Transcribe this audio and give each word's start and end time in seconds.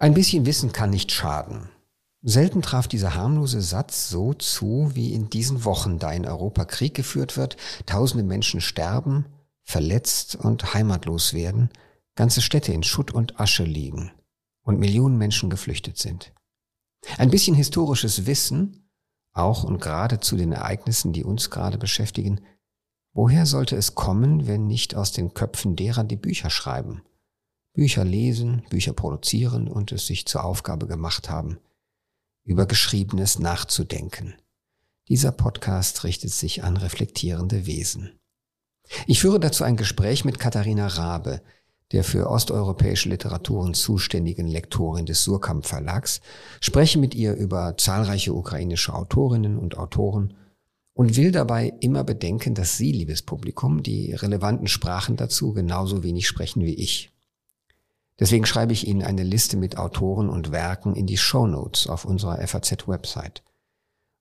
Ein 0.00 0.14
bisschen 0.14 0.46
Wissen 0.46 0.72
kann 0.72 0.88
nicht 0.88 1.12
schaden. 1.12 1.68
Selten 2.22 2.62
traf 2.62 2.88
dieser 2.88 3.14
harmlose 3.14 3.60
Satz 3.60 4.08
so 4.08 4.32
zu 4.32 4.92
wie 4.94 5.12
in 5.12 5.28
diesen 5.28 5.66
Wochen, 5.66 5.98
da 5.98 6.10
in 6.10 6.24
Europa 6.24 6.64
Krieg 6.64 6.94
geführt 6.94 7.36
wird, 7.36 7.58
tausende 7.84 8.24
Menschen 8.24 8.62
sterben, 8.62 9.26
verletzt 9.62 10.36
und 10.36 10.72
heimatlos 10.72 11.34
werden, 11.34 11.68
ganze 12.14 12.40
Städte 12.40 12.72
in 12.72 12.82
Schutt 12.82 13.10
und 13.10 13.40
Asche 13.40 13.64
liegen 13.64 14.10
und 14.62 14.78
Millionen 14.78 15.18
Menschen 15.18 15.50
geflüchtet 15.50 15.98
sind. 15.98 16.32
Ein 17.18 17.30
bisschen 17.30 17.54
historisches 17.54 18.24
Wissen, 18.24 18.90
auch 19.34 19.64
und 19.64 19.82
gerade 19.82 20.18
zu 20.18 20.38
den 20.38 20.52
Ereignissen, 20.52 21.12
die 21.12 21.24
uns 21.24 21.50
gerade 21.50 21.76
beschäftigen, 21.76 22.40
woher 23.12 23.44
sollte 23.44 23.76
es 23.76 23.94
kommen, 23.94 24.46
wenn 24.46 24.66
nicht 24.66 24.94
aus 24.94 25.12
den 25.12 25.34
Köpfen 25.34 25.76
derer, 25.76 26.04
die 26.04 26.16
Bücher 26.16 26.48
schreiben? 26.48 27.02
Bücher 27.72 28.04
lesen, 28.04 28.62
Bücher 28.68 28.92
produzieren 28.92 29.68
und 29.68 29.92
es 29.92 30.06
sich 30.06 30.26
zur 30.26 30.44
Aufgabe 30.44 30.86
gemacht 30.86 31.30
haben, 31.30 31.58
über 32.44 32.66
Geschriebenes 32.66 33.38
nachzudenken. 33.38 34.34
Dieser 35.08 35.32
Podcast 35.32 36.04
richtet 36.04 36.32
sich 36.32 36.64
an 36.64 36.76
reflektierende 36.76 37.66
Wesen. 37.66 38.18
Ich 39.06 39.20
führe 39.20 39.38
dazu 39.38 39.64
ein 39.64 39.76
Gespräch 39.76 40.24
mit 40.24 40.38
Katharina 40.38 40.88
Rabe, 40.88 41.42
der 41.92 42.04
für 42.04 42.28
osteuropäische 42.28 43.08
Literaturen 43.08 43.74
zuständigen 43.74 44.46
Lektorin 44.46 45.06
des 45.06 45.24
Surkamp 45.24 45.66
Verlags, 45.66 46.20
spreche 46.60 46.98
mit 46.98 47.14
ihr 47.14 47.34
über 47.34 47.76
zahlreiche 47.76 48.34
ukrainische 48.34 48.94
Autorinnen 48.94 49.58
und 49.58 49.76
Autoren 49.76 50.34
und 50.92 51.16
will 51.16 51.32
dabei 51.32 51.72
immer 51.80 52.04
bedenken, 52.04 52.54
dass 52.54 52.76
Sie, 52.76 52.92
liebes 52.92 53.22
Publikum, 53.22 53.82
die 53.82 54.12
relevanten 54.12 54.68
Sprachen 54.68 55.16
dazu 55.16 55.52
genauso 55.52 56.02
wenig 56.02 56.26
sprechen 56.26 56.64
wie 56.64 56.74
ich. 56.74 57.10
Deswegen 58.20 58.44
schreibe 58.44 58.74
ich 58.74 58.86
Ihnen 58.86 59.02
eine 59.02 59.22
Liste 59.22 59.56
mit 59.56 59.78
Autoren 59.78 60.28
und 60.28 60.52
Werken 60.52 60.94
in 60.94 61.06
die 61.06 61.16
Show 61.16 61.46
Notes 61.46 61.86
auf 61.86 62.04
unserer 62.04 62.46
FAZ-Website. 62.46 63.42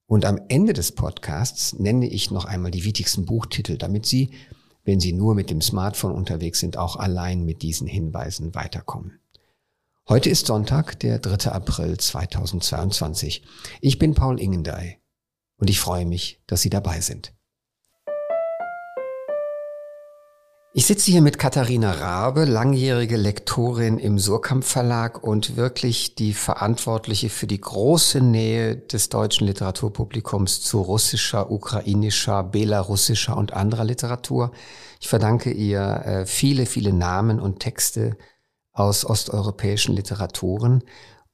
Und 0.08 0.26
am 0.26 0.40
Ende 0.48 0.72
des 0.72 0.94
Podcasts 0.94 1.78
nenne 1.78 2.08
ich 2.08 2.32
noch 2.32 2.46
einmal 2.46 2.72
die 2.72 2.86
wichtigsten 2.86 3.26
Buchtitel, 3.26 3.78
damit 3.78 4.06
Sie, 4.06 4.32
wenn 4.86 5.02
Sie 5.02 5.12
nur 5.12 5.36
mit 5.36 5.50
dem 5.50 5.62
Smartphone 5.62 6.14
unterwegs 6.14 6.62
sind, 6.62 6.78
auch 6.78 6.96
allein 6.96 7.44
mit 7.44 7.62
diesen 7.62 7.88
Hinweisen 7.88 8.56
weiterkommen. 8.56 9.20
Heute 10.08 10.30
ist 10.30 10.48
Sonntag, 10.48 11.00
der 11.02 11.20
3. 11.20 11.52
April 11.52 11.98
2022. 11.98 13.44
Ich 13.82 14.00
bin 14.00 14.16
Paul 14.16 14.40
Ingendey 14.40 14.98
und 15.58 15.70
ich 15.70 15.80
freue 15.80 16.06
mich, 16.06 16.42
dass 16.48 16.62
Sie 16.62 16.72
dabei 16.72 17.02
sind. 17.02 17.34
Ich 20.72 20.86
sitze 20.86 21.10
hier 21.10 21.24
mit 21.24 21.40
Katharina 21.40 21.94
Rabe, 21.94 22.46
langjährige 22.46 23.18
Lektorin 23.18 23.98
im 23.98 24.20
Surkamp 24.20 24.64
Verlag 24.64 25.24
und 25.24 25.58
wirklich 25.58 26.14
die 26.14 26.32
Verantwortliche 26.34 27.30
für 27.30 27.48
die 27.48 27.60
große 27.60 28.22
Nähe 28.22 28.78
des 28.78 29.10
deutschen 29.10 29.48
Literaturpublikums 29.48 30.62
zu 30.62 30.82
russischer, 30.82 31.50
ukrainischer, 31.50 32.44
belarussischer 32.44 33.36
und 33.36 33.52
anderer 33.54 33.84
Literatur. 33.84 34.52
Ich 35.02 35.08
verdanke 35.08 35.50
ihr 35.50 35.82
äh, 36.06 36.26
viele, 36.28 36.68
viele 36.68 36.94
Namen 36.94 37.40
und 37.40 37.60
Texte 37.62 38.16
aus 38.72 39.06
osteuropäischen 39.06 39.96
Literaturen. 39.96 40.84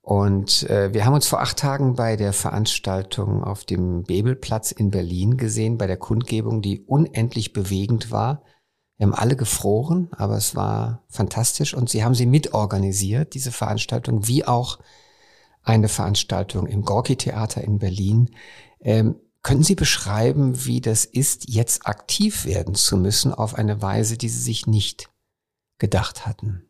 Und 0.02 0.64
äh, 0.70 0.94
wir 0.94 1.04
haben 1.04 1.14
uns 1.14 1.28
vor 1.28 1.42
acht 1.42 1.58
Tagen 1.58 1.96
bei 1.96 2.16
der 2.16 2.32
Veranstaltung 2.32 3.44
auf 3.44 3.66
dem 3.66 4.04
Bebelplatz 4.04 4.72
in 4.72 4.92
Berlin 4.92 5.36
gesehen, 5.36 5.78
bei 5.78 5.88
der 5.88 5.98
Kundgebung, 5.98 6.62
die 6.62 6.80
unendlich 6.86 7.52
bewegend 7.52 8.12
war 8.12 8.42
wir 8.98 9.08
haben 9.08 9.14
alle 9.14 9.36
gefroren, 9.36 10.10
aber 10.12 10.38
es 10.38 10.56
war 10.56 11.04
fantastisch 11.10 11.74
und 11.74 11.90
sie 11.90 12.04
haben 12.04 12.16
sie 12.16 12.26
mitorganisiert, 12.26 13.34
diese 13.34 13.52
Veranstaltung, 13.52 14.28
wie 14.28 14.46
auch 14.46 14.80
eine 15.64 15.90
Veranstaltung 15.90 16.68
im 16.68 16.84
Gorki-Theater 16.84 17.62
in 17.62 17.80
Berlin. 17.80 18.30
Ähm, 18.80 19.16
können 19.42 19.64
Sie 19.64 19.76
beschreiben, 19.76 20.66
wie 20.66 20.82
das 20.82 21.06
ist, 21.06 21.50
jetzt 21.50 21.86
aktiv 21.86 22.46
werden 22.46 22.74
zu 22.74 22.98
müssen 22.98 23.32
auf 23.32 23.54
eine 23.54 23.82
Weise, 23.82 24.18
die 24.18 24.30
Sie 24.30 24.42
sich 24.42 24.66
nicht 24.66 25.10
gedacht 25.78 26.26
hatten? 26.26 26.68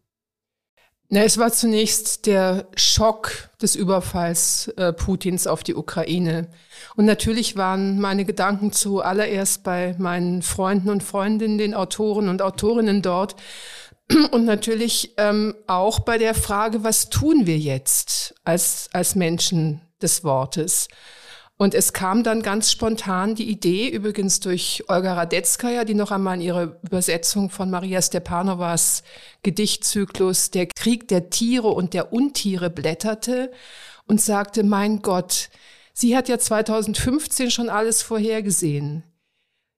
Na, 1.10 1.24
es 1.24 1.38
war 1.38 1.52
zunächst 1.52 2.26
der 2.26 2.68
Schock 2.76 3.50
des 3.62 3.76
Überfalls 3.76 4.70
äh, 4.70 4.92
Putins 4.92 5.46
auf 5.46 5.64
die 5.64 5.76
Ukraine. 5.76 6.48
Und 6.96 7.06
natürlich 7.06 7.56
waren 7.56 8.00
meine 8.00 8.26
Gedanken 8.26 8.72
zuallererst 8.72 9.64
bei 9.64 9.96
meinen 10.00 10.42
Freunden 10.42 10.90
und 10.90 11.04
Freundinnen, 11.04 11.60
den 11.60 11.76
Autoren 11.76 12.28
und 12.28 12.42
Autorinnen 12.42 13.04
dort. 13.04 13.36
Und 14.32 14.46
natürlich 14.46 15.14
ähm, 15.18 15.56
auch 15.68 16.00
bei 16.00 16.18
der 16.18 16.34
Frage, 16.34 16.84
was 16.84 17.10
tun 17.10 17.46
wir 17.46 17.58
jetzt 17.58 18.36
als, 18.44 18.90
als 18.92 19.16
Menschen 19.16 19.82
des 20.02 20.24
Wortes? 20.24 20.88
Und 21.58 21.74
es 21.74 21.94
kam 21.94 22.24
dann 22.24 22.42
ganz 22.42 22.70
spontan 22.70 23.36
die 23.36 23.50
Idee, 23.50 23.88
übrigens 23.88 24.42
durch 24.42 24.84
Olga 24.90 25.14
Radetzkaya, 25.14 25.86
die 25.86 25.94
noch 25.94 26.12
einmal 26.12 26.36
in 26.36 26.42
ihrer 26.42 26.78
Übersetzung 26.84 27.50
von 27.50 27.70
Maria 27.70 28.02
Stepanovas 28.02 29.04
Gedichtzyklus 29.42 30.52
Der 30.52 30.68
Krieg 30.68 31.08
der 31.08 31.30
Tiere 31.30 31.70
und 31.70 31.94
der 31.94 32.12
Untiere 32.12 32.70
blätterte 32.70 33.52
und 34.06 34.20
sagte, 34.20 34.64
mein 34.64 35.02
Gott, 35.02 35.50
sie 35.94 36.18
hat 36.18 36.28
ja 36.28 36.38
2015 36.38 37.50
schon 37.52 37.70
alles 37.70 38.02
vorhergesehen. 38.02 39.04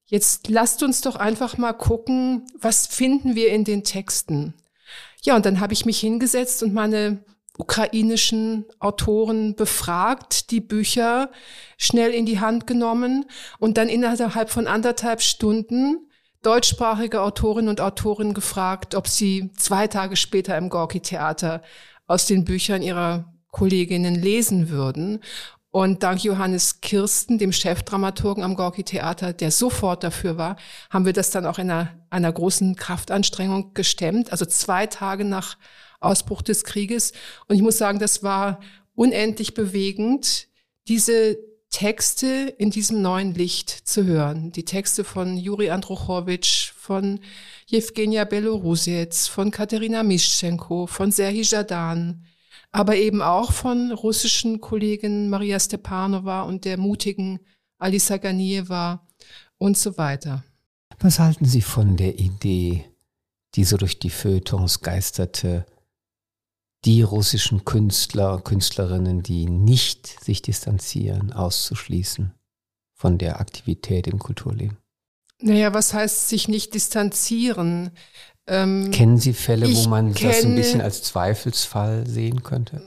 Jetzt 0.05 0.47
lasst 0.47 0.81
uns 0.81 1.01
doch 1.01 1.15
einfach 1.15 1.57
mal 1.57 1.73
gucken, 1.73 2.47
was 2.59 2.87
finden 2.87 3.35
wir 3.35 3.51
in 3.51 3.65
den 3.65 3.83
Texten. 3.83 4.55
Ja, 5.21 5.35
und 5.35 5.45
dann 5.45 5.59
habe 5.59 5.73
ich 5.73 5.85
mich 5.85 5.99
hingesetzt 5.99 6.63
und 6.63 6.73
meine 6.73 7.23
ukrainischen 7.57 8.65
Autoren 8.79 9.55
befragt, 9.55 10.51
die 10.51 10.61
Bücher 10.61 11.31
schnell 11.77 12.11
in 12.11 12.25
die 12.25 12.39
Hand 12.39 12.67
genommen 12.67 13.25
und 13.59 13.77
dann 13.77 13.89
innerhalb 13.89 14.49
von 14.49 14.67
anderthalb 14.67 15.21
Stunden 15.21 16.07
deutschsprachige 16.43 17.21
Autorinnen 17.21 17.69
und 17.69 17.81
Autoren 17.81 18.33
gefragt, 18.33 18.95
ob 18.95 19.07
sie 19.07 19.51
zwei 19.57 19.87
Tage 19.87 20.15
später 20.15 20.57
im 20.57 20.69
Gorki-Theater 20.69 21.61
aus 22.05 22.25
den 22.25 22.45
Büchern 22.45 22.81
ihrer 22.81 23.33
Kolleginnen 23.51 24.15
lesen 24.15 24.69
würden. 24.69 25.21
Und 25.71 26.01
dank 26.01 26.23
Johannes 26.23 26.79
Kirsten, 26.81 27.37
dem 27.37 27.51
Chefdramaturgen 27.51 28.43
am 28.43 28.55
Gorki-Theater, 28.55 29.33
der 29.33 29.51
sofort 29.51 30.03
dafür 30.03 30.37
war, 30.37 30.55
haben 30.89 31.05
wir 31.05 31.13
das 31.13 31.29
dann 31.29 31.45
auch 31.45 31.59
in 31.59 31.69
einer, 31.69 31.89
einer 32.09 32.31
großen 32.31 32.75
Kraftanstrengung 32.75 33.73
gestemmt. 33.73 34.31
Also 34.31 34.45
zwei 34.45 34.87
Tage 34.87 35.25
nach 35.25 35.57
Ausbruch 35.99 36.41
des 36.41 36.63
Krieges. 36.63 37.13
Und 37.47 37.55
ich 37.55 37.61
muss 37.61 37.77
sagen, 37.77 37.99
das 37.99 38.23
war 38.23 38.59
unendlich 38.95 39.53
bewegend, 39.53 40.47
diese 40.87 41.37
Texte 41.69 42.53
in 42.57 42.71
diesem 42.71 43.01
neuen 43.01 43.33
Licht 43.33 43.69
zu 43.69 44.05
hören. 44.05 44.51
Die 44.51 44.65
Texte 44.65 45.03
von 45.03 45.37
Juri 45.37 45.69
Andruchowitsch, 45.69 46.71
von 46.71 47.19
Jewgenia 47.65 48.23
Belorusets, 48.23 49.27
von 49.27 49.51
Katerina 49.51 50.03
Mischenko, 50.03 50.87
von 50.87 51.11
Serhii 51.11 51.43
Jadan, 51.43 52.23
aber 52.71 52.95
eben 52.95 53.21
auch 53.21 53.51
von 53.51 53.91
russischen 53.91 54.61
Kolleginnen 54.61 55.29
Maria 55.29 55.59
Stepanova 55.59 56.43
und 56.43 56.65
der 56.65 56.77
mutigen 56.77 57.39
Alisa 57.77 58.17
Ganieva 58.17 59.05
und 59.57 59.77
so 59.77 59.97
weiter. 59.97 60.43
Was 60.99 61.19
halten 61.19 61.45
Sie 61.45 61.61
von 61.61 61.97
der 61.97 62.17
Idee, 62.17 62.85
die 63.55 63.63
so 63.63 63.77
durch 63.77 63.99
die 63.99 64.09
Feuilletons 64.09 64.81
geisterte, 64.81 65.65
die 66.87 67.01
russischen 67.01 67.65
Künstler, 67.65 68.39
Künstlerinnen, 68.41 69.21
die 69.21 69.45
nicht 69.45 70.23
sich 70.23 70.41
distanzieren, 70.41 71.33
auszuschließen 71.33 72.33
von 72.95 73.17
der 73.17 73.41
Aktivität 73.41 74.07
im 74.07 74.19
Kulturleben? 74.19 74.77
Naja, 75.41 75.73
was 75.73 75.93
heißt 75.93 76.29
sich 76.29 76.47
nicht 76.47 76.73
distanzieren? 76.73 77.91
Ähm, 78.47 78.89
Kennen 78.91 79.17
Sie 79.17 79.33
Fälle, 79.33 79.67
wo 79.67 79.89
man 79.89 80.13
kenne, 80.13 80.33
das 80.33 80.45
ein 80.45 80.55
bisschen 80.55 80.81
als 80.81 81.03
Zweifelsfall 81.03 82.07
sehen 82.07 82.41
könnte? 82.41 82.81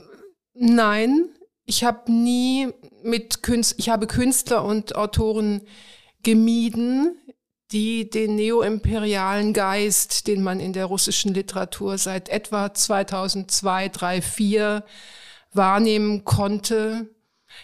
Nein, 0.55 1.29
ich 1.65 1.83
habe 1.83 2.11
nie 2.11 2.69
mit 3.03 3.43
Künstler, 3.43 3.79
ich 3.79 3.89
habe 3.89 4.07
Künstler 4.07 4.65
und 4.65 4.95
Autoren 4.95 5.61
gemieden, 6.23 7.20
die 7.71 8.09
den 8.09 8.35
neoimperialen 8.35 9.53
Geist, 9.53 10.27
den 10.27 10.43
man 10.43 10.59
in 10.59 10.73
der 10.73 10.85
russischen 10.85 11.33
Literatur 11.33 11.97
seit 11.97 12.29
etwa 12.29 12.73
2002, 12.73 13.89
3, 13.89 14.21
4 14.21 14.83
wahrnehmen 15.53 16.25
konnte. 16.25 17.09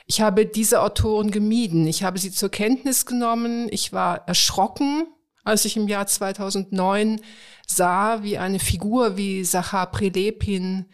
Ich 0.05 0.21
habe 0.21 0.45
diese 0.45 0.81
Autoren 0.81 1.31
gemieden. 1.31 1.87
Ich 1.87 2.03
habe 2.03 2.19
sie 2.19 2.31
zur 2.31 2.49
Kenntnis 2.49 3.05
genommen. 3.05 3.67
Ich 3.71 3.93
war 3.93 4.27
erschrocken, 4.27 5.07
als 5.43 5.65
ich 5.65 5.77
im 5.77 5.87
Jahr 5.87 6.07
2009 6.07 7.21
sah, 7.65 8.23
wie 8.23 8.37
eine 8.37 8.59
Figur 8.59 9.17
wie 9.17 9.43
Sachar 9.43 9.91
Prilepin 9.91 10.85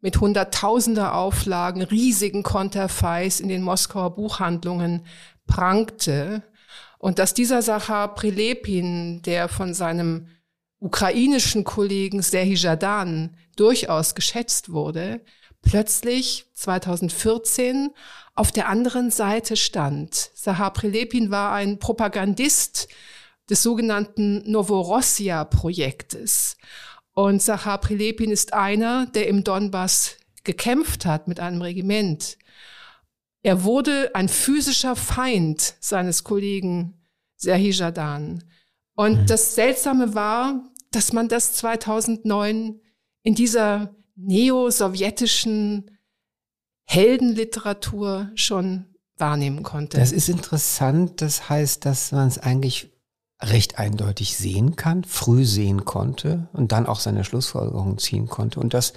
mit 0.00 0.20
hunderttausender 0.20 1.14
Auflagen, 1.14 1.82
riesigen 1.82 2.42
Konterfeis 2.42 3.40
in 3.40 3.48
den 3.48 3.62
Moskauer 3.62 4.14
Buchhandlungen 4.14 5.06
prangte 5.46 6.42
und 7.06 7.20
dass 7.20 7.34
dieser 7.34 7.62
Sachar 7.62 8.16
Prilepin, 8.16 9.22
der 9.22 9.46
von 9.46 9.74
seinem 9.74 10.26
ukrainischen 10.80 11.62
Kollegen 11.62 12.20
Serhii 12.20 12.56
Jadan 12.56 13.36
durchaus 13.54 14.16
geschätzt 14.16 14.72
wurde, 14.72 15.20
plötzlich 15.62 16.46
2014 16.54 17.90
auf 18.34 18.50
der 18.50 18.68
anderen 18.68 19.12
Seite 19.12 19.54
stand. 19.54 20.32
Sahar 20.34 20.72
Prelepin 20.72 21.30
war 21.30 21.52
ein 21.52 21.78
Propagandist 21.78 22.88
des 23.48 23.62
sogenannten 23.62 24.42
Novorossia-Projektes. 24.50 26.56
Und 27.14 27.40
Sahar 27.40 27.78
Prelepin 27.78 28.32
ist 28.32 28.52
einer, 28.52 29.06
der 29.06 29.28
im 29.28 29.44
Donbass 29.44 30.16
gekämpft 30.42 31.06
hat 31.06 31.28
mit 31.28 31.38
einem 31.38 31.62
Regiment. 31.62 32.36
Er 33.42 33.64
wurde 33.64 34.10
ein 34.14 34.28
physischer 34.28 34.96
Feind 34.96 35.74
seines 35.80 36.24
Kollegen 36.24 37.00
Serhii 37.36 37.70
Jadan. 37.70 38.44
Und 38.94 39.22
mhm. 39.22 39.26
das 39.26 39.54
Seltsame 39.54 40.14
war, 40.14 40.64
dass 40.90 41.12
man 41.12 41.28
das 41.28 41.52
2009 41.52 42.80
in 43.22 43.34
dieser 43.34 43.94
neo-sowjetischen 44.16 45.90
Heldenliteratur 46.84 48.30
schon 48.34 48.86
wahrnehmen 49.18 49.62
konnte. 49.62 49.98
Das 49.98 50.12
ist 50.12 50.28
interessant. 50.28 51.20
Das 51.20 51.48
heißt, 51.48 51.84
dass 51.84 52.12
man 52.12 52.28
es 52.28 52.38
eigentlich 52.38 52.90
recht 53.40 53.78
eindeutig 53.78 54.36
sehen 54.36 54.76
kann, 54.76 55.04
früh 55.04 55.44
sehen 55.44 55.84
konnte 55.84 56.48
und 56.52 56.72
dann 56.72 56.86
auch 56.86 57.00
seine 57.00 57.24
Schlussfolgerungen 57.24 57.98
ziehen 57.98 58.28
konnte. 58.28 58.60
Und 58.60 58.72
dass 58.72 58.94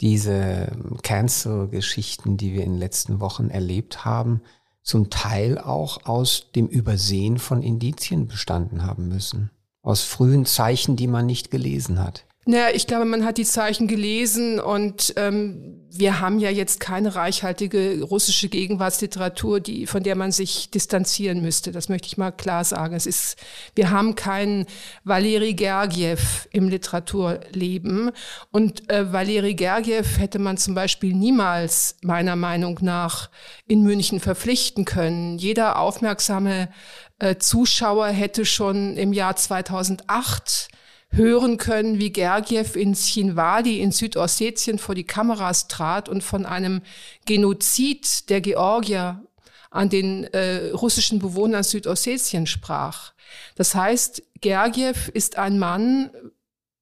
diese 0.00 0.76
Cancel-Geschichten, 1.02 2.36
die 2.36 2.52
wir 2.52 2.62
in 2.62 2.72
den 2.72 2.78
letzten 2.78 3.20
Wochen 3.20 3.50
erlebt 3.50 4.04
haben, 4.04 4.42
zum 4.82 5.10
Teil 5.10 5.58
auch 5.58 6.06
aus 6.06 6.50
dem 6.54 6.66
Übersehen 6.66 7.38
von 7.38 7.62
Indizien 7.62 8.26
bestanden 8.26 8.84
haben 8.84 9.08
müssen. 9.08 9.50
Aus 9.82 10.02
frühen 10.02 10.46
Zeichen, 10.46 10.96
die 10.96 11.08
man 11.08 11.26
nicht 11.26 11.50
gelesen 11.50 11.98
hat. 12.02 12.24
Naja, 12.50 12.68
ich 12.72 12.86
glaube, 12.86 13.04
man 13.04 13.26
hat 13.26 13.36
die 13.36 13.44
Zeichen 13.44 13.88
gelesen 13.88 14.58
und 14.58 15.12
ähm, 15.16 15.82
wir 15.90 16.20
haben 16.20 16.38
ja 16.38 16.48
jetzt 16.48 16.80
keine 16.80 17.14
reichhaltige 17.14 18.00
russische 18.02 18.48
Gegenwartsliteratur, 18.48 19.60
die, 19.60 19.86
von 19.86 20.02
der 20.02 20.16
man 20.16 20.32
sich 20.32 20.70
distanzieren 20.70 21.42
müsste. 21.42 21.72
Das 21.72 21.90
möchte 21.90 22.06
ich 22.06 22.16
mal 22.16 22.30
klar 22.30 22.64
sagen. 22.64 22.94
Es 22.94 23.04
ist, 23.04 23.36
wir 23.74 23.90
haben 23.90 24.14
keinen 24.14 24.64
Valeri 25.04 25.52
Gergiev 25.52 26.48
im 26.50 26.70
Literaturleben. 26.70 28.12
Und 28.50 28.90
äh, 28.90 29.12
Valeri 29.12 29.52
Gergiev 29.52 30.18
hätte 30.18 30.38
man 30.38 30.56
zum 30.56 30.74
Beispiel 30.74 31.12
niemals, 31.12 31.96
meiner 32.00 32.34
Meinung 32.34 32.78
nach, 32.80 33.28
in 33.66 33.82
München 33.82 34.20
verpflichten 34.20 34.86
können. 34.86 35.36
Jeder 35.36 35.78
aufmerksame 35.78 36.70
äh, 37.18 37.36
Zuschauer 37.36 38.06
hätte 38.06 38.46
schon 38.46 38.96
im 38.96 39.12
Jahr 39.12 39.36
2008 39.36 40.70
hören 41.10 41.56
können, 41.56 41.98
wie 41.98 42.12
Gergiev 42.12 42.76
in 42.76 42.94
Chinwali 42.94 43.80
in 43.80 43.92
Südossetien 43.92 44.78
vor 44.78 44.94
die 44.94 45.04
Kameras 45.04 45.68
trat 45.68 46.08
und 46.08 46.22
von 46.22 46.46
einem 46.46 46.82
Genozid 47.24 48.28
der 48.30 48.40
Georgier 48.40 49.22
an 49.70 49.88
den 49.88 50.24
äh, 50.24 50.70
russischen 50.70 51.18
Bewohnern 51.18 51.64
Südossetien 51.64 52.46
sprach. 52.46 53.12
Das 53.56 53.74
heißt, 53.74 54.22
Gergiev 54.40 55.08
ist 55.12 55.36
ein 55.36 55.58
Mann 55.58 56.10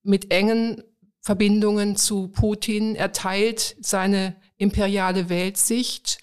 mit 0.03 0.33
engen 0.33 0.83
Verbindungen 1.21 1.97
zu 1.97 2.29
Putin. 2.29 2.95
Er 2.95 3.13
teilt 3.13 3.77
seine 3.81 4.37
imperiale 4.59 5.29
Weltsicht 5.29 6.19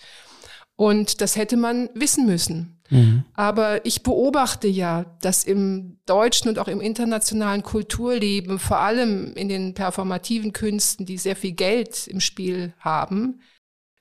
und 0.75 1.21
das 1.21 1.35
hätte 1.35 1.57
man 1.57 1.89
wissen 1.93 2.25
müssen. 2.25 2.72
Mhm. 2.89 3.23
Aber 3.33 3.85
ich 3.85 4.03
beobachte 4.03 4.67
ja, 4.67 5.05
dass 5.21 5.43
im 5.43 5.97
deutschen 6.05 6.49
und 6.49 6.59
auch 6.59 6.67
im 6.67 6.81
internationalen 6.81 7.63
Kulturleben, 7.63 8.59
vor 8.59 8.79
allem 8.79 9.33
in 9.35 9.49
den 9.49 9.73
performativen 9.73 10.53
Künsten, 10.53 11.05
die 11.05 11.17
sehr 11.17 11.35
viel 11.35 11.53
Geld 11.53 12.07
im 12.07 12.19
Spiel 12.19 12.73
haben, 12.79 13.41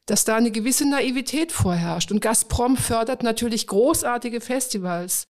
dass 0.06 0.24
da 0.24 0.36
eine 0.36 0.50
gewisse 0.50 0.88
Naivität 0.88 1.52
vorherrscht. 1.52 2.10
Und 2.10 2.20
Gazprom 2.20 2.76
fördert 2.76 3.22
natürlich 3.22 3.66
großartige 3.66 4.40
Festivals. 4.40 5.28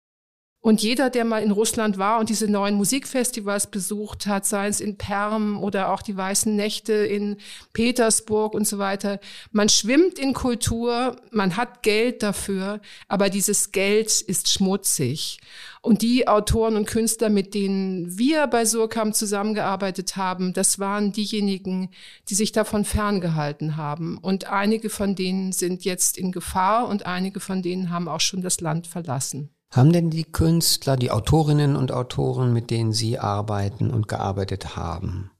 Und 0.64 0.80
jeder, 0.80 1.10
der 1.10 1.24
mal 1.24 1.42
in 1.42 1.50
Russland 1.50 1.98
war 1.98 2.20
und 2.20 2.28
diese 2.28 2.46
neuen 2.46 2.76
Musikfestivals 2.76 3.66
besucht 3.66 4.28
hat, 4.28 4.46
sei 4.46 4.68
es 4.68 4.80
in 4.80 4.96
Perm 4.96 5.60
oder 5.60 5.92
auch 5.92 6.02
die 6.02 6.16
Weißen 6.16 6.54
Nächte 6.54 6.92
in 6.92 7.38
Petersburg 7.72 8.54
und 8.54 8.64
so 8.64 8.78
weiter, 8.78 9.18
man 9.50 9.68
schwimmt 9.68 10.20
in 10.20 10.34
Kultur, 10.34 11.16
man 11.32 11.56
hat 11.56 11.82
Geld 11.82 12.22
dafür, 12.22 12.80
aber 13.08 13.28
dieses 13.28 13.72
Geld 13.72 14.20
ist 14.20 14.50
schmutzig. 14.50 15.40
Und 15.80 16.00
die 16.00 16.28
Autoren 16.28 16.76
und 16.76 16.86
Künstler, 16.86 17.28
mit 17.28 17.54
denen 17.54 18.16
wir 18.16 18.46
bei 18.46 18.64
Surkamp 18.64 19.16
zusammengearbeitet 19.16 20.14
haben, 20.14 20.52
das 20.52 20.78
waren 20.78 21.12
diejenigen, 21.12 21.90
die 22.28 22.36
sich 22.36 22.52
davon 22.52 22.84
ferngehalten 22.84 23.76
haben. 23.76 24.16
Und 24.16 24.46
einige 24.46 24.90
von 24.90 25.16
denen 25.16 25.50
sind 25.50 25.84
jetzt 25.84 26.16
in 26.16 26.30
Gefahr 26.30 26.86
und 26.86 27.04
einige 27.04 27.40
von 27.40 27.62
denen 27.62 27.90
haben 27.90 28.06
auch 28.06 28.20
schon 28.20 28.42
das 28.42 28.60
Land 28.60 28.86
verlassen. 28.86 29.50
Haben 29.72 29.90
denn 29.90 30.10
die 30.10 30.24
Künstler, 30.24 30.98
die 30.98 31.10
Autorinnen 31.10 31.76
und 31.76 31.92
Autoren, 31.92 32.52
mit 32.52 32.70
denen 32.70 32.92
Sie 32.92 33.18
arbeiten 33.18 33.90
und 33.90 34.06
gearbeitet 34.06 34.76
haben, 34.76 35.30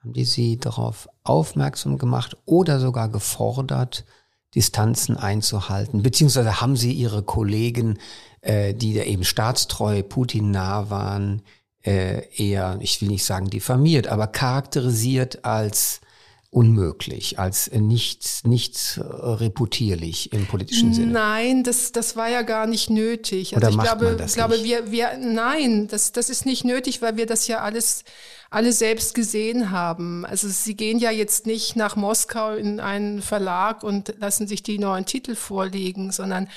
haben 0.00 0.14
die 0.14 0.24
Sie 0.24 0.56
darauf 0.56 1.10
aufmerksam 1.24 1.98
gemacht 1.98 2.38
oder 2.46 2.80
sogar 2.80 3.10
gefordert, 3.10 4.06
Distanzen 4.54 5.18
einzuhalten? 5.18 6.02
Beziehungsweise 6.02 6.62
haben 6.62 6.74
Sie 6.74 6.92
Ihre 6.92 7.22
Kollegen, 7.22 7.98
äh, 8.40 8.72
die 8.72 8.94
da 8.94 9.02
eben 9.02 9.24
staatstreu 9.24 10.02
Putin 10.02 10.50
nah 10.50 10.88
waren, 10.88 11.42
äh, 11.84 12.26
eher, 12.34 12.78
ich 12.80 13.02
will 13.02 13.08
nicht 13.08 13.26
sagen 13.26 13.50
diffamiert, 13.50 14.06
aber 14.08 14.26
charakterisiert 14.26 15.44
als 15.44 16.00
unmöglich, 16.52 17.38
als 17.38 17.70
nicht, 17.70 18.44
nicht 18.44 18.98
reputierlich 19.00 20.32
im 20.32 20.46
politischen 20.46 20.92
Sinne. 20.92 21.12
Nein, 21.12 21.62
das, 21.62 21.92
das 21.92 22.16
war 22.16 22.28
ja 22.28 22.42
gar 22.42 22.66
nicht 22.66 22.90
nötig. 22.90 23.54
Also 23.54 23.58
Oder 23.58 23.70
ich 23.70 23.76
macht 23.76 23.86
glaube, 23.86 24.04
man 24.06 24.18
das 24.18 24.34
glaube 24.34 24.54
nicht? 24.54 24.64
wir, 24.64 24.90
wir, 24.90 25.16
nein, 25.16 25.86
das, 25.86 26.10
das 26.10 26.28
ist 26.28 26.46
nicht 26.46 26.64
nötig, 26.64 27.02
weil 27.02 27.16
wir 27.16 27.26
das 27.26 27.46
ja 27.46 27.60
alles, 27.60 28.02
alle 28.50 28.72
selbst 28.72 29.14
gesehen 29.14 29.70
haben. 29.70 30.26
Also 30.26 30.48
sie 30.48 30.74
gehen 30.74 30.98
ja 30.98 31.12
jetzt 31.12 31.46
nicht 31.46 31.76
nach 31.76 31.94
Moskau 31.94 32.54
in 32.54 32.80
einen 32.80 33.22
Verlag 33.22 33.84
und 33.84 34.14
lassen 34.18 34.48
sich 34.48 34.64
die 34.64 34.80
neuen 34.80 35.06
Titel 35.06 35.36
vorlegen, 35.36 36.10
sondern 36.10 36.48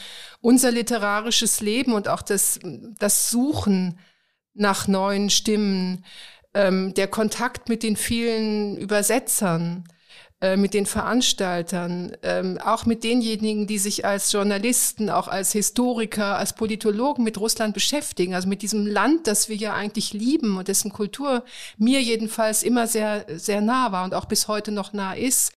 unser 0.41 0.71
literarisches 0.71 1.61
Leben 1.61 1.93
und 1.93 2.07
auch 2.07 2.23
das, 2.23 2.59
das 2.97 3.29
Suchen 3.29 3.99
nach 4.55 4.87
neuen 4.87 5.29
Stimmen, 5.29 6.03
ähm, 6.53 6.93
der 6.93 7.07
Kontakt 7.07 7.69
mit 7.69 7.83
den 7.83 7.95
vielen 7.95 8.77
Übersetzern, 8.77 9.85
äh, 10.43 10.57
mit 10.57 10.73
den 10.73 10.85
Veranstaltern, 10.85 12.17
ähm, 12.21 12.57
auch 12.57 12.85
mit 12.85 13.05
denjenigen, 13.05 13.65
die 13.65 13.77
sich 13.77 14.05
als 14.05 14.29
Journalisten, 14.29 15.09
auch 15.09 15.29
als 15.29 15.53
Historiker, 15.53 16.37
als 16.37 16.53
Politologen 16.53 17.23
mit 17.23 17.37
Russland 17.39 17.73
beschäftigen, 17.73 18.35
also 18.35 18.49
mit 18.49 18.61
diesem 18.61 18.85
Land, 18.85 19.27
das 19.27 19.47
wir 19.47 19.55
ja 19.55 19.73
eigentlich 19.73 20.11
lieben 20.11 20.57
und 20.57 20.67
dessen 20.67 20.91
Kultur 20.91 21.45
mir 21.77 22.01
jedenfalls 22.01 22.61
immer 22.61 22.87
sehr, 22.87 23.25
sehr 23.29 23.61
nah 23.61 23.93
war 23.93 24.03
und 24.03 24.13
auch 24.13 24.25
bis 24.25 24.49
heute 24.49 24.73
noch 24.73 24.91
nah 24.91 25.13
ist. 25.13 25.53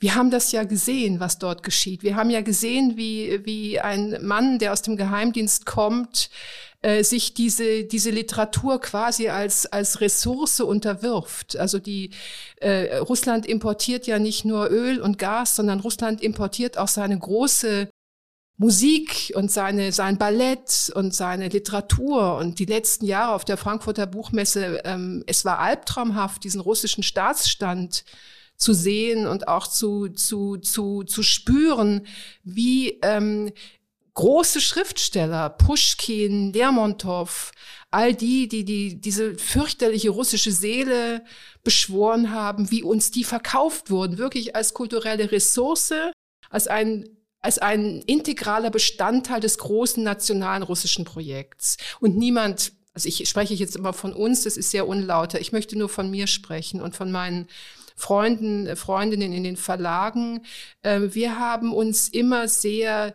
Wir 0.00 0.16
haben 0.16 0.32
das 0.32 0.50
ja 0.50 0.64
gesehen, 0.64 1.20
was 1.20 1.38
dort 1.38 1.62
geschieht. 1.62 2.02
Wir 2.02 2.16
haben 2.16 2.28
ja 2.28 2.40
gesehen, 2.40 2.96
wie, 2.96 3.46
wie 3.46 3.78
ein 3.78 4.18
Mann, 4.26 4.58
der 4.58 4.72
aus 4.72 4.82
dem 4.82 4.96
Geheimdienst 4.96 5.66
kommt, 5.66 6.30
äh, 6.82 7.02
sich 7.02 7.34
diese, 7.34 7.84
diese 7.84 8.10
Literatur 8.10 8.80
quasi 8.80 9.28
als, 9.28 9.66
als 9.66 10.00
Ressource 10.00 10.60
unterwirft. 10.60 11.56
Also 11.56 11.78
die 11.78 12.10
äh, 12.56 12.96
Russland 12.98 13.46
importiert 13.46 14.06
ja 14.06 14.18
nicht 14.18 14.44
nur 14.44 14.70
Öl 14.70 15.00
und 15.00 15.18
Gas, 15.18 15.56
sondern 15.56 15.80
Russland 15.80 16.20
importiert 16.22 16.78
auch 16.78 16.88
seine 16.88 17.18
große 17.18 17.88
Musik 18.58 19.32
und 19.34 19.50
seine, 19.50 19.92
sein 19.92 20.16
Ballett 20.16 20.90
und 20.94 21.14
seine 21.14 21.48
Literatur 21.48 22.36
und 22.36 22.58
die 22.58 22.64
letzten 22.64 23.04
Jahre 23.04 23.34
auf 23.34 23.44
der 23.44 23.58
Frankfurter 23.58 24.06
Buchmesse, 24.06 24.80
ähm, 24.84 25.22
es 25.26 25.44
war 25.44 25.58
albtraumhaft, 25.58 26.42
diesen 26.42 26.62
russischen 26.62 27.02
Staatsstand 27.02 28.04
zu 28.56 28.72
sehen 28.72 29.26
und 29.26 29.48
auch 29.48 29.66
zu, 29.66 30.08
zu, 30.08 30.56
zu, 30.56 31.04
zu 31.04 31.22
spüren, 31.22 32.06
wie, 32.44 32.98
ähm, 33.02 33.52
große 34.16 34.60
Schriftsteller, 34.60 35.50
Pushkin, 35.50 36.52
Lermontov, 36.52 37.52
all 37.90 38.14
die, 38.14 38.48
die, 38.48 38.64
die 38.64 39.00
diese 39.00 39.36
fürchterliche 39.36 40.10
russische 40.10 40.50
Seele 40.50 41.22
beschworen 41.62 42.32
haben, 42.32 42.70
wie 42.70 42.82
uns 42.82 43.10
die 43.10 43.24
verkauft 43.24 43.90
wurden, 43.90 44.18
wirklich 44.18 44.56
als 44.56 44.74
kulturelle 44.74 45.30
Ressource, 45.30 45.92
als 46.50 46.66
ein 46.66 47.08
als 47.40 47.58
ein 47.58 48.02
integraler 48.06 48.70
Bestandteil 48.70 49.38
des 49.38 49.58
großen 49.58 50.02
nationalen 50.02 50.64
russischen 50.64 51.04
Projekts. 51.04 51.76
Und 52.00 52.16
niemand, 52.16 52.72
also 52.92 53.08
ich 53.08 53.28
spreche 53.28 53.54
jetzt 53.54 53.76
immer 53.76 53.92
von 53.92 54.12
uns, 54.12 54.42
das 54.42 54.56
ist 54.56 54.72
sehr 54.72 54.88
unlauter, 54.88 55.40
ich 55.40 55.52
möchte 55.52 55.78
nur 55.78 55.88
von 55.88 56.10
mir 56.10 56.26
sprechen 56.26 56.80
und 56.80 56.96
von 56.96 57.12
meinen 57.12 57.46
Freunden, 57.94 58.74
Freundinnen 58.76 59.32
in 59.32 59.44
den 59.44 59.56
Verlagen. 59.56 60.44
Ähm, 60.82 61.14
wir 61.14 61.38
haben 61.38 61.72
uns 61.72 62.08
immer 62.08 62.48
sehr 62.48 63.14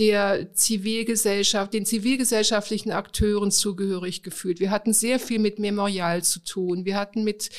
der 0.00 0.54
Zivilgesellschaft, 0.54 1.74
den 1.74 1.84
zivilgesellschaftlichen 1.84 2.90
Akteuren 2.90 3.50
zugehörig 3.50 4.22
gefühlt. 4.22 4.58
Wir 4.58 4.70
hatten 4.70 4.94
sehr 4.94 5.20
viel 5.20 5.38
mit 5.38 5.58
Memorial 5.58 6.24
zu 6.24 6.40
tun. 6.40 6.86
Wir 6.86 6.96
hatten 6.96 7.22
mit, 7.22 7.50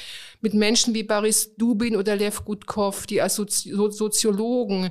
mit 0.42 0.56
Menschen 0.56 0.96
wie 0.96 1.04
Boris 1.04 1.56
Dubin 1.56 1.96
oder 1.96 2.16
Lev 2.16 2.44
Gutkov, 2.44 3.06
die 3.06 3.22
als 3.22 3.36
Sozi 3.36 3.72
Soziologen 3.92 4.90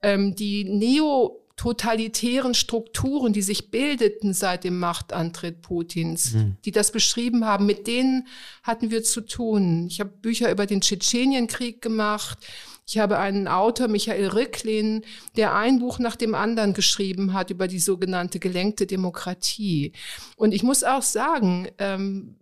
ähm, 0.00 0.36
die 0.36 0.62
Neo 0.62 1.40
totalitären 1.56 2.54
Strukturen, 2.54 3.32
die 3.32 3.42
sich 3.42 3.70
bildeten 3.72 4.32
seit 4.32 4.62
dem 4.62 4.78
Machtantritt 4.78 5.60
Putins, 5.60 6.34
mhm. 6.34 6.56
die 6.64 6.70
das 6.70 6.92
beschrieben 6.92 7.44
haben, 7.44 7.66
mit 7.66 7.88
denen 7.88 8.28
hatten 8.62 8.92
wir 8.92 9.02
zu 9.02 9.22
tun. 9.22 9.86
Ich 9.88 9.98
habe 9.98 10.10
Bücher 10.10 10.52
über 10.52 10.66
den 10.66 10.80
Tschetschenienkrieg 10.80 11.82
gemacht. 11.82 12.38
Ich 12.86 12.98
habe 12.98 13.18
einen 13.18 13.48
Autor, 13.48 13.88
Michael 13.88 14.28
Ricklin, 14.28 15.02
der 15.36 15.54
ein 15.54 15.78
Buch 15.78 15.98
nach 15.98 16.16
dem 16.16 16.34
anderen 16.34 16.74
geschrieben 16.74 17.32
hat 17.32 17.50
über 17.50 17.68
die 17.68 17.78
sogenannte 17.78 18.38
gelenkte 18.38 18.86
Demokratie. 18.86 19.92
Und 20.36 20.52
ich 20.52 20.62
muss 20.62 20.84
auch 20.84 21.02
sagen, 21.02 21.68
ähm, 21.78 22.36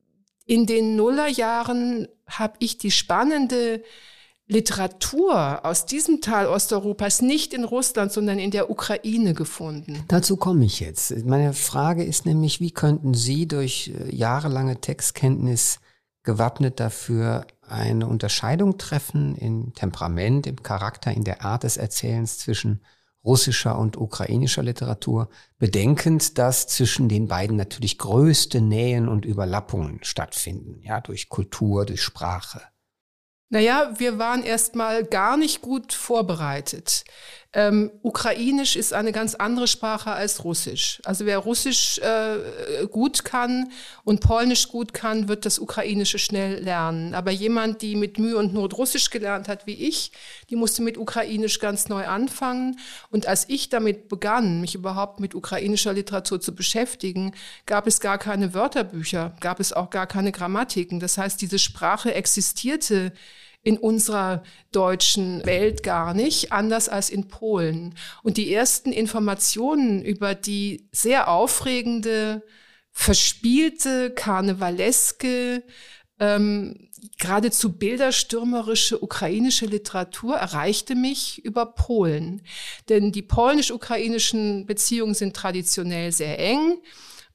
in 0.47 0.67
den 0.67 0.97
Nullerjahren 0.97 2.09
habe 2.27 2.55
ich 2.59 2.79
die 2.79 2.91
spannende 2.91 3.83
Literatur 4.51 5.65
aus 5.65 5.87
diesem 5.87 6.21
Teil 6.21 6.49
Osteuropas 6.49 7.23
nicht 7.23 7.55
in 7.55 7.63
Russland, 7.63 8.11
sondern 8.11 8.41
in 8.41 8.51
der 8.51 8.69
Ukraine 8.69 9.33
gefunden. 9.33 10.03
Dazu 10.09 10.37
komme 10.37 10.65
ich 10.65 10.81
jetzt. 10.81 11.25
Meine 11.25 11.53
Frage 11.53 12.03
ist 12.03 12.27
nämlich, 12.27 12.61
wie 12.61 12.73
könnten 12.73 13.15
Sie 13.15 13.47
durch 13.47 13.93
äh, 13.95 14.13
jahrelange 14.13 14.81
Textkenntnis 14.81 15.79
gewappnet 16.25 16.81
dafür 16.81 17.47
eine 17.71 18.07
Unterscheidung 18.07 18.79
treffen 18.79 19.37
im 19.37 19.73
Temperament, 19.75 20.47
im 20.47 20.63
Charakter, 20.63 21.13
in 21.13 21.25
der 21.25 21.45
Art 21.45 21.65
des 21.65 21.77
Erzählens 21.77 22.39
zwischen 22.39 22.81
russischer 23.25 23.79
und 23.79 23.97
ukrainischer 23.97 24.63
Literatur, 24.63 25.29
bedenkend, 25.59 26.39
dass 26.39 26.67
zwischen 26.67 27.09
den 27.09 27.29
beiden 27.29 27.57
natürlich 27.57 27.99
größte 27.99 28.61
Nähen 28.61 29.09
und 29.09 29.25
Überlappungen 29.25 30.03
stattfinden, 30.03 30.81
ja, 30.83 31.01
durch 31.01 31.29
Kultur, 31.29 31.85
durch 31.85 32.03
Sprache. 32.03 32.63
Naja, 33.53 33.93
wir 33.99 34.19
waren 34.19 34.45
erstmal 34.45 35.05
gar 35.05 35.37
nicht 35.37 35.61
gut 35.61 35.93
vorbereitet. 35.93 37.05
Ähm, 37.53 37.91
Ukrainisch 38.03 38.77
ist 38.77 38.93
eine 38.93 39.11
ganz 39.11 39.35
andere 39.35 39.67
Sprache 39.67 40.13
als 40.13 40.45
Russisch. 40.45 41.03
Also 41.05 41.27
wer 41.27 41.39
Russisch 41.39 41.99
äh, 41.99 42.87
gut 42.87 43.25
kann 43.25 43.73
und 44.05 44.21
Polnisch 44.21 44.69
gut 44.69 44.95
kann, 44.95 45.27
wird 45.27 45.45
das 45.45 45.59
Ukrainische 45.59 46.21
schnell 46.21 46.63
lernen. 46.63 47.13
Aber 47.13 47.33
jemand, 47.33 47.83
die 47.83 47.97
mit 47.97 48.21
Mühe 48.21 48.37
und 48.37 48.55
Not 48.55 48.79
Russisch 48.79 49.11
gelernt 49.11 49.49
hat, 49.49 49.67
wie 49.67 49.75
ich, 49.75 50.13
die 50.49 50.55
musste 50.55 50.83
mit 50.83 50.97
Ukrainisch 50.97 51.59
ganz 51.59 51.89
neu 51.89 52.07
anfangen. 52.07 52.79
Und 53.11 53.27
als 53.27 53.49
ich 53.49 53.69
damit 53.69 54.09
begann, 54.09 54.61
mich 54.61 54.77
überhaupt 54.77 55.19
mit 55.19 55.35
ukrainischer 55.35 55.93
Literatur 55.93 56.41
zu 56.41 56.55
beschäftigen, 56.55 57.33
gab 57.67 57.89
es 57.89 57.99
gar 57.99 58.19
keine 58.19 58.55
Wörterbücher, 58.55 59.35
gab 59.41 59.59
es 59.59 59.73
auch 59.73 59.91
gar 59.91 60.07
keine 60.07 60.31
Grammatiken. 60.31 61.01
Das 61.01 61.19
heißt, 61.19 61.41
diese 61.41 61.59
Sprache 61.59 62.15
existierte 62.15 63.13
in 63.63 63.77
unserer 63.77 64.43
deutschen 64.73 65.45
Welt 65.45 65.83
gar 65.83 66.15
nicht, 66.15 66.53
anders 66.53 66.89
als 66.89 67.11
in 67.11 67.29
Polen. 67.29 67.95
Und 68.23 68.37
die 68.37 68.53
ersten 68.53 68.93
Informationen 68.93 70.03
über 70.03 70.35
die 70.35 70.89
sehr 70.93 71.29
aufregende, 71.29 72.43
verspielte, 72.93 74.11
karnevaleske, 74.11 75.63
ähm, 76.19 76.91
geradezu 77.19 77.73
bilderstürmerische 77.73 79.03
ukrainische 79.03 79.67
Literatur 79.67 80.37
erreichte 80.37 80.95
mich 80.95 81.45
über 81.45 81.67
Polen. 81.67 82.43
Denn 82.89 83.13
die 83.13 83.23
polnisch-ukrainischen 83.23 84.67
Beziehungen 84.67 85.15
sind 85.15 85.35
traditionell 85.35 86.13
sehr 86.13 86.39
eng. 86.39 86.79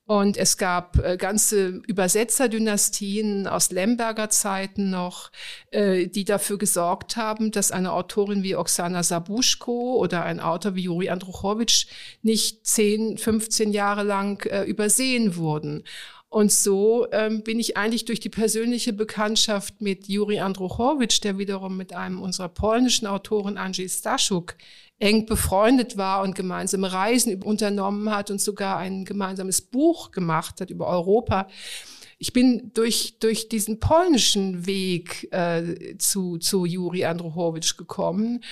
Und 0.07 0.37
es 0.37 0.57
gab 0.57 0.99
äh, 0.99 1.17
ganze 1.17 1.81
Übersetzerdynastien 1.87 3.47
aus 3.47 3.71
Lemberger 3.71 4.29
Zeiten 4.29 4.91
noch, 4.91 5.31
äh, 5.71 6.05
die 6.05 6.25
dafür 6.25 6.59
gesorgt 6.59 7.17
haben, 7.17 7.49
dass 7.49 7.71
eine 7.71 7.91
Autorin 7.91 8.43
wie 8.43 8.55
Oksana 8.55 9.01
Sabuschko 9.01 9.95
oder 9.95 10.23
ein 10.23 10.39
Autor 10.39 10.75
wie 10.75 10.83
Juri 10.83 11.09
Andruchowitsch 11.09 11.87
nicht 12.21 12.67
10, 12.67 13.17
15 13.17 13.71
Jahre 13.71 14.03
lang 14.03 14.45
äh, 14.45 14.63
übersehen 14.65 15.37
wurden. 15.37 15.83
Und 16.35 16.51
so 16.51 17.07
ähm, 17.13 17.43
bin 17.43 17.61
ich 17.61 17.77
eigentlich 17.77 18.03
durch 18.03 18.19
die 18.19 18.27
persönliche 18.27 18.91
Bekanntschaft 18.91 19.79
mit 19.79 20.09
Juri 20.09 20.41
Andruchowitsch, 20.41 21.23
der 21.23 21.37
wiederum 21.37 21.77
mit 21.77 21.93
einem 21.93 22.21
unserer 22.21 22.49
polnischen 22.49 23.07
Autoren 23.07 23.57
Andrzej 23.57 23.87
Staszuk 23.87 24.55
eng 24.99 25.27
befreundet 25.27 25.95
war 25.95 26.23
und 26.23 26.35
gemeinsame 26.35 26.91
Reisen 26.91 27.41
unternommen 27.41 28.13
hat 28.13 28.31
und 28.31 28.41
sogar 28.41 28.79
ein 28.79 29.05
gemeinsames 29.05 29.61
Buch 29.61 30.11
gemacht 30.11 30.59
hat 30.59 30.71
über 30.71 30.87
Europa. 30.87 31.47
Ich 32.17 32.33
bin 32.33 32.69
durch, 32.73 33.17
durch 33.19 33.47
diesen 33.47 33.79
polnischen 33.79 34.65
Weg 34.65 35.31
äh, 35.31 35.97
zu, 35.99 36.37
zu 36.37 36.65
Juri 36.65 37.05
Andruchowitsch 37.05 37.77
gekommen. 37.77 38.43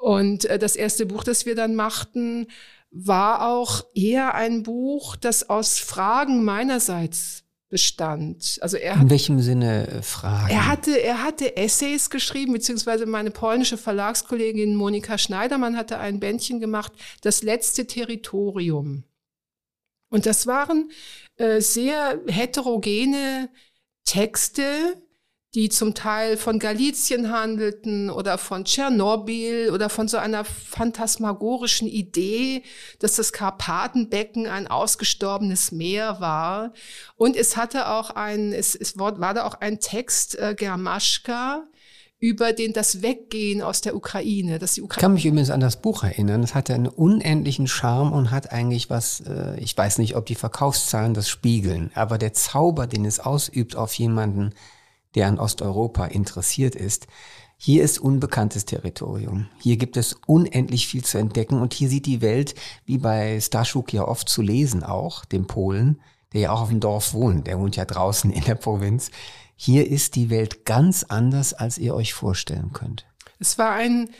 Und 0.00 0.44
äh, 0.44 0.56
das 0.56 0.76
erste 0.76 1.04
Buch, 1.04 1.24
das 1.24 1.46
wir 1.46 1.56
dann 1.56 1.74
machten, 1.74 2.46
war 2.94 3.48
auch 3.48 3.84
eher 3.92 4.34
ein 4.34 4.62
Buch, 4.62 5.16
das 5.16 5.50
aus 5.50 5.78
Fragen 5.80 6.44
meinerseits 6.44 7.42
bestand. 7.68 8.58
Also 8.60 8.76
er 8.76 8.94
hat, 8.94 9.02
In 9.02 9.10
welchem 9.10 9.40
Sinne 9.40 9.88
äh, 9.88 10.02
Fragen? 10.02 10.48
Er 10.48 10.68
hatte, 10.68 11.02
er 11.02 11.24
hatte 11.24 11.56
Essays 11.56 12.08
geschrieben, 12.08 12.52
beziehungsweise 12.52 13.04
meine 13.04 13.32
polnische 13.32 13.76
Verlagskollegin 13.76 14.76
Monika 14.76 15.18
Schneidermann 15.18 15.76
hatte 15.76 15.98
ein 15.98 16.20
Bändchen 16.20 16.60
gemacht, 16.60 16.92
Das 17.22 17.42
letzte 17.42 17.88
Territorium. 17.88 19.02
Und 20.08 20.26
das 20.26 20.46
waren 20.46 20.92
äh, 21.36 21.60
sehr 21.60 22.20
heterogene 22.28 23.48
Texte, 24.04 25.02
die 25.54 25.68
zum 25.68 25.94
Teil 25.94 26.36
von 26.36 26.58
Galizien 26.58 27.30
handelten 27.30 28.10
oder 28.10 28.38
von 28.38 28.64
Tschernobyl 28.64 29.70
oder 29.70 29.88
von 29.88 30.08
so 30.08 30.16
einer 30.16 30.44
phantasmagorischen 30.44 31.86
Idee, 31.86 32.62
dass 32.98 33.14
das 33.16 33.32
Karpatenbecken 33.32 34.46
ein 34.46 34.66
ausgestorbenes 34.66 35.70
Meer 35.70 36.20
war. 36.20 36.72
Und 37.16 37.36
es 37.36 37.56
hatte 37.56 37.88
auch 37.88 38.10
ein, 38.10 38.52
es, 38.52 38.74
es 38.74 38.98
war, 38.98 39.12
da 39.12 39.44
auch 39.44 39.54
ein 39.60 39.78
Text, 39.78 40.36
äh, 40.38 40.56
Germaschka, 40.56 41.64
über 42.18 42.52
den 42.52 42.72
das 42.72 43.02
Weggehen 43.02 43.62
aus 43.62 43.80
der 43.80 43.94
Ukraine. 43.94 44.58
Dass 44.58 44.74
die 44.74 44.82
Ukraine 44.82 44.98
ich 44.98 45.02
kann 45.02 45.12
mich 45.12 45.26
übrigens 45.26 45.50
an 45.50 45.60
das 45.60 45.80
Buch 45.80 46.02
erinnern. 46.02 46.42
Es 46.42 46.54
hatte 46.54 46.74
einen 46.74 46.88
unendlichen 46.88 47.68
Charme 47.68 48.12
und 48.12 48.32
hat 48.32 48.50
eigentlich 48.50 48.90
was, 48.90 49.20
äh, 49.20 49.60
ich 49.60 49.76
weiß 49.76 49.98
nicht, 49.98 50.16
ob 50.16 50.26
die 50.26 50.34
Verkaufszahlen 50.34 51.14
das 51.14 51.28
spiegeln, 51.28 51.92
aber 51.94 52.18
der 52.18 52.32
Zauber, 52.32 52.88
den 52.88 53.04
es 53.04 53.20
ausübt 53.20 53.76
auf 53.76 53.94
jemanden, 53.94 54.52
der 55.14 55.28
an 55.28 55.38
Osteuropa 55.38 56.06
interessiert 56.06 56.74
ist, 56.74 57.06
hier 57.56 57.82
ist 57.82 57.98
unbekanntes 57.98 58.64
Territorium. 58.64 59.48
Hier 59.60 59.76
gibt 59.76 59.96
es 59.96 60.16
unendlich 60.26 60.86
viel 60.86 61.04
zu 61.04 61.18
entdecken 61.18 61.60
und 61.60 61.72
hier 61.72 61.88
sieht 61.88 62.06
die 62.06 62.20
Welt, 62.20 62.54
wie 62.84 62.98
bei 62.98 63.40
Staszuk 63.40 63.92
ja 63.92 64.06
oft 64.06 64.28
zu 64.28 64.42
lesen 64.42 64.82
auch, 64.82 65.24
dem 65.24 65.46
Polen, 65.46 66.00
der 66.32 66.40
ja 66.42 66.52
auch 66.52 66.62
auf 66.62 66.68
dem 66.68 66.80
Dorf 66.80 67.14
wohnt, 67.14 67.46
der 67.46 67.58
wohnt 67.58 67.76
ja 67.76 67.84
draußen 67.84 68.30
in 68.30 68.44
der 68.44 68.56
Provinz. 68.56 69.10
Hier 69.56 69.88
ist 69.88 70.16
die 70.16 70.30
Welt 70.30 70.64
ganz 70.64 71.04
anders, 71.04 71.54
als 71.54 71.78
ihr 71.78 71.94
euch 71.94 72.12
vorstellen 72.12 72.72
könnt. 72.72 73.06
Es 73.38 73.56
war 73.56 73.72
ein, 73.72 74.10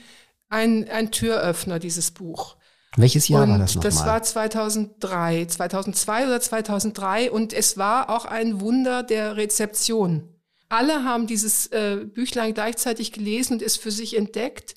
ein, 0.49 0.89
ein 0.89 1.11
Türöffner, 1.11 1.81
dieses 1.81 2.13
Buch. 2.13 2.57
Welches 2.97 3.27
Jahr 3.27 3.43
und 3.43 3.51
war 3.51 3.59
das 3.59 3.75
nochmal? 3.75 3.91
Das 3.91 4.07
war 4.07 4.23
2003, 4.23 5.47
2002 5.47 6.27
oder 6.27 6.41
2003 6.41 7.31
und 7.33 7.53
es 7.53 7.77
war 7.77 8.09
auch 8.09 8.25
ein 8.25 8.61
Wunder 8.61 9.03
der 9.03 9.37
Rezeption 9.37 10.34
alle 10.69 11.05
haben 11.05 11.27
dieses 11.27 11.67
äh, 11.69 12.05
Büchlein 12.05 12.55
gleichzeitig 12.55 13.13
gelesen 13.13 13.55
und 13.55 13.63
es 13.63 13.77
für 13.77 13.91
sich 13.91 14.17
entdeckt. 14.17 14.75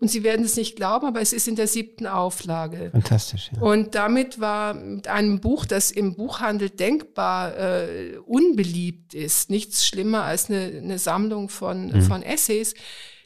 Und 0.00 0.08
Sie 0.08 0.24
werden 0.24 0.46
es 0.46 0.56
nicht 0.56 0.76
glauben, 0.76 1.06
aber 1.06 1.20
es 1.20 1.34
ist 1.34 1.46
in 1.46 1.56
der 1.56 1.66
siebten 1.66 2.06
Auflage. 2.06 2.88
Fantastisch. 2.90 3.50
Ja. 3.54 3.60
Und 3.60 3.94
damit 3.94 4.40
war 4.40 4.72
mit 4.72 5.08
einem 5.08 5.40
Buch, 5.40 5.66
das 5.66 5.90
im 5.90 6.16
Buchhandel 6.16 6.70
denkbar 6.70 7.56
äh, 7.58 8.16
unbeliebt 8.24 9.12
ist, 9.12 9.50
nichts 9.50 9.86
schlimmer 9.86 10.24
als 10.24 10.48
eine, 10.48 10.72
eine 10.82 10.98
Sammlung 10.98 11.50
von, 11.50 11.88
mhm. 11.88 12.02
von 12.02 12.22
Essays. 12.22 12.72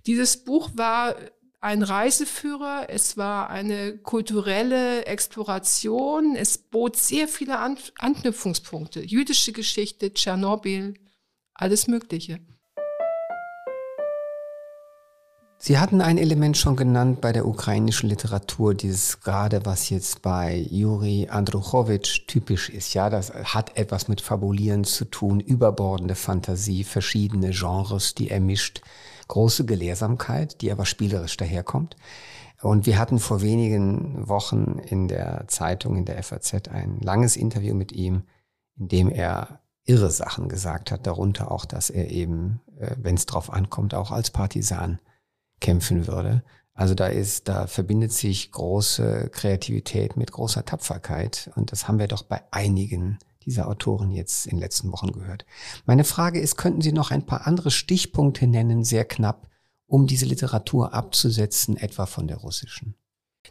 Dieses 0.07 0.45
Buch 0.45 0.71
war 0.75 1.15
ein 1.61 1.83
Reiseführer, 1.83 2.89
es 2.89 3.17
war 3.17 3.49
eine 3.51 3.97
kulturelle 3.97 5.07
Exploration, 5.07 6.37
es 6.37 6.59
bot 6.59 6.97
sehr 6.97 7.29
viele 7.29 7.59
An 7.59 7.79
Anknüpfungspunkte. 7.99 9.01
Jüdische 9.01 9.53
Geschichte, 9.53 10.13
Tschernobyl, 10.13 10.95
alles 11.55 11.87
Mögliche. 11.87 12.41
Sie 15.57 15.79
hatten 15.79 16.03
ein 16.03 16.19
Element 16.19 16.59
schon 16.59 16.77
genannt 16.77 17.23
bei 17.23 17.33
der 17.33 17.47
ukrainischen 17.47 18.11
Literatur, 18.11 18.75
dieses 18.75 19.21
gerade, 19.21 19.65
was 19.65 19.89
jetzt 19.89 20.21
bei 20.21 20.59
Juri 20.59 21.29
Andruchowitsch 21.31 22.27
typisch 22.27 22.69
ist. 22.69 22.93
Ja, 22.93 23.09
das 23.09 23.33
hat 23.33 23.75
etwas 23.79 24.07
mit 24.07 24.21
Fabulieren 24.21 24.85
zu 24.85 25.07
tun, 25.07 25.41
überbordende 25.41 26.17
Fantasie, 26.17 26.85
verschiedene 26.85 27.51
Genres, 27.53 28.15
die 28.15 28.29
er 28.29 28.41
mischt, 28.41 28.83
große 29.29 29.65
Gelehrsamkeit, 29.65 30.61
die 30.61 30.71
aber 30.71 30.85
spielerisch 30.85 31.39
daherkommt. 31.39 31.97
Und 32.61 32.85
wir 32.85 32.99
hatten 32.99 33.19
vor 33.19 33.41
wenigen 33.41 34.29
Wochen 34.29 34.81
in 34.85 35.09
der 35.09 35.45
Zeitung, 35.49 35.97
in 35.97 36.05
der 36.05 36.23
FAZ, 36.23 36.69
ein 36.69 37.01
langes 37.01 37.37
Interview 37.37 37.75
mit 37.75 37.91
ihm, 37.93 38.25
in 38.77 38.89
dem 38.89 39.09
er 39.09 39.61
irre 39.85 40.11
Sachen 40.11 40.49
gesagt 40.49 40.91
hat, 40.91 41.07
darunter 41.07 41.51
auch, 41.51 41.65
dass 41.65 41.91
er 41.91 42.11
eben, 42.11 42.61
äh, 42.79 42.97
wenn 42.99 43.17
es 43.17 43.27
drauf 43.27 43.53
ankommt, 43.53 43.95
auch 43.95 44.11
als 44.11 44.31
Partisan 44.31 44.99
kämpfen 45.61 46.07
würde. 46.07 46.43
Also 46.75 46.95
da 46.95 47.07
ist, 47.07 47.49
da 47.49 47.67
verbindet 47.67 48.13
sich 48.13 48.51
große 48.51 49.31
Kreativität 49.31 50.17
mit 50.17 50.33
großer 50.33 50.65
Tapferkeit. 50.65 51.51
Und 51.55 51.71
das 51.71 51.87
haben 51.87 51.99
wir 51.99 52.09
doch 52.09 52.25
bei 52.25 52.43
einigen 52.51 53.19
dieser 53.45 53.69
Autoren 53.69 54.11
jetzt 54.11 54.47
in 54.47 54.57
den 54.57 54.61
letzten 54.61 54.91
Wochen 54.91 55.13
gehört. 55.13 55.45
Meine 55.85 56.05
Frage 56.05 56.41
ist, 56.41 56.57
könnten 56.57 56.81
Sie 56.81 56.93
noch 56.93 57.11
ein 57.11 57.27
paar 57.27 57.47
andere 57.47 57.71
Stichpunkte 57.71 58.47
nennen, 58.47 58.85
sehr 58.85 59.05
knapp, 59.05 59.49
um 59.87 60.07
diese 60.07 60.27
Literatur 60.27 60.95
abzusetzen, 60.95 61.77
etwa 61.77 62.07
von 62.07 62.27
der 62.27 62.39
russischen? 62.39 62.97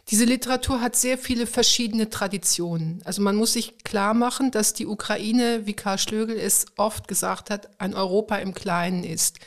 Diese 0.08 0.24
Literatur 0.24 0.80
hat 0.80 0.96
sehr 0.96 1.16
viele 1.16 1.46
verschiedene 1.46 2.10
Traditionen. 2.10 3.00
Also 3.04 3.22
man 3.22 3.36
muss 3.36 3.54
sich 3.54 3.78
klar 3.84 4.12
machen, 4.12 4.50
dass 4.50 4.74
die 4.74 4.86
Ukraine, 4.86 5.66
wie 5.66 5.74
Karl 5.74 5.98
Schlögel 5.98 6.36
es 6.36 6.66
oft 6.76 7.08
gesagt 7.08 7.50
hat, 7.50 7.80
ein 7.80 7.94
Europa 7.94 8.36
im 8.36 8.54
Kleinen 8.54 9.04
ist. 9.04 9.38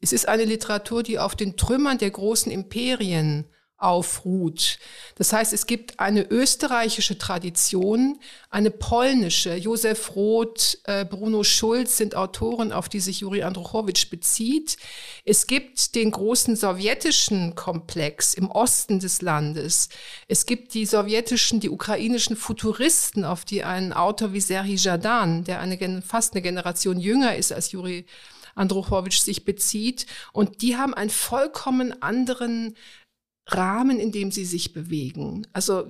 Es 0.00 0.12
ist 0.12 0.28
eine 0.28 0.44
Literatur, 0.44 1.02
die 1.02 1.18
auf 1.18 1.34
den 1.34 1.56
Trümmern 1.56 1.98
der 1.98 2.10
großen 2.10 2.52
Imperien 2.52 3.46
aufruht. 3.78 4.78
Das 5.14 5.32
heißt, 5.32 5.52
es 5.52 5.66
gibt 5.66 6.00
eine 6.00 6.28
österreichische 6.28 7.16
Tradition, 7.16 8.18
eine 8.50 8.72
polnische. 8.72 9.54
Josef 9.54 10.16
Roth, 10.16 10.78
äh, 10.84 11.04
Bruno 11.04 11.44
Schulz 11.44 11.96
sind 11.96 12.16
Autoren, 12.16 12.72
auf 12.72 12.88
die 12.88 12.98
sich 12.98 13.20
Juri 13.20 13.44
Andruchowitsch 13.44 14.10
bezieht. 14.10 14.78
Es 15.24 15.46
gibt 15.46 15.94
den 15.94 16.10
großen 16.10 16.56
sowjetischen 16.56 17.54
Komplex 17.54 18.34
im 18.34 18.50
Osten 18.50 18.98
des 18.98 19.22
Landes. 19.22 19.88
Es 20.26 20.44
gibt 20.44 20.74
die 20.74 20.84
sowjetischen, 20.84 21.60
die 21.60 21.70
ukrainischen 21.70 22.36
Futuristen, 22.36 23.24
auf 23.24 23.44
die 23.44 23.62
ein 23.62 23.92
Autor 23.92 24.32
wie 24.32 24.40
Serhii 24.40 24.76
Jadan, 24.76 25.44
der 25.44 25.60
eine, 25.60 26.02
fast 26.02 26.32
eine 26.32 26.42
Generation 26.42 26.98
jünger 26.98 27.36
ist 27.36 27.52
als 27.52 27.70
Juri 27.70 28.06
Andruchowitsch 28.58 29.20
sich 29.20 29.44
bezieht. 29.44 30.06
Und 30.32 30.62
die 30.62 30.76
haben 30.76 30.94
einen 30.94 31.10
vollkommen 31.10 32.02
anderen 32.02 32.76
Rahmen, 33.48 33.98
in 33.98 34.12
dem 34.12 34.30
sie 34.30 34.44
sich 34.44 34.72
bewegen. 34.72 35.46
Also 35.52 35.86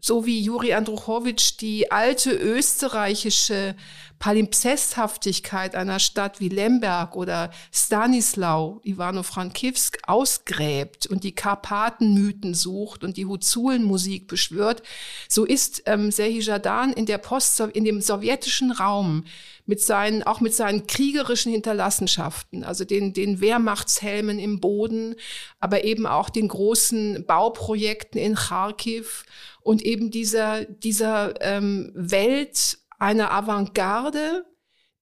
so 0.00 0.26
wie 0.26 0.40
Juri 0.40 0.74
Andruchowitsch 0.74 1.58
die 1.60 1.90
alte 1.90 2.30
österreichische 2.30 3.74
Palimpsesthaftigkeit 4.18 5.74
einer 5.74 5.98
Stadt 6.00 6.40
wie 6.40 6.48
Lemberg 6.48 7.14
oder 7.16 7.50
Stanislau, 7.72 8.80
Ivano-Frankivsk 8.84 9.98
ausgräbt 10.06 11.06
und 11.06 11.24
die 11.24 11.34
Karpatenmythen 11.34 12.54
sucht 12.54 13.04
und 13.04 13.16
die 13.16 13.26
Huzulen-Musik 13.26 14.26
beschwört, 14.26 14.82
so 15.28 15.44
ist 15.44 15.82
ähm, 15.86 16.10
Serhii 16.10 16.40
Jadan 16.40 16.92
in 16.92 17.06
der 17.06 17.18
Post 17.18 17.60
in 17.60 17.84
dem 17.84 18.00
sowjetischen 18.00 18.72
Raum 18.72 19.24
mit 19.68 19.82
seinen, 19.82 20.22
auch 20.22 20.40
mit 20.40 20.54
seinen 20.54 20.86
kriegerischen 20.86 21.52
Hinterlassenschaften, 21.52 22.64
also 22.64 22.86
den, 22.86 23.12
den 23.12 23.42
Wehrmachtshelmen 23.42 24.38
im 24.38 24.60
Boden, 24.60 25.14
aber 25.60 25.84
eben 25.84 26.06
auch 26.06 26.30
den 26.30 26.48
großen 26.48 27.26
Bauprojekten 27.26 28.18
in 28.18 28.34
Kharkiv 28.34 29.26
und 29.60 29.82
eben 29.82 30.10
dieser, 30.10 30.64
dieser 30.64 31.34
ähm, 31.42 31.92
Welt 31.94 32.78
einer 32.98 33.30
Avantgarde, 33.30 34.46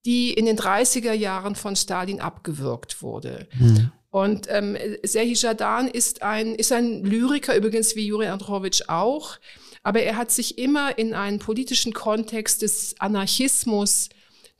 die 0.05 0.35
in 0.35 0.47
den 0.47 0.59
30er 0.59 1.13
Jahren 1.13 1.55
von 1.55 1.77
Stalin 1.77 2.21
abgewürgt 2.21 3.03
wurde. 3.03 3.49
Mhm. 3.57 3.93
Und 4.11 4.49
ähm, 4.51 4.77
Serhii 5.05 5.35
Jadan 5.35 5.87
ist 5.87 6.23
ein, 6.23 6.57
ist 6.57 6.73
ein 6.73 7.05
Lyriker, 7.05 7.57
übrigens 7.57 7.95
wie 7.95 8.09
Juri 8.09 8.27
Androwitsch 8.27 8.83
auch, 8.89 9.37
aber 9.85 10.03
er 10.03 10.17
hat 10.17 10.33
sich 10.33 10.59
immer 10.59 10.99
in 10.99 11.15
einen 11.15 11.39
politischen 11.39 11.93
Kontext 11.93 12.63
des 12.63 12.97
Anarchismus 12.99 14.09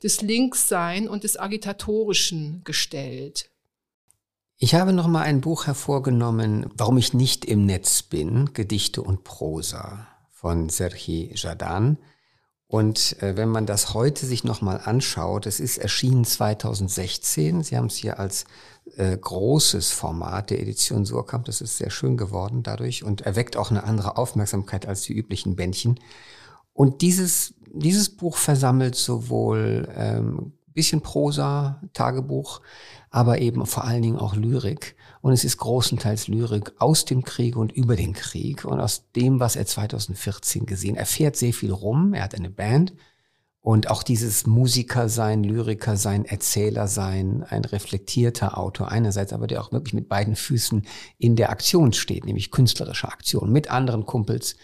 des 0.03 0.21
Linkssein 0.21 1.07
und 1.07 1.23
des 1.23 1.37
Agitatorischen 1.39 2.61
gestellt. 2.63 3.49
Ich 4.57 4.73
habe 4.73 4.91
noch 4.91 5.07
mal 5.07 5.21
ein 5.21 5.41
Buch 5.41 5.67
hervorgenommen, 5.67 6.67
Warum 6.75 6.97
ich 6.97 7.13
nicht 7.13 7.45
im 7.45 7.65
Netz 7.65 8.01
bin, 8.01 8.53
Gedichte 8.53 9.03
und 9.03 9.23
Prosa 9.23 10.07
von 10.31 10.69
Serhii 10.69 11.31
Jadan. 11.35 11.97
Und 12.67 13.21
äh, 13.21 13.37
wenn 13.37 13.49
man 13.49 13.65
das 13.65 13.93
heute 13.93 14.25
sich 14.25 14.43
noch 14.43 14.61
mal 14.61 14.77
anschaut, 14.83 15.45
es 15.45 15.59
ist 15.59 15.77
erschienen 15.77 16.25
2016. 16.25 17.63
Sie 17.63 17.77
haben 17.77 17.85
es 17.85 17.95
hier 17.95 18.19
als 18.19 18.45
äh, 18.97 19.17
großes 19.17 19.91
Format 19.91 20.49
der 20.49 20.59
Edition 20.59 21.05
Surkamp. 21.05 21.45
Das 21.45 21.61
ist 21.61 21.77
sehr 21.77 21.91
schön 21.91 22.17
geworden 22.17 22.63
dadurch 22.63 23.03
und 23.03 23.21
erweckt 23.21 23.55
auch 23.55 23.71
eine 23.71 23.83
andere 23.83 24.17
Aufmerksamkeit 24.17 24.85
als 24.85 25.03
die 25.03 25.13
üblichen 25.13 25.55
Bändchen. 25.55 25.99
Und 26.77 27.01
dieses, 27.01 27.55
dieses 27.73 28.07
Buch 28.07 28.37
versammelt 28.37 28.93
sowohl 28.93 29.89
ähm, 29.95 30.53
bisschen 30.75 31.01
Prosa, 31.01 31.81
Tagebuch, 31.93 32.61
aber 33.09 33.39
eben 33.39 33.65
vor 33.65 33.85
allen 33.85 34.03
Dingen 34.03 34.19
auch 34.19 34.35
Lyrik. 34.35 34.95
Und 35.21 35.33
es 35.33 35.43
ist 35.43 35.57
großenteils 35.57 36.27
Lyrik 36.27 36.73
aus 36.77 37.03
dem 37.03 37.23
Krieg 37.23 37.55
und 37.55 37.71
über 37.71 37.95
den 37.95 38.13
Krieg 38.13 38.63
und 38.63 38.79
aus 38.79 39.09
dem, 39.15 39.39
was 39.39 39.55
er 39.55 39.65
2014 39.65 40.67
gesehen. 40.67 40.95
Er 40.95 41.07
fährt 41.07 41.35
sehr 41.35 41.51
viel 41.51 41.71
rum, 41.71 42.13
er 42.13 42.25
hat 42.25 42.35
eine 42.35 42.51
Band 42.51 42.93
und 43.59 43.89
auch 43.89 44.03
dieses 44.03 44.45
Musiker 44.45 45.09
sein, 45.09 45.43
Lyriker 45.43 45.97
sein, 45.97 46.25
Erzähler 46.25 46.87
sein, 46.87 47.43
ein 47.49 47.65
reflektierter 47.65 48.55
Autor 48.55 48.91
einerseits, 48.91 49.33
aber 49.33 49.47
der 49.47 49.63
auch 49.63 49.71
wirklich 49.71 49.95
mit 49.95 50.09
beiden 50.09 50.35
Füßen 50.35 50.85
in 51.17 51.35
der 51.35 51.49
Aktion 51.49 51.91
steht, 51.91 52.25
nämlich 52.25 52.51
künstlerische 52.51 53.07
Aktion. 53.07 53.51
Mit 53.51 53.71
anderen 53.71 54.05
Kumpels 54.05 54.57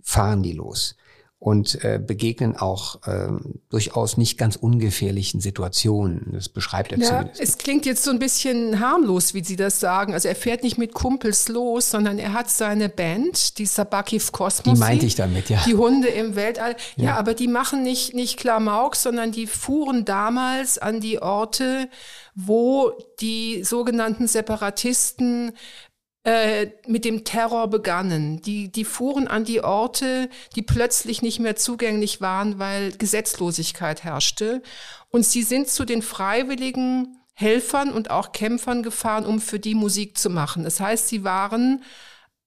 fahren 0.00 0.42
die 0.42 0.54
los 0.54 0.96
und 1.40 1.82
äh, 1.82 1.98
begegnen 1.98 2.54
auch 2.54 3.00
ähm, 3.06 3.60
durchaus 3.70 4.18
nicht 4.18 4.36
ganz 4.36 4.56
ungefährlichen 4.56 5.40
Situationen. 5.40 6.32
Das 6.34 6.50
beschreibt 6.50 6.92
er 6.92 6.98
ja, 6.98 7.06
zumindest. 7.06 7.40
Es 7.40 7.56
klingt 7.56 7.86
jetzt 7.86 8.04
so 8.04 8.10
ein 8.10 8.18
bisschen 8.18 8.78
harmlos, 8.78 9.32
wie 9.32 9.42
Sie 9.42 9.56
das 9.56 9.80
sagen. 9.80 10.12
Also 10.12 10.28
er 10.28 10.36
fährt 10.36 10.62
nicht 10.62 10.76
mit 10.76 10.92
Kumpels 10.92 11.48
los, 11.48 11.90
sondern 11.90 12.18
er 12.18 12.34
hat 12.34 12.50
seine 12.50 12.90
Band, 12.90 13.56
die 13.56 13.64
Sabakiv 13.64 14.32
Kosmos. 14.32 14.74
Die 14.74 14.78
meinte 14.78 15.06
ich 15.06 15.14
damit, 15.14 15.48
ja. 15.48 15.62
Die 15.64 15.74
Hunde 15.74 16.08
im 16.08 16.36
Weltall. 16.36 16.76
Ja, 16.96 17.04
ja 17.04 17.16
aber 17.16 17.32
die 17.32 17.48
machen 17.48 17.82
nicht, 17.82 18.12
nicht 18.12 18.36
Klamauk, 18.36 18.94
sondern 18.94 19.32
die 19.32 19.46
fuhren 19.46 20.04
damals 20.04 20.76
an 20.76 21.00
die 21.00 21.22
Orte, 21.22 21.88
wo 22.34 22.92
die 23.20 23.64
sogenannten 23.64 24.26
Separatisten 24.26 25.52
mit 26.86 27.06
dem 27.06 27.24
Terror 27.24 27.68
begannen. 27.68 28.42
Die, 28.42 28.70
die 28.70 28.84
fuhren 28.84 29.26
an 29.26 29.44
die 29.44 29.62
Orte, 29.64 30.28
die 30.54 30.60
plötzlich 30.60 31.22
nicht 31.22 31.40
mehr 31.40 31.56
zugänglich 31.56 32.20
waren, 32.20 32.58
weil 32.58 32.92
Gesetzlosigkeit 32.92 34.04
herrschte. 34.04 34.62
Und 35.08 35.24
sie 35.24 35.42
sind 35.42 35.68
zu 35.68 35.86
den 35.86 36.02
freiwilligen 36.02 37.16
Helfern 37.32 37.90
und 37.90 38.10
auch 38.10 38.32
Kämpfern 38.32 38.82
gefahren, 38.82 39.24
um 39.24 39.40
für 39.40 39.58
die 39.58 39.74
Musik 39.74 40.18
zu 40.18 40.28
machen. 40.28 40.62
Das 40.62 40.78
heißt, 40.78 41.08
sie 41.08 41.24
waren 41.24 41.82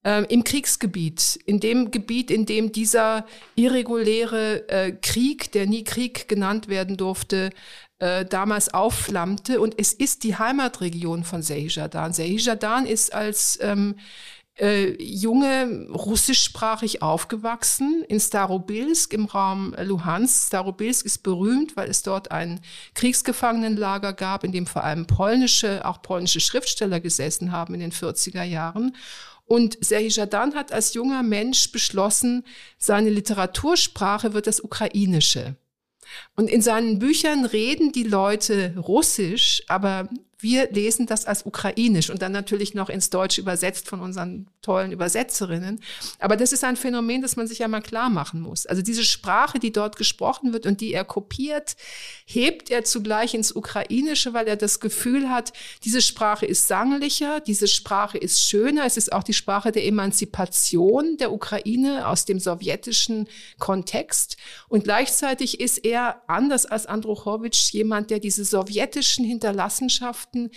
äh, 0.03 0.23
im 0.25 0.43
Kriegsgebiet, 0.43 1.39
in 1.45 1.59
dem 1.59 1.89
Gebiet, 1.89 2.29
in 2.29 2.45
dem 2.45 2.71
dieser 2.71 3.25
irreguläre 3.55 4.69
äh, 4.69 4.91
Krieg, 4.91 5.51
der 5.51 5.65
nie 5.65 5.83
Krieg 5.83 6.27
genannt 6.27 6.67
werden 6.67 6.95
durfte, 6.95 7.49
äh, 7.99 8.25
damals 8.25 8.73
aufflammte. 8.73 9.61
Und 9.61 9.75
es 9.77 9.93
ist 9.93 10.23
die 10.23 10.37
Heimatregion 10.37 11.23
von 11.23 11.41
Sehijadan. 11.41 12.13
Sehijadan 12.13 12.85
ist 12.85 13.13
als 13.13 13.57
ähm, 13.61 13.95
äh, 14.55 15.01
Junge 15.01 15.87
russischsprachig 15.89 17.01
aufgewachsen 17.01 18.03
in 18.07 18.19
Starobilsk 18.19 19.13
im 19.13 19.25
Raum 19.25 19.75
Luhansk. 19.81 20.47
Starobilsk 20.47 21.05
ist 21.05 21.23
berühmt, 21.23 21.75
weil 21.75 21.89
es 21.89 22.03
dort 22.03 22.31
ein 22.31 22.61
Kriegsgefangenenlager 22.93 24.13
gab, 24.13 24.43
in 24.43 24.51
dem 24.51 24.67
vor 24.67 24.83
allem 24.83 25.07
polnische, 25.07 25.85
auch 25.85 26.01
polnische 26.01 26.39
Schriftsteller 26.39 26.99
gesessen 26.99 27.51
haben 27.51 27.73
in 27.73 27.79
den 27.79 27.91
40er 27.91 28.43
Jahren. 28.43 28.95
Und 29.45 29.77
Serhii 29.83 30.09
Jadan 30.09 30.55
hat 30.55 30.71
als 30.71 30.93
junger 30.93 31.23
Mensch 31.23 31.71
beschlossen, 31.71 32.43
seine 32.77 33.09
Literatursprache 33.09 34.33
wird 34.33 34.47
das 34.47 34.61
Ukrainische. 34.61 35.55
Und 36.35 36.49
in 36.49 36.61
seinen 36.61 36.99
Büchern 36.99 37.45
reden 37.45 37.91
die 37.91 38.03
Leute 38.03 38.73
Russisch, 38.77 39.63
aber 39.67 40.09
wir 40.43 40.69
lesen 40.71 41.05
das 41.05 41.25
als 41.25 41.45
ukrainisch 41.45 42.09
und 42.09 42.21
dann 42.21 42.33
natürlich 42.33 42.73
noch 42.73 42.89
ins 42.89 43.09
Deutsche 43.09 43.41
übersetzt 43.41 43.87
von 43.87 44.01
unseren 44.01 44.47
tollen 44.61 44.91
Übersetzerinnen. 44.91 45.79
Aber 46.19 46.35
das 46.35 46.51
ist 46.51 46.63
ein 46.63 46.75
Phänomen, 46.75 47.21
das 47.21 47.35
man 47.35 47.47
sich 47.47 47.59
ja 47.59 47.67
mal 47.67 47.81
klar 47.81 48.09
machen 48.09 48.41
muss. 48.41 48.65
Also 48.65 48.81
diese 48.81 49.03
Sprache, 49.03 49.59
die 49.59 49.71
dort 49.71 49.95
gesprochen 49.95 50.53
wird 50.53 50.65
und 50.65 50.81
die 50.81 50.93
er 50.93 51.05
kopiert, 51.05 51.75
hebt 52.25 52.69
er 52.69 52.83
zugleich 52.83 53.33
ins 53.33 53.53
Ukrainische, 53.55 54.33
weil 54.33 54.47
er 54.47 54.55
das 54.55 54.79
Gefühl 54.79 55.29
hat, 55.29 55.53
diese 55.83 56.01
Sprache 56.01 56.45
ist 56.45 56.67
sanglicher, 56.67 57.39
diese 57.39 57.67
Sprache 57.67 58.17
ist 58.17 58.41
schöner. 58.41 58.85
Es 58.85 58.97
ist 58.97 59.13
auch 59.13 59.23
die 59.23 59.33
Sprache 59.33 59.71
der 59.71 59.85
Emanzipation 59.85 61.17
der 61.17 61.31
Ukraine 61.31 62.07
aus 62.07 62.25
dem 62.25 62.39
sowjetischen 62.39 63.27
Kontext. 63.59 64.37
Und 64.67 64.83
gleichzeitig 64.83 65.59
ist 65.59 65.79
er, 65.85 66.21
anders 66.27 66.65
als 66.65 66.85
Andruchowitsch, 66.85 67.71
jemand, 67.71 68.09
der 68.09 68.19
diese 68.19 68.43
sowjetischen 68.43 69.25
Hinterlassenschaften 69.25 70.32
Landschaften 70.33 70.51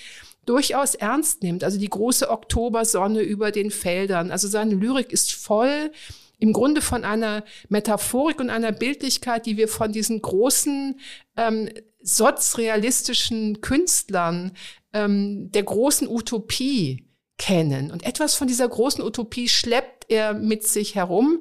durchaus 0.45 0.95
ernst 0.95 1.43
nimmt. 1.43 1.65
Also 1.65 1.79
die 1.79 1.89
große 1.89 2.31
Oktobersonne 2.31 3.21
über 3.21 3.51
den 3.51 3.71
Feldern. 3.71 4.31
Also 4.31 4.49
seine 4.49 4.75
Lyrik 4.75 5.13
ist 5.13 5.33
voll 5.33 5.91
im 6.39 6.53
Grunde 6.53 6.83
von 6.83 7.05
einer 7.05 7.45
Metaphorik 7.69 8.41
und 8.41 8.51
einer 8.51 8.73
Bildlichkeit, 8.73 9.47
die 9.47 9.57
wir 9.57 9.69
von 9.69 9.93
diesen 9.93 10.21
großen 10.21 11.01
ähm, 11.37 11.71
sozialistischen 12.03 13.61
Künstlern 13.61 14.53
ähm, 14.93 15.51
der 15.51 15.63
großen 15.63 16.07
Utopie 16.07 17.09
kennen. 17.39 17.91
Und 17.91 18.05
etwas 18.05 18.35
von 18.35 18.47
dieser 18.47 18.69
großen 18.69 19.03
Utopie 19.03 19.49
schleppt 19.49 20.07
er 20.09 20.35
mit 20.35 20.67
sich 20.67 20.95
herum, 20.95 21.41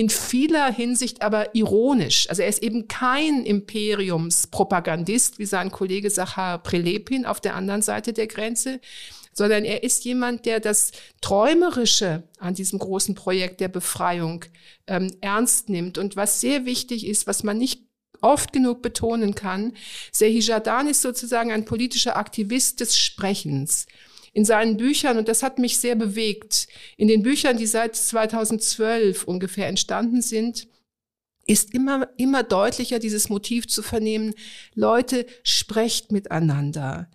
in 0.00 0.08
vieler 0.08 0.72
Hinsicht 0.72 1.20
aber 1.20 1.54
ironisch. 1.54 2.26
Also 2.30 2.40
er 2.40 2.48
ist 2.48 2.62
eben 2.62 2.88
kein 2.88 3.44
Imperiumspropagandist 3.44 5.38
wie 5.38 5.44
sein 5.44 5.70
Kollege 5.70 6.08
Sachar 6.08 6.62
Prelepin 6.62 7.26
auf 7.26 7.38
der 7.38 7.54
anderen 7.54 7.82
Seite 7.82 8.14
der 8.14 8.26
Grenze, 8.26 8.80
sondern 9.34 9.66
er 9.66 9.82
ist 9.82 10.06
jemand, 10.06 10.46
der 10.46 10.58
das 10.58 10.92
Träumerische 11.20 12.22
an 12.38 12.54
diesem 12.54 12.78
großen 12.78 13.14
Projekt 13.14 13.60
der 13.60 13.68
Befreiung 13.68 14.46
ähm, 14.86 15.14
ernst 15.20 15.68
nimmt. 15.68 15.98
Und 15.98 16.16
was 16.16 16.40
sehr 16.40 16.64
wichtig 16.64 17.06
ist, 17.06 17.26
was 17.26 17.42
man 17.42 17.58
nicht 17.58 17.82
oft 18.22 18.54
genug 18.54 18.80
betonen 18.80 19.34
kann, 19.34 19.74
Sehi 20.12 20.38
Jadan 20.38 20.88
ist 20.88 21.02
sozusagen 21.02 21.52
ein 21.52 21.66
politischer 21.66 22.16
Aktivist 22.16 22.80
des 22.80 22.96
Sprechens 22.96 23.86
in 24.32 24.44
seinen 24.44 24.76
Büchern, 24.76 25.18
und 25.18 25.28
das 25.28 25.42
hat 25.42 25.58
mich 25.58 25.78
sehr 25.78 25.96
bewegt, 25.96 26.68
in 26.96 27.08
den 27.08 27.22
Büchern, 27.22 27.56
die 27.56 27.66
seit 27.66 27.96
2012 27.96 29.24
ungefähr 29.24 29.68
entstanden 29.68 30.22
sind, 30.22 30.68
ist 31.46 31.74
immer, 31.74 32.08
immer 32.16 32.42
deutlicher 32.42 32.98
dieses 32.98 33.28
Motiv 33.28 33.66
zu 33.66 33.82
vernehmen, 33.82 34.34
Leute, 34.74 35.26
sprecht 35.42 36.12
miteinander. 36.12 37.08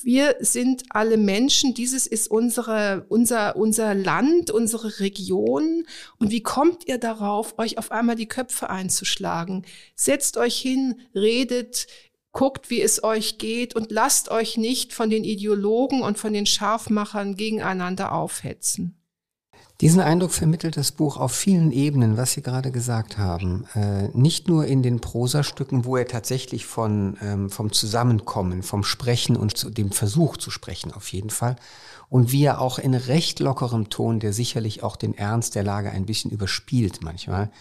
Wir 0.00 0.36
sind 0.38 0.84
alle 0.90 1.16
Menschen, 1.16 1.74
dieses 1.74 2.06
ist 2.06 2.30
unsere, 2.30 3.06
unser, 3.08 3.56
unser 3.56 3.94
Land, 3.94 4.50
unsere 4.50 5.00
Region. 5.00 5.86
Und 6.18 6.30
wie 6.30 6.42
kommt 6.42 6.86
ihr 6.86 6.98
darauf, 6.98 7.58
euch 7.58 7.78
auf 7.78 7.90
einmal 7.90 8.14
die 8.14 8.28
Köpfe 8.28 8.70
einzuschlagen? 8.70 9.66
Setzt 9.96 10.36
euch 10.36 10.56
hin, 10.56 11.00
redet, 11.16 11.88
guckt, 12.32 12.70
wie 12.70 12.82
es 12.82 13.02
euch 13.02 13.38
geht 13.38 13.74
und 13.74 13.90
lasst 13.90 14.30
euch 14.30 14.56
nicht 14.56 14.92
von 14.92 15.10
den 15.10 15.24
Ideologen 15.24 16.02
und 16.02 16.18
von 16.18 16.32
den 16.32 16.46
Scharfmachern 16.46 17.36
gegeneinander 17.36 18.12
aufhetzen. 18.12 18.94
Diesen 19.80 20.00
Eindruck 20.00 20.32
vermittelt 20.32 20.76
das 20.76 20.90
Buch 20.90 21.18
auf 21.18 21.30
vielen 21.30 21.70
Ebenen, 21.70 22.16
was 22.16 22.32
Sie 22.32 22.42
gerade 22.42 22.72
gesagt 22.72 23.16
haben. 23.16 23.64
Äh, 23.74 24.08
nicht 24.08 24.48
nur 24.48 24.66
in 24.66 24.82
den 24.82 25.00
Prosastücken, 25.00 25.84
wo 25.84 25.96
er 25.96 26.08
tatsächlich 26.08 26.66
von, 26.66 27.16
ähm, 27.22 27.48
vom 27.48 27.72
Zusammenkommen, 27.72 28.64
vom 28.64 28.82
Sprechen 28.82 29.36
und 29.36 29.56
zu, 29.56 29.70
dem 29.70 29.92
Versuch 29.92 30.36
zu 30.36 30.50
sprechen 30.50 30.92
auf 30.92 31.12
jeden 31.12 31.30
Fall. 31.30 31.54
Und 32.08 32.32
wie 32.32 32.42
er 32.42 32.60
auch 32.60 32.80
in 32.80 32.94
recht 32.94 33.38
lockerem 33.38 33.88
Ton, 33.88 34.18
der 34.18 34.32
sicherlich 34.32 34.82
auch 34.82 34.96
den 34.96 35.16
Ernst 35.16 35.54
der 35.54 35.62
Lage 35.62 35.90
ein 35.90 36.06
bisschen 36.06 36.32
überspielt 36.32 36.98
manchmal, 37.02 37.52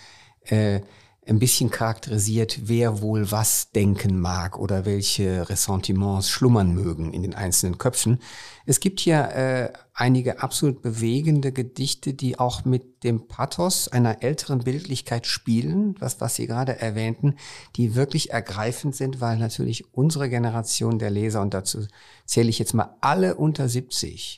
äh, 0.45 0.82
ein 1.28 1.40
bisschen 1.40 1.70
charakterisiert, 1.70 2.62
wer 2.63 3.02
wohl 3.02 3.32
was 3.32 3.72
denken 3.72 4.20
mag 4.20 4.58
oder 4.58 4.86
welche 4.86 5.50
Ressentiments 5.50 6.30
schlummern 6.30 6.74
mögen 6.74 7.13
in 7.13 7.22
den 7.22 7.36
einzelnen 7.36 7.78
Köpfen. 7.78 8.20
Es 8.66 8.80
gibt 8.80 9.00
hier 9.00 9.30
äh, 9.30 9.74
einige 9.94 10.42
absolut 10.42 10.82
bewegende 10.82 11.52
Gedichte, 11.52 12.13
die 12.13 12.40
auch 12.40 12.66
mit 12.66 13.04
dem 13.04 13.28
Pathos 13.28 13.88
einer 13.88 14.24
älteren 14.24 14.60
Bildlichkeit 14.60 15.28
spielen, 15.28 15.96
was, 16.00 16.22
was 16.22 16.36
Sie 16.36 16.48
gerade 16.48 16.80
erwähnten, 16.80 17.36
die 17.76 17.96
wirklich 17.96 18.32
ergreifend 18.32 18.96
sind, 18.96 19.22
weil 19.22 19.38
natürlich 19.38 19.94
unsere 19.94 20.30
Generation 20.30 21.00
der 21.00 21.10
Leser, 21.10 21.42
und 21.42 21.54
dazu 21.54 21.86
zähle 22.26 22.50
ich 22.50 22.60
jetzt 22.60 22.74
mal 22.74 22.96
alle 23.02 23.36
unter 23.36 23.68
70, 23.68 24.38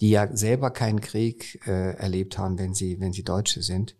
die 0.00 0.10
ja 0.10 0.28
selber 0.34 0.70
keinen 0.70 1.00
Krieg 1.00 1.60
äh, 1.66 1.94
erlebt 1.96 2.38
haben, 2.38 2.58
wenn 2.58 2.74
sie, 2.74 3.00
wenn 3.00 3.12
sie 3.12 3.24
Deutsche 3.24 3.62
sind, 3.62 3.97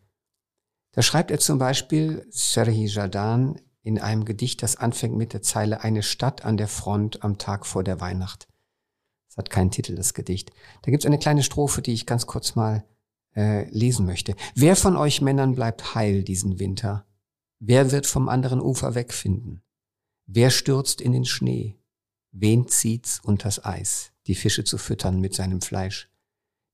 da 0.92 1.02
schreibt 1.02 1.30
er 1.30 1.38
zum 1.38 1.58
Beispiel 1.58 2.26
Serhi 2.30 2.86
Jadan 2.86 3.60
in 3.82 3.98
einem 3.98 4.24
Gedicht, 4.24 4.62
das 4.62 4.76
anfängt 4.76 5.16
mit 5.16 5.32
der 5.32 5.42
Zeile 5.42 5.82
Eine 5.82 6.02
Stadt 6.02 6.44
an 6.44 6.56
der 6.56 6.68
Front 6.68 7.22
am 7.22 7.38
Tag 7.38 7.66
vor 7.66 7.84
der 7.84 8.00
Weihnacht. 8.00 8.48
Das 9.28 9.36
hat 9.38 9.50
keinen 9.50 9.70
Titel, 9.70 9.94
das 9.94 10.14
Gedicht. 10.14 10.50
Da 10.82 10.90
gibt 10.90 11.04
es 11.04 11.06
eine 11.06 11.18
kleine 11.18 11.42
Strophe, 11.42 11.82
die 11.82 11.92
ich 11.92 12.06
ganz 12.06 12.26
kurz 12.26 12.54
mal 12.54 12.84
äh, 13.36 13.68
lesen 13.70 14.04
möchte. 14.06 14.34
Wer 14.54 14.76
von 14.76 14.96
euch 14.96 15.20
Männern 15.20 15.54
bleibt 15.54 15.94
heil 15.94 16.22
diesen 16.22 16.58
Winter? 16.58 17.06
Wer 17.60 17.90
wird 17.92 18.06
vom 18.06 18.28
anderen 18.28 18.60
Ufer 18.60 18.94
wegfinden? 18.94 19.62
Wer 20.26 20.50
stürzt 20.50 21.00
in 21.00 21.12
den 21.12 21.24
Schnee? 21.24 21.78
Wen 22.32 22.68
zieht's 22.68 23.20
unters 23.20 23.64
Eis, 23.64 24.12
die 24.26 24.34
Fische 24.34 24.64
zu 24.64 24.76
füttern 24.76 25.20
mit 25.20 25.34
seinem 25.34 25.60
Fleisch, 25.60 26.10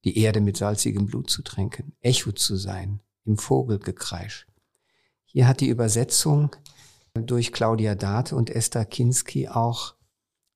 die 0.04 0.18
Erde 0.18 0.40
mit 0.40 0.56
salzigem 0.56 1.06
Blut 1.06 1.30
zu 1.30 1.42
tränken, 1.42 1.94
Echo 2.00 2.32
zu 2.32 2.56
sein, 2.56 3.00
im 3.24 3.38
Vogelgekreisch. 3.38 4.46
Hier 5.24 5.48
hat 5.48 5.60
die 5.60 5.68
Übersetzung 5.68 6.54
durch 7.14 7.52
Claudia 7.52 7.94
Date 7.94 8.32
und 8.32 8.50
Esther 8.50 8.84
Kinski 8.84 9.48
auch 9.48 9.94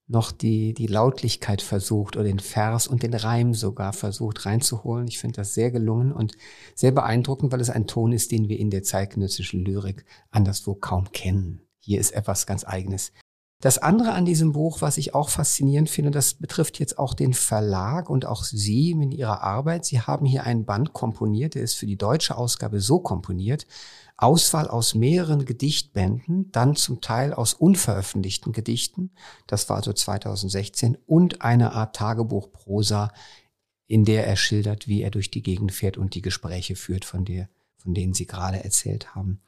noch 0.09 0.33
die, 0.33 0.73
die 0.73 0.87
Lautlichkeit 0.87 1.61
versucht 1.61 2.17
oder 2.17 2.25
den 2.25 2.39
Vers 2.39 2.89
und 2.89 3.03
den 3.03 3.15
Reim 3.15 3.53
sogar 3.55 3.93
versucht 3.93 4.47
reinzuholen. 4.47 5.07
Ich 5.07 5.19
finde 5.19 5.37
das 5.37 5.55
sehr 5.55 5.71
gelungen 5.71 6.13
und 6.13 6.35
sehr 6.75 6.93
beeindruckend, 6.93 7.53
weil 7.53 7.61
es 7.61 7.71
ein 7.71 7.87
Ton 7.87 8.13
ist, 8.13 8.33
den 8.33 8.49
wir 8.49 8.59
in 8.59 8.71
der 8.71 8.83
zeitgenössischen 8.83 9.65
Lyrik 9.65 10.07
anderswo 10.31 10.75
kaum 10.75 11.13
kennen. 11.13 11.61
Hier 11.79 12.01
ist 12.01 12.13
etwas 12.13 12.47
ganz 12.47 12.65
Eigenes. 12.65 13.13
Das 13.61 13.79
andere 13.79 14.13
an 14.13 14.25
diesem 14.25 14.53
Buch, 14.53 14.83
was 14.83 14.99
ich 14.99 15.17
auch 15.17 15.31
faszinierend 15.31 15.91
finde, 15.91 16.13
das 16.13 16.35
betrifft 16.35 16.79
jetzt 16.79 16.97
auch 16.97 17.13
den 17.13 17.35
Verlag 17.35 18.09
und 18.09 18.25
auch 18.25 18.45
Sie 18.45 18.93
in 18.93 19.11
Ihrer 19.11 19.43
Arbeit. 19.43 19.85
Sie 19.85 20.01
haben 20.01 20.27
hier 20.27 20.45
einen 20.45 20.65
Band 20.65 20.93
komponiert, 20.93 21.57
der 21.57 21.63
ist 21.63 21.75
für 21.75 21.87
die 21.87 21.97
deutsche 21.97 22.37
Ausgabe 22.37 22.81
so 22.81 23.01
komponiert. 23.01 23.67
Auswahl 24.17 24.69
aus 24.69 24.95
mehreren 24.95 25.45
Gedichtbänden, 25.45 26.51
dann 26.53 26.77
zum 26.77 27.01
Teil 27.01 27.33
aus 27.33 27.55
unveröffentlichten 27.55 28.53
Gedichten, 28.53 29.11
das 29.47 29.69
war 29.69 29.77
also 29.77 29.93
2016, 29.93 30.97
und 31.07 31.43
eine 31.43 31.73
Art 31.73 31.97
Tagebuchprosa, 31.97 33.13
in 33.87 34.05
der 34.05 34.27
er 34.27 34.37
schildert, 34.37 34.87
wie 34.87 35.03
er 35.03 35.11
durch 35.11 35.31
die 35.31 35.43
Gegend 35.43 35.73
fährt 35.73 35.97
und 35.97 36.15
die 36.15 36.23
Gespräche 36.23 36.77
führt, 36.77 37.05
von, 37.05 37.25
der, 37.25 37.49
von 37.79 37.95
denen 37.95 38.15
Sie 38.15 38.27
gerade 38.27 38.63
erzählt 38.63 39.15
haben. 39.15 39.41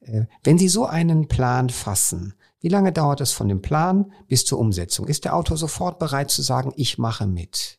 Äh, 0.00 0.26
wenn 0.44 0.58
Sie 0.58 0.68
so 0.68 0.86
einen 0.86 1.28
Plan 1.28 1.70
fassen, 1.70 2.34
wie 2.60 2.68
lange 2.68 2.92
dauert 2.92 3.20
es 3.20 3.32
von 3.32 3.48
dem 3.48 3.62
Plan 3.62 4.12
bis 4.28 4.44
zur 4.44 4.58
Umsetzung? 4.58 5.06
Ist 5.06 5.24
der 5.24 5.34
Autor 5.34 5.56
sofort 5.56 5.98
bereit 5.98 6.30
zu 6.30 6.42
sagen, 6.42 6.72
ich 6.76 6.98
mache 6.98 7.26
mit? 7.26 7.78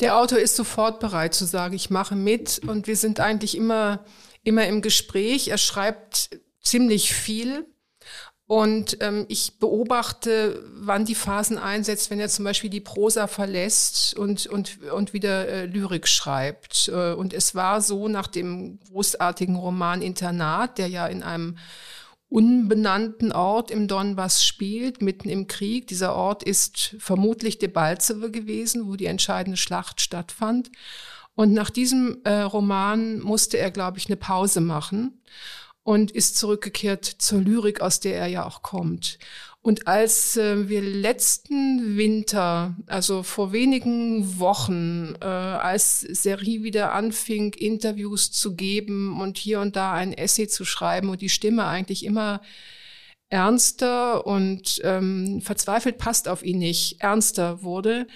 Der 0.00 0.18
Autor 0.18 0.38
ist 0.38 0.56
sofort 0.56 1.00
bereit 1.00 1.34
zu 1.34 1.46
sagen, 1.46 1.74
ich 1.74 1.90
mache 1.90 2.16
mit 2.16 2.60
und 2.66 2.86
wir 2.86 2.96
sind 2.96 3.20
eigentlich 3.20 3.56
immer, 3.56 4.04
immer 4.42 4.66
im 4.66 4.82
Gespräch. 4.82 5.48
Er 5.48 5.58
schreibt 5.58 6.30
ziemlich 6.60 7.14
viel 7.14 7.66
und 8.48 8.98
ähm, 9.00 9.24
ich 9.28 9.58
beobachte, 9.58 10.62
wann 10.72 11.04
die 11.04 11.16
Phasen 11.16 11.58
einsetzt, 11.58 12.10
wenn 12.10 12.20
er 12.20 12.28
zum 12.28 12.44
Beispiel 12.44 12.70
die 12.70 12.80
Prosa 12.80 13.26
verlässt 13.26 14.16
und, 14.16 14.46
und, 14.46 14.82
und 14.92 15.12
wieder 15.12 15.48
äh, 15.48 15.66
Lyrik 15.66 16.06
schreibt. 16.06 16.88
Äh, 16.88 17.14
und 17.14 17.32
es 17.34 17.56
war 17.56 17.80
so 17.80 18.06
nach 18.06 18.28
dem 18.28 18.78
großartigen 18.88 19.56
Roman 19.56 20.00
Internat, 20.00 20.78
der 20.78 20.86
ja 20.86 21.08
in 21.08 21.24
einem 21.24 21.58
unbenannten 22.28 23.32
Ort 23.32 23.72
im 23.72 23.88
Donbass 23.88 24.44
spielt, 24.44 25.02
mitten 25.02 25.28
im 25.28 25.48
Krieg. 25.48 25.88
Dieser 25.88 26.14
Ort 26.14 26.44
ist 26.44 26.94
vermutlich 27.00 27.58
Debaltseve 27.58 28.30
gewesen, 28.30 28.86
wo 28.86 28.94
die 28.94 29.06
entscheidende 29.06 29.56
Schlacht 29.56 30.00
stattfand. 30.00 30.70
Und 31.34 31.52
nach 31.52 31.70
diesem 31.70 32.18
äh, 32.22 32.42
Roman 32.42 33.18
musste 33.18 33.58
er, 33.58 33.72
glaube 33.72 33.98
ich, 33.98 34.06
eine 34.06 34.16
Pause 34.16 34.60
machen 34.60 35.20
und 35.86 36.10
ist 36.10 36.36
zurückgekehrt 36.36 37.04
zur 37.04 37.40
Lyrik, 37.40 37.80
aus 37.80 38.00
der 38.00 38.16
er 38.16 38.26
ja 38.26 38.44
auch 38.44 38.62
kommt. 38.62 39.20
Und 39.62 39.86
als 39.86 40.36
äh, 40.36 40.68
wir 40.68 40.82
letzten 40.82 41.96
Winter, 41.96 42.74
also 42.88 43.22
vor 43.22 43.52
wenigen 43.52 44.40
Wochen, 44.40 45.14
äh, 45.20 45.26
als 45.26 46.00
Serie 46.00 46.64
wieder 46.64 46.92
anfing, 46.92 47.52
Interviews 47.54 48.32
zu 48.32 48.56
geben 48.56 49.20
und 49.20 49.38
hier 49.38 49.60
und 49.60 49.76
da 49.76 49.92
ein 49.92 50.12
Essay 50.12 50.48
zu 50.48 50.64
schreiben 50.64 51.08
und 51.08 51.20
die 51.20 51.28
Stimme 51.28 51.66
eigentlich 51.66 52.04
immer 52.04 52.40
ernster 53.28 54.26
und 54.26 54.80
ähm, 54.82 55.40
verzweifelt 55.40 55.98
passt 55.98 56.26
auf 56.26 56.42
ihn 56.42 56.58
nicht, 56.58 57.00
ernster 57.00 57.62
wurde, 57.62 58.08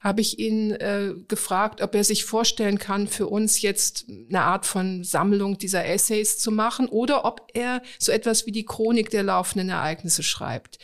habe 0.00 0.20
ich 0.20 0.38
ihn 0.38 0.70
äh, 0.72 1.14
gefragt, 1.26 1.82
ob 1.82 1.94
er 1.94 2.04
sich 2.04 2.24
vorstellen 2.24 2.78
kann, 2.78 3.08
für 3.08 3.26
uns 3.26 3.62
jetzt 3.62 4.06
eine 4.08 4.42
Art 4.42 4.64
von 4.64 5.02
Sammlung 5.02 5.58
dieser 5.58 5.84
Essays 5.84 6.38
zu 6.38 6.52
machen 6.52 6.88
oder 6.88 7.24
ob 7.24 7.48
er 7.52 7.82
so 7.98 8.12
etwas 8.12 8.46
wie 8.46 8.52
die 8.52 8.64
Chronik 8.64 9.10
der 9.10 9.24
laufenden 9.24 9.70
Ereignisse 9.70 10.22
schreibt. 10.22 10.78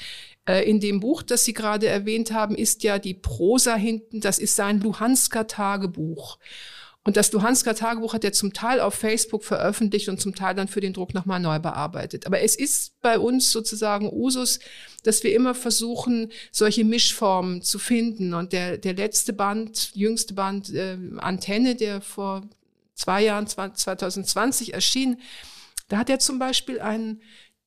Äh, 0.46 0.68
in 0.68 0.80
dem 0.80 1.00
Buch, 1.00 1.22
das 1.22 1.44
Sie 1.44 1.54
gerade 1.54 1.86
erwähnt 1.86 2.32
haben, 2.32 2.56
ist 2.56 2.82
ja 2.82 2.98
die 2.98 3.14
Prosa 3.14 3.76
hinten, 3.76 4.20
das 4.20 4.38
ist 4.38 4.56
sein 4.56 4.80
Luhansker 4.80 5.46
Tagebuch. 5.46 6.38
Und 7.06 7.18
das 7.18 7.30
Luhansker 7.32 7.74
Tagebuch 7.74 8.14
hat 8.14 8.24
er 8.24 8.32
zum 8.32 8.54
Teil 8.54 8.80
auf 8.80 8.94
Facebook 8.94 9.44
veröffentlicht 9.44 10.08
und 10.08 10.20
zum 10.22 10.34
Teil 10.34 10.54
dann 10.54 10.68
für 10.68 10.80
den 10.80 10.94
Druck 10.94 11.12
nochmal 11.12 11.38
neu 11.38 11.58
bearbeitet. 11.58 12.26
Aber 12.26 12.40
es 12.40 12.56
ist 12.56 12.98
bei 13.02 13.18
uns 13.18 13.52
sozusagen 13.52 14.10
Usus, 14.10 14.58
dass 15.02 15.22
wir 15.22 15.34
immer 15.34 15.54
versuchen, 15.54 16.32
solche 16.50 16.82
Mischformen 16.82 17.60
zu 17.60 17.78
finden. 17.78 18.32
Und 18.32 18.54
der, 18.54 18.78
der 18.78 18.94
letzte 18.94 19.34
Band, 19.34 19.90
jüngste 19.94 20.32
Band, 20.32 20.72
äh, 20.72 20.96
Antenne, 21.18 21.74
der 21.74 22.00
vor 22.00 22.48
zwei 22.94 23.22
Jahren, 23.22 23.46
2020 23.46 24.72
erschien, 24.72 25.20
da 25.88 25.98
hat 25.98 26.08
er 26.08 26.20
zum 26.20 26.38
Beispiel 26.38 26.80
einen 26.80 27.20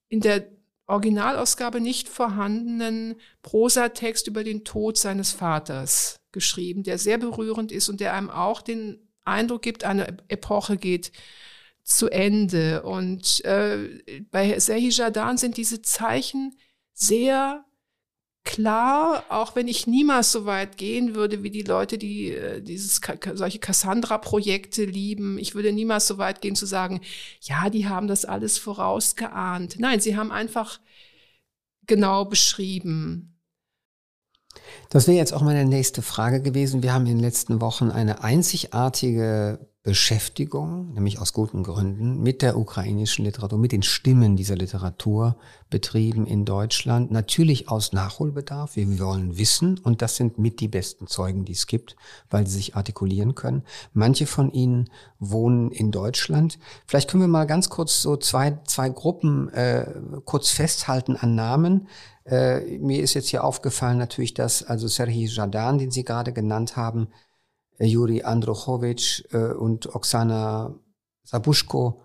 in 0.10 0.22
der 0.22 0.48
Originalausgabe 0.88 1.80
nicht 1.80 2.10
vorhandenen 2.10 3.16
Prosatext 3.44 4.26
über 4.28 4.44
den 4.44 4.64
Tod 4.64 4.98
seines 4.98 5.32
Vaters 5.32 6.16
geschrieben, 6.32 6.82
der 6.82 6.98
sehr 6.98 7.20
berührend 7.20 7.72
ist 7.72 7.90
und 7.90 8.00
der 8.00 8.14
einem 8.14 8.30
auch 8.32 8.62
den 8.62 9.07
Eindruck 9.28 9.62
gibt, 9.62 9.84
eine 9.84 10.18
Epoche 10.28 10.78
geht 10.78 11.12
zu 11.84 12.10
Ende. 12.10 12.84
Und 12.84 13.44
äh, 13.46 14.24
bei 14.32 14.60
Sehi 14.60 14.90
Jadan 14.90 15.38
sind 15.38 15.58
diese 15.58 15.82
Zeichen 15.82 16.56
sehr 16.94 17.66
klar, 18.48 19.26
auch 19.30 19.56
wenn 19.56 19.68
ich 19.68 19.88
niemals 19.88 20.32
so 20.32 20.46
weit 20.46 20.78
gehen 20.78 21.16
würde 21.16 21.44
wie 21.44 21.52
die 21.52 21.64
Leute, 21.64 21.98
die 21.98 22.32
äh, 22.32 22.62
dieses 22.62 23.02
solche 23.34 23.60
Cassandra-Projekte 23.60 24.86
lieben. 24.86 25.38
Ich 25.38 25.54
würde 25.54 25.74
niemals 25.74 26.08
so 26.08 26.18
weit 26.18 26.42
gehen 26.42 26.56
zu 26.56 26.66
sagen, 26.66 27.02
ja, 27.42 27.70
die 27.70 27.88
haben 27.88 28.08
das 28.08 28.24
alles 28.26 28.58
vorausgeahnt. 28.58 29.80
Nein, 29.80 30.00
sie 30.00 30.16
haben 30.16 30.32
einfach 30.32 30.80
genau 31.88 32.26
beschrieben. 32.26 33.37
Das 34.90 35.08
wäre 35.08 35.18
jetzt 35.18 35.34
auch 35.34 35.42
meine 35.42 35.66
nächste 35.66 36.02
Frage 36.02 36.42
gewesen. 36.42 36.84
Wir 36.84 36.94
haben 36.94 37.06
in 37.06 37.18
den 37.18 37.24
letzten 37.24 37.62
Wochen 37.62 37.92
eine 37.92 38.24
einzigartige 38.24 39.60
Beschäftigung, 39.88 40.92
nämlich 40.96 41.18
aus 41.18 41.32
guten 41.32 41.64
Gründen, 41.64 42.22
mit 42.22 42.42
der 42.42 42.58
ukrainischen 42.58 43.24
Literatur, 43.24 43.58
mit 43.58 43.72
den 43.72 43.84
Stimmen 43.84 44.36
dieser 44.36 44.58
Literatur 44.58 45.38
betrieben 45.70 46.26
in 46.26 46.44
Deutschland. 46.44 47.10
Natürlich 47.10 47.70
aus 47.70 47.94
Nachholbedarf. 47.94 48.76
Wir 48.76 49.00
wollen 49.00 49.38
wissen 49.38 49.80
und 49.80 50.02
das 50.02 50.18
sind 50.18 50.40
mit 50.40 50.60
die 50.60 50.68
besten 50.68 51.08
Zeugen, 51.08 51.46
die 51.46 51.54
es 51.54 51.68
gibt, 51.68 51.96
weil 52.30 52.46
sie 52.46 52.58
sich 52.58 52.76
artikulieren 52.76 53.34
können. 53.34 53.64
Manche 53.94 54.26
von 54.26 54.52
ihnen 54.52 54.90
wohnen 55.20 55.72
in 55.72 55.92
Deutschland. 55.92 56.60
Vielleicht 56.86 57.10
können 57.10 57.24
wir 57.24 57.30
mal 57.30 57.48
ganz 57.48 57.70
kurz 57.70 58.02
so 58.02 58.18
zwei, 58.18 58.60
zwei 58.66 58.90
Gruppen 58.90 59.48
äh, 59.54 59.90
kurz 60.26 60.50
festhalten 60.50 61.16
an 61.16 61.36
Namen. 61.36 61.88
Äh, 62.26 62.78
mir 62.80 63.02
ist 63.02 63.14
jetzt 63.14 63.30
hier 63.30 63.46
aufgefallen 63.46 64.00
natürlich, 64.00 64.34
dass 64.34 64.64
also 64.64 64.90
Serhii 64.90 65.28
Jadan, 65.28 65.78
den 65.78 65.92
Sie 65.92 66.04
gerade 66.04 66.34
genannt 66.34 66.76
haben, 66.76 67.08
Juri 67.80 68.24
Androchowitsch 68.24 69.24
äh, 69.32 69.54
und 69.54 69.94
Oksana 69.94 70.76
Sabuschko, 71.24 72.02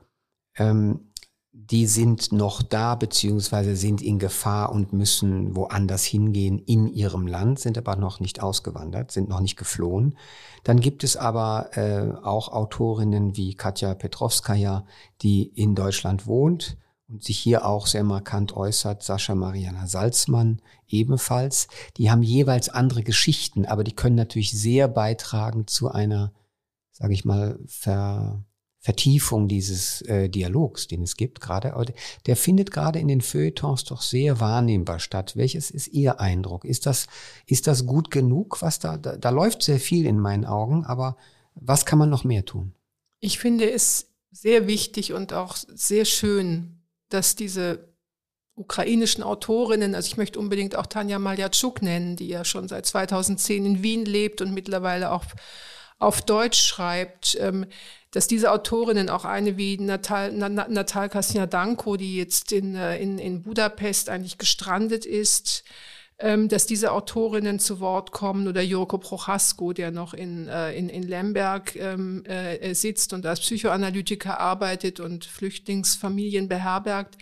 ähm, 0.56 1.12
die 1.54 1.86
sind 1.86 2.32
noch 2.32 2.62
da 2.62 2.94
beziehungsweise 2.94 3.76
sind 3.76 4.00
in 4.00 4.18
Gefahr 4.18 4.72
und 4.72 4.94
müssen 4.94 5.54
woanders 5.54 6.04
hingehen 6.04 6.58
in 6.58 6.86
ihrem 6.88 7.26
Land, 7.26 7.58
sind 7.58 7.76
aber 7.76 7.96
noch 7.96 8.20
nicht 8.20 8.42
ausgewandert, 8.42 9.12
sind 9.12 9.28
noch 9.28 9.40
nicht 9.40 9.56
geflohen. 9.56 10.16
Dann 10.64 10.80
gibt 10.80 11.04
es 11.04 11.16
aber 11.16 11.76
äh, 11.76 12.10
auch 12.22 12.48
Autorinnen 12.48 13.36
wie 13.36 13.54
Katja 13.54 13.94
Petrovskaya, 13.94 14.86
die 15.20 15.42
in 15.42 15.74
Deutschland 15.74 16.26
wohnt 16.26 16.78
und 17.08 17.22
sich 17.22 17.38
hier 17.38 17.66
auch 17.66 17.86
sehr 17.86 18.04
markant 18.04 18.56
äußert, 18.56 19.02
Sascha 19.02 19.34
Mariana 19.34 19.86
Salzmann 19.86 20.62
ebenfalls. 20.88 21.68
Die 21.96 22.10
haben 22.10 22.22
jeweils 22.22 22.68
andere 22.68 23.02
Geschichten, 23.02 23.66
aber 23.66 23.84
die 23.84 23.94
können 23.94 24.16
natürlich 24.16 24.52
sehr 24.52 24.88
beitragen 24.88 25.66
zu 25.66 25.90
einer, 25.90 26.32
sage 26.92 27.14
ich 27.14 27.24
mal, 27.24 27.58
Ver, 27.66 28.44
Vertiefung 28.82 29.46
dieses 29.46 30.02
äh, 30.02 30.28
Dialogs, 30.28 30.88
den 30.88 31.02
es 31.02 31.16
gibt 31.16 31.40
gerade. 31.40 31.72
Der 32.26 32.36
findet 32.36 32.72
gerade 32.72 32.98
in 32.98 33.06
den 33.06 33.20
Feuilletons 33.20 33.84
doch 33.84 34.02
sehr 34.02 34.40
wahrnehmbar 34.40 34.98
statt. 34.98 35.36
Welches 35.36 35.70
ist 35.70 35.86
Ihr 35.88 36.18
Eindruck? 36.18 36.64
Ist 36.64 36.86
das, 36.86 37.06
ist 37.46 37.68
das 37.68 37.86
gut 37.86 38.10
genug, 38.10 38.60
was 38.60 38.80
da, 38.80 38.96
da, 38.96 39.16
da 39.16 39.30
läuft 39.30 39.62
sehr 39.62 39.78
viel 39.78 40.04
in 40.04 40.18
meinen 40.18 40.44
Augen, 40.44 40.84
aber 40.84 41.16
was 41.54 41.86
kann 41.86 42.00
man 42.00 42.10
noch 42.10 42.24
mehr 42.24 42.44
tun? 42.44 42.74
Ich 43.20 43.38
finde 43.38 43.70
es 43.70 44.08
sehr 44.32 44.66
wichtig 44.66 45.12
und 45.12 45.32
auch 45.32 45.54
sehr 45.56 46.04
schön, 46.04 46.81
dass 47.12 47.36
diese 47.36 47.92
ukrainischen 48.54 49.22
Autorinnen, 49.22 49.94
also 49.94 50.06
ich 50.06 50.16
möchte 50.16 50.38
unbedingt 50.38 50.76
auch 50.76 50.86
Tanja 50.86 51.18
Maljatschuk 51.18 51.82
nennen, 51.82 52.16
die 52.16 52.28
ja 52.28 52.44
schon 52.44 52.68
seit 52.68 52.86
2010 52.86 53.64
in 53.64 53.82
Wien 53.82 54.04
lebt 54.04 54.40
und 54.42 54.52
mittlerweile 54.52 55.10
auch 55.10 55.24
auf 55.98 56.20
Deutsch 56.20 56.60
schreibt, 56.60 57.36
ähm, 57.40 57.66
dass 58.10 58.26
diese 58.26 58.50
Autorinnen, 58.50 59.08
auch 59.08 59.24
eine 59.24 59.56
wie 59.56 59.78
Natal, 59.78 60.32
Natal 60.32 61.08
Kasniadanko, 61.08 61.96
die 61.96 62.16
jetzt 62.16 62.52
in, 62.52 62.74
äh, 62.74 62.98
in, 62.98 63.18
in 63.18 63.42
Budapest 63.42 64.10
eigentlich 64.10 64.36
gestrandet 64.36 65.06
ist, 65.06 65.64
dass 66.48 66.66
diese 66.66 66.92
Autorinnen 66.92 67.58
zu 67.58 67.80
Wort 67.80 68.12
kommen 68.12 68.46
oder 68.46 68.62
Jurko 68.62 68.98
Prochasko, 68.98 69.72
der 69.72 69.90
noch 69.90 70.14
in, 70.14 70.46
äh, 70.46 70.72
in, 70.72 70.88
in 70.88 71.02
Lemberg 71.02 71.74
ähm, 71.74 72.24
äh, 72.26 72.74
sitzt 72.74 73.12
und 73.12 73.26
als 73.26 73.40
Psychoanalytiker 73.40 74.38
arbeitet 74.38 75.00
und 75.00 75.24
Flüchtlingsfamilien 75.24 76.48
beherbergt. 76.48 77.18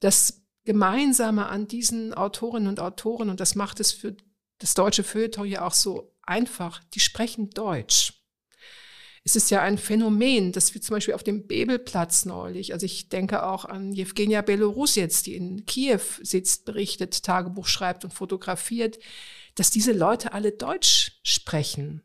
Das 0.00 0.42
Gemeinsame 0.64 1.46
an 1.46 1.68
diesen 1.68 2.12
Autorinnen 2.12 2.68
und 2.68 2.80
Autoren, 2.80 3.30
und 3.30 3.40
das 3.40 3.54
macht 3.54 3.80
es 3.80 3.92
für 3.92 4.14
das 4.58 4.74
deutsche 4.74 5.04
Feuilleton 5.04 5.46
ja 5.46 5.66
auch 5.66 5.72
so 5.72 6.14
einfach, 6.22 6.80
die 6.94 7.00
sprechen 7.00 7.50
Deutsch 7.50 8.21
es 9.24 9.36
ist 9.36 9.50
ja 9.50 9.62
ein 9.62 9.78
Phänomen, 9.78 10.50
dass 10.52 10.74
wir 10.74 10.80
zum 10.80 10.96
Beispiel 10.96 11.14
auf 11.14 11.22
dem 11.22 11.46
Bebelplatz 11.46 12.24
neulich, 12.24 12.72
also 12.72 12.86
ich 12.86 13.08
denke 13.08 13.44
auch 13.44 13.64
an 13.64 13.92
Jewgenia 13.92 14.42
Belarus 14.42 14.96
jetzt, 14.96 15.26
die 15.26 15.36
in 15.36 15.64
Kiew 15.64 16.00
sitzt, 16.22 16.64
berichtet, 16.64 17.22
Tagebuch 17.22 17.66
schreibt 17.66 18.04
und 18.04 18.12
fotografiert, 18.12 18.98
dass 19.54 19.70
diese 19.70 19.92
Leute 19.92 20.32
alle 20.32 20.50
Deutsch 20.50 21.20
sprechen. 21.22 22.02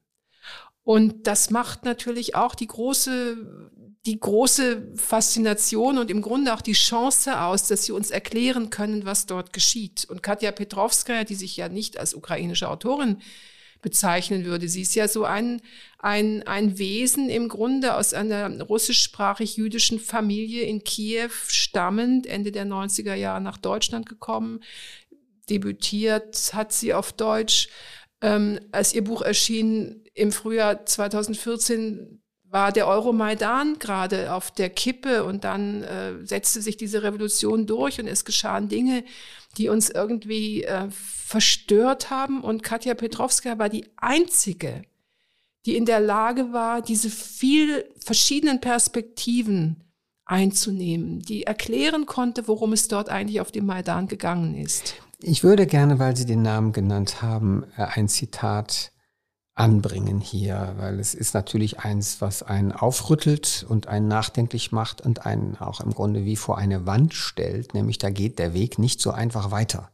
Und 0.83 1.27
das 1.27 1.49
macht 1.49 1.85
natürlich 1.85 2.35
auch 2.35 2.55
die 2.55 2.67
große, 2.67 3.71
die 4.05 4.19
große 4.19 4.93
Faszination 4.95 5.97
und 5.97 6.11
im 6.11 6.21
Grunde 6.21 6.53
auch 6.53 6.61
die 6.61 6.73
Chance 6.73 7.41
aus, 7.41 7.67
dass 7.67 7.83
sie 7.83 7.91
uns 7.91 8.11
erklären 8.11 8.69
können, 8.69 9.05
was 9.05 9.25
dort 9.25 9.53
geschieht. 9.53 10.05
Und 10.05 10.23
Katja 10.23 10.51
Petrovskaya, 10.51 11.23
die 11.23 11.35
sich 11.35 11.57
ja 11.57 11.67
nicht 11.67 11.97
als 11.97 12.13
ukrainische 12.13 12.69
Autorin 12.69 13.17
bezeichnen 13.81 14.45
würde. 14.45 14.67
Sie 14.67 14.81
ist 14.81 14.95
ja 14.95 15.07
so 15.07 15.25
ein, 15.25 15.61
ein, 15.99 16.43
ein 16.47 16.77
Wesen 16.77 17.29
im 17.29 17.49
Grunde 17.49 17.95
aus 17.95 18.13
einer 18.13 18.61
russischsprachig-jüdischen 18.61 19.99
Familie 19.99 20.63
in 20.63 20.83
Kiew 20.83 21.31
stammend, 21.47 22.27
Ende 22.27 22.51
der 22.51 22.65
90er 22.65 23.15
Jahre 23.15 23.41
nach 23.41 23.57
Deutschland 23.57 24.07
gekommen. 24.07 24.61
Debütiert 25.49 26.51
hat 26.53 26.73
sie 26.73 26.93
auf 26.93 27.13
Deutsch. 27.13 27.69
Ähm, 28.21 28.59
als 28.71 28.93
ihr 28.93 29.03
Buch 29.03 29.21
erschien 29.21 30.03
im 30.13 30.31
Frühjahr 30.31 30.85
2014, 30.85 32.21
war 32.49 32.71
der 32.71 32.87
Euromaidan 32.87 33.77
gerade 33.77 34.33
auf 34.33 34.51
der 34.51 34.69
Kippe 34.69 35.23
und 35.23 35.43
dann 35.43 35.83
äh, 35.83 36.25
setzte 36.25 36.61
sich 36.61 36.77
diese 36.77 37.03
Revolution 37.03 37.65
durch 37.65 37.99
und 37.99 38.07
es 38.07 38.23
geschahen 38.23 38.69
Dinge, 38.69 39.03
die 39.57 39.69
uns 39.69 39.89
irgendwie 39.89 40.63
äh, 40.63 40.87
verstört 40.89 42.09
haben. 42.09 42.41
Und 42.41 42.63
Katja 42.63 42.93
Petrovska 42.93 43.57
war 43.57 43.69
die 43.69 43.85
einzige, 43.97 44.83
die 45.65 45.75
in 45.75 45.85
der 45.85 45.99
Lage 45.99 46.53
war, 46.53 46.81
diese 46.81 47.09
viel 47.09 47.85
verschiedenen 47.99 48.61
Perspektiven 48.61 49.83
einzunehmen, 50.25 51.19
die 51.19 51.43
erklären 51.43 52.05
konnte, 52.05 52.47
worum 52.47 52.73
es 52.73 52.87
dort 52.87 53.09
eigentlich 53.09 53.41
auf 53.41 53.51
dem 53.51 53.65
Maidan 53.65 54.07
gegangen 54.07 54.55
ist. 54.55 54.95
Ich 55.19 55.43
würde 55.43 55.65
gerne, 55.65 55.99
weil 55.99 56.15
Sie 56.15 56.25
den 56.25 56.41
Namen 56.41 56.73
genannt 56.73 57.21
haben, 57.21 57.63
äh, 57.75 57.83
ein 57.83 58.07
Zitat 58.07 58.91
anbringen 59.57 60.19
hier, 60.19 60.75
weil 60.77 60.99
es 60.99 61.15
ist 61.15 61.33
natürlich 61.33 61.79
eins, 61.79 62.21
was 62.21 62.43
einen 62.43 62.71
aufrüttelt 62.71 63.65
und 63.67 63.87
einen 63.87 64.07
nachdenklich 64.07 64.71
macht 64.71 65.01
und 65.01 65.25
einen 65.25 65.57
auch 65.57 65.81
im 65.81 65.93
Grunde 65.93 66.25
wie 66.25 66.35
vor 66.35 66.57
eine 66.59 66.85
Wand 66.85 67.15
stellt, 67.15 67.73
nämlich 67.73 67.97
da 67.97 68.11
geht 68.11 68.37
der 68.37 68.53
Weg 68.53 68.77
nicht 68.77 69.01
so 69.01 69.11
einfach 69.11 69.49
weiter. 69.49 69.89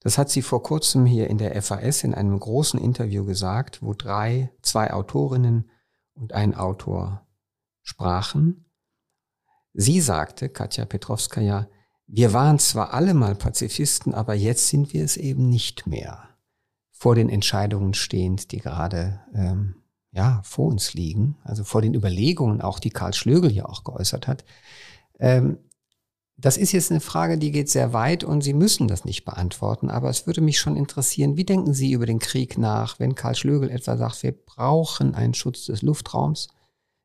Das 0.00 0.16
hat 0.16 0.30
sie 0.30 0.42
vor 0.42 0.62
kurzem 0.62 1.04
hier 1.04 1.28
in 1.28 1.38
der 1.38 1.60
FAS 1.62 2.02
in 2.02 2.14
einem 2.14 2.38
großen 2.38 2.80
Interview 2.80 3.24
gesagt, 3.24 3.82
wo 3.82 3.92
drei, 3.92 4.50
zwei 4.62 4.92
Autorinnen 4.92 5.70
und 6.14 6.32
ein 6.32 6.54
Autor 6.54 7.26
sprachen. 7.82 8.64
Sie 9.74 10.00
sagte, 10.00 10.48
Katja 10.48 10.86
Petrovskaya, 10.86 11.68
wir 12.06 12.32
waren 12.32 12.58
zwar 12.58 12.94
alle 12.94 13.12
mal 13.12 13.34
Pazifisten, 13.34 14.14
aber 14.14 14.34
jetzt 14.34 14.68
sind 14.68 14.92
wir 14.92 15.04
es 15.04 15.16
eben 15.16 15.48
nicht 15.48 15.86
mehr. 15.86 16.31
Vor 17.02 17.16
den 17.16 17.28
Entscheidungen 17.28 17.94
stehend, 17.94 18.52
die 18.52 18.58
gerade 18.58 19.20
ähm, 19.34 19.74
ja 20.12 20.40
vor 20.44 20.66
uns 20.66 20.94
liegen, 20.94 21.36
also 21.42 21.64
vor 21.64 21.82
den 21.82 21.94
Überlegungen, 21.94 22.60
auch 22.60 22.78
die 22.78 22.90
Karl 22.90 23.12
Schlögel 23.12 23.50
ja 23.50 23.64
auch 23.66 23.82
geäußert 23.82 24.28
hat. 24.28 24.44
Ähm, 25.18 25.58
Das 26.36 26.56
ist 26.56 26.72
jetzt 26.72 26.90
eine 26.90 27.00
Frage, 27.00 27.38
die 27.38 27.50
geht 27.50 27.68
sehr 27.68 27.92
weit 27.92 28.22
und 28.24 28.42
Sie 28.42 28.54
müssen 28.54 28.86
das 28.86 29.04
nicht 29.04 29.24
beantworten, 29.24 29.90
aber 29.90 30.10
es 30.10 30.26
würde 30.26 30.40
mich 30.40 30.58
schon 30.58 30.76
interessieren, 30.76 31.36
wie 31.36 31.44
denken 31.44 31.74
Sie 31.74 31.92
über 31.92 32.06
den 32.06 32.20
Krieg 32.20 32.56
nach, 32.56 33.00
wenn 33.00 33.14
Karl 33.14 33.34
Schlögel 33.34 33.68
etwa 33.70 33.96
sagt, 33.96 34.22
wir 34.22 34.32
brauchen 34.32 35.14
einen 35.14 35.34
Schutz 35.34 35.66
des 35.66 35.82
Luftraums 35.82 36.48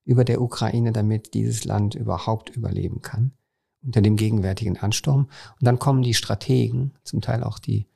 über 0.05 0.23
der 0.23 0.41
Ukraine, 0.41 0.91
damit 0.91 1.33
dieses 1.33 1.65
Land 1.65 1.95
überhaupt 1.95 2.55
überleben 2.55 3.01
kann 3.01 3.31
unter 3.83 4.01
dem 4.01 4.15
gegenwärtigen 4.15 4.77
Ansturm. 4.77 5.23
Und 5.59 5.65
dann 5.67 5.79
kommen 5.79 6.03
die 6.03 6.13
Strategen, 6.13 6.93
zum 7.03 7.19
Teil 7.21 7.43
auch 7.43 7.59
die 7.59 7.87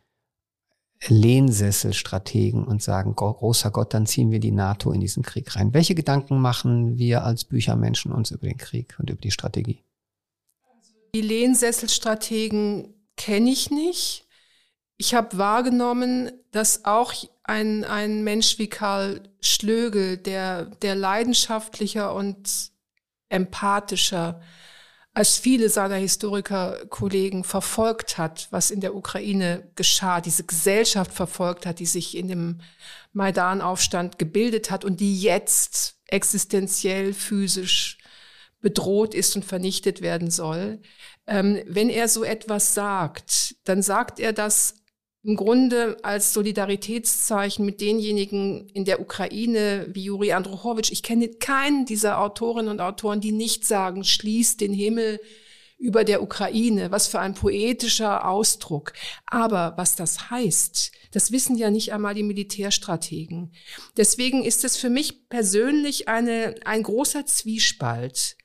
Lehnsesselstrategen 1.07 2.63
und 2.63 2.81
sagen, 2.81 3.15
großer 3.15 3.71
Gott, 3.71 3.93
dann 3.93 4.05
ziehen 4.05 4.31
wir 4.31 4.39
die 4.39 4.51
NATO 4.51 4.91
in 4.91 4.99
diesen 4.99 5.23
Krieg 5.23 5.55
rein. 5.55 5.73
Welche 5.73 5.95
Gedanken 5.95 6.39
machen 6.39 6.97
wir 6.97 7.23
als 7.23 7.43
Büchermenschen 7.43 8.11
uns 8.11 8.31
über 8.31 8.47
den 8.47 8.57
Krieg 8.57 8.95
und 8.99 9.09
über 9.09 9.19
die 9.19 9.31
Strategie? 9.31 9.83
Die 11.15 11.21
Lehnsesselstrategen 11.21 12.93
kenne 13.17 13.49
ich 13.49 13.71
nicht. 13.71 14.27
Ich 14.97 15.15
habe 15.15 15.37
wahrgenommen, 15.37 16.31
dass 16.51 16.85
auch 16.85 17.13
ein, 17.43 17.83
ein 17.83 18.23
Mensch 18.23 18.59
wie 18.59 18.67
Karl 18.67 19.23
Schlögel, 19.41 20.17
der, 20.17 20.65
der 20.65 20.95
leidenschaftlicher 20.95 22.13
und 22.13 22.71
empathischer 23.29 24.41
als 25.13 25.37
viele 25.37 25.69
seiner 25.69 25.95
Historikerkollegen 25.95 27.43
verfolgt 27.43 28.17
hat, 28.17 28.47
was 28.51 28.71
in 28.71 28.79
der 28.79 28.95
Ukraine 28.95 29.69
geschah, 29.75 30.21
diese 30.21 30.45
Gesellschaft 30.45 31.11
verfolgt 31.11 31.65
hat, 31.65 31.79
die 31.79 31.85
sich 31.85 32.15
in 32.15 32.29
dem 32.29 32.61
Maidan-Aufstand 33.11 34.17
gebildet 34.17 34.71
hat 34.71 34.85
und 34.85 35.01
die 35.01 35.19
jetzt 35.19 35.97
existenziell, 36.07 37.13
physisch 37.13 37.97
bedroht 38.61 39.13
ist 39.13 39.35
und 39.35 39.43
vernichtet 39.43 40.01
werden 40.01 40.29
soll. 40.29 40.81
Ähm, 41.27 41.61
wenn 41.65 41.89
er 41.89 42.07
so 42.07 42.23
etwas 42.23 42.73
sagt, 42.73 43.55
dann 43.65 43.81
sagt 43.81 44.19
er 44.19 44.33
das 44.33 44.75
im 45.23 45.35
Grunde 45.35 45.97
als 46.01 46.33
Solidaritätszeichen 46.33 47.65
mit 47.65 47.79
denjenigen 47.79 48.67
in 48.69 48.85
der 48.85 48.99
Ukraine 48.99 49.87
wie 49.91 50.05
Juri 50.05 50.33
Androchowitsch. 50.33 50.91
Ich 50.91 51.03
kenne 51.03 51.29
keinen 51.29 51.85
dieser 51.85 52.19
Autorinnen 52.19 52.71
und 52.71 52.81
Autoren, 52.81 53.21
die 53.21 53.31
nicht 53.31 53.65
sagen, 53.65 54.03
schließt 54.03 54.61
den 54.61 54.73
Himmel 54.73 55.19
über 55.77 56.03
der 56.03 56.23
Ukraine. 56.23 56.91
Was 56.91 57.07
für 57.07 57.19
ein 57.19 57.35
poetischer 57.35 58.27
Ausdruck. 58.27 58.93
Aber 59.27 59.73
was 59.77 59.95
das 59.95 60.31
heißt, 60.31 60.91
das 61.11 61.31
wissen 61.31 61.55
ja 61.55 61.69
nicht 61.69 61.93
einmal 61.93 62.15
die 62.15 62.23
Militärstrategen. 62.23 63.53
Deswegen 63.97 64.43
ist 64.43 64.63
es 64.63 64.77
für 64.77 64.89
mich 64.89 65.29
persönlich 65.29 66.07
eine, 66.07 66.55
ein 66.65 66.81
großer 66.81 67.25
Zwiespalt 67.27 68.37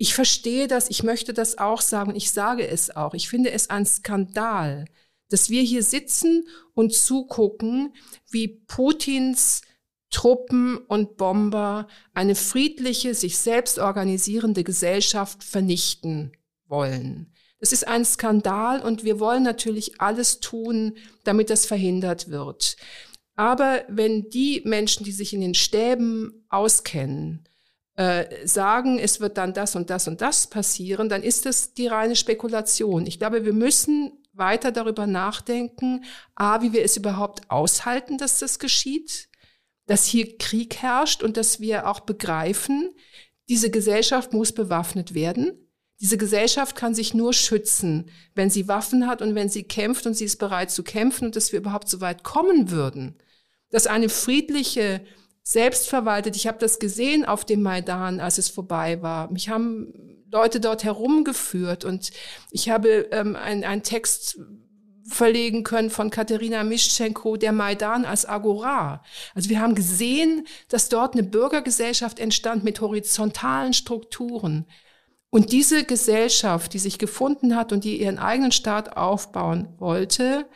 ich 0.00 0.14
verstehe 0.14 0.68
das, 0.68 0.90
ich 0.90 1.02
möchte 1.02 1.34
das 1.34 1.58
auch 1.58 1.80
sagen, 1.80 2.14
ich 2.14 2.30
sage 2.30 2.66
es 2.66 2.94
auch. 2.94 3.14
Ich 3.14 3.28
finde 3.28 3.50
es 3.50 3.68
ein 3.68 3.84
Skandal, 3.84 4.84
dass 5.28 5.50
wir 5.50 5.62
hier 5.62 5.82
sitzen 5.82 6.46
und 6.74 6.94
zugucken, 6.94 7.94
wie 8.30 8.48
Putins 8.48 9.62
Truppen 10.10 10.78
und 10.78 11.16
Bomber 11.16 11.86
eine 12.14 12.34
friedliche, 12.34 13.14
sich 13.14 13.36
selbst 13.38 13.78
organisierende 13.78 14.64
Gesellschaft 14.64 15.44
vernichten 15.44 16.32
wollen. 16.66 17.32
Das 17.60 17.72
ist 17.72 17.86
ein 17.86 18.04
Skandal 18.04 18.80
und 18.80 19.04
wir 19.04 19.20
wollen 19.20 19.42
natürlich 19.42 20.00
alles 20.00 20.40
tun, 20.40 20.96
damit 21.24 21.50
das 21.50 21.66
verhindert 21.66 22.30
wird. 22.30 22.76
Aber 23.34 23.84
wenn 23.88 24.30
die 24.30 24.62
Menschen, 24.64 25.04
die 25.04 25.12
sich 25.12 25.32
in 25.32 25.40
den 25.40 25.54
Stäben 25.54 26.44
auskennen, 26.48 27.44
äh, 27.96 28.46
sagen, 28.46 28.98
es 28.98 29.20
wird 29.20 29.38
dann 29.38 29.54
das 29.54 29.74
und 29.74 29.90
das 29.90 30.06
und 30.08 30.20
das 30.20 30.46
passieren, 30.46 31.08
dann 31.08 31.22
ist 31.22 31.46
das 31.46 31.74
die 31.74 31.88
reine 31.88 32.16
Spekulation. 32.16 33.06
Ich 33.06 33.18
glaube, 33.18 33.44
wir 33.44 33.52
müssen 33.52 34.12
weiter 34.38 34.72
darüber 34.72 35.06
nachdenken, 35.06 36.04
a, 36.34 36.62
wie 36.62 36.72
wir 36.72 36.84
es 36.84 36.96
überhaupt 36.96 37.50
aushalten, 37.50 38.18
dass 38.18 38.38
das 38.38 38.58
geschieht, 38.58 39.28
dass 39.86 40.06
hier 40.06 40.38
Krieg 40.38 40.76
herrscht 40.76 41.22
und 41.22 41.36
dass 41.36 41.60
wir 41.60 41.88
auch 41.88 42.00
begreifen, 42.00 42.94
diese 43.48 43.70
Gesellschaft 43.70 44.32
muss 44.32 44.52
bewaffnet 44.52 45.14
werden. 45.14 45.52
Diese 46.00 46.18
Gesellschaft 46.18 46.76
kann 46.76 46.94
sich 46.94 47.14
nur 47.14 47.32
schützen, 47.32 48.10
wenn 48.34 48.50
sie 48.50 48.68
Waffen 48.68 49.08
hat 49.08 49.20
und 49.20 49.34
wenn 49.34 49.48
sie 49.48 49.64
kämpft 49.64 50.06
und 50.06 50.14
sie 50.14 50.26
ist 50.26 50.38
bereit 50.38 50.70
zu 50.70 50.84
kämpfen 50.84 51.26
und 51.26 51.36
dass 51.36 51.50
wir 51.50 51.58
überhaupt 51.58 51.88
so 51.88 52.00
weit 52.00 52.22
kommen 52.22 52.70
würden, 52.70 53.16
dass 53.70 53.86
eine 53.86 54.08
friedliche 54.08 55.04
selbstverwaltet. 55.42 56.36
Ich 56.36 56.46
habe 56.46 56.58
das 56.58 56.78
gesehen 56.78 57.24
auf 57.24 57.44
dem 57.44 57.62
Maidan, 57.62 58.20
als 58.20 58.36
es 58.36 58.48
vorbei 58.48 59.00
war. 59.02 59.30
Mich 59.32 59.48
haben 59.48 60.17
Leute 60.30 60.60
dort 60.60 60.84
herumgeführt 60.84 61.84
und 61.84 62.10
ich 62.50 62.70
habe 62.70 63.08
ähm, 63.12 63.36
einen 63.36 63.82
Text 63.82 64.38
verlegen 65.08 65.64
können 65.64 65.90
von 65.90 66.10
Katharina 66.10 66.64
Mischenko, 66.64 67.36
der 67.36 67.52
Maidan 67.52 68.04
als 68.04 68.26
Agora. 68.26 69.02
Also 69.34 69.48
wir 69.48 69.60
haben 69.60 69.74
gesehen, 69.74 70.46
dass 70.68 70.88
dort 70.88 71.14
eine 71.14 71.22
Bürgergesellschaft 71.22 72.18
entstand 72.20 72.62
mit 72.62 72.80
horizontalen 72.80 73.72
Strukturen. 73.72 74.66
Und 75.30 75.52
diese 75.52 75.84
Gesellschaft, 75.84 76.72
die 76.72 76.78
sich 76.78 76.98
gefunden 76.98 77.56
hat 77.56 77.72
und 77.72 77.84
die 77.84 78.00
ihren 78.00 78.18
eigenen 78.18 78.52
Staat 78.52 78.96
aufbauen 78.96 79.68
wollte, 79.78 80.46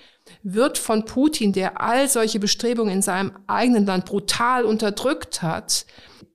wird 0.42 0.78
von 0.78 1.05
Putin, 1.05 1.52
der 1.52 1.81
all 1.81 2.09
solche 2.09 2.40
Bestrebungen 2.40 2.92
in 2.92 3.02
seinem 3.02 3.33
eigenen 3.46 3.87
Land 3.87 4.07
brutal 4.07 4.64
unterdrückt 4.64 5.42
hat, 5.42 5.87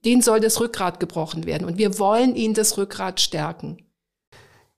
den 0.04 0.22
soll 0.22 0.40
das 0.40 0.60
Rückgrat 0.60 1.00
gebrochen 1.00 1.44
werden. 1.44 1.66
Und 1.66 1.78
wir 1.78 1.98
wollen 1.98 2.34
ihn 2.34 2.54
das 2.54 2.78
Rückgrat 2.78 3.20
stärken. 3.20 3.78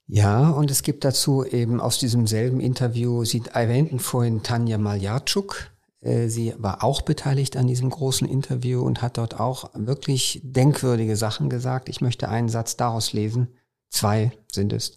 Ja, 0.07 0.49
und 0.49 0.69
es 0.69 0.83
gibt 0.83 1.05
dazu 1.05 1.45
eben 1.45 1.79
aus 1.79 1.97
diesem 1.97 2.27
selben 2.27 2.59
Interview, 2.59 3.23
Sie 3.23 3.43
erwähnten 3.53 3.99
vorhin 3.99 4.43
Tanja 4.43 4.77
Maljarczuk. 4.77 5.71
Äh, 6.01 6.27
sie 6.27 6.53
war 6.57 6.83
auch 6.83 7.01
beteiligt 7.01 7.55
an 7.55 7.67
diesem 7.67 7.89
großen 7.89 8.27
Interview 8.27 8.81
und 8.81 9.01
hat 9.01 9.17
dort 9.17 9.39
auch 9.39 9.69
wirklich 9.73 10.41
denkwürdige 10.43 11.15
Sachen 11.15 11.49
gesagt. 11.49 11.87
Ich 11.87 12.01
möchte 12.01 12.27
einen 12.27 12.49
Satz 12.49 12.75
daraus 12.75 13.13
lesen. 13.13 13.49
Zwei 13.89 14.31
sind 14.51 14.73
es. 14.73 14.95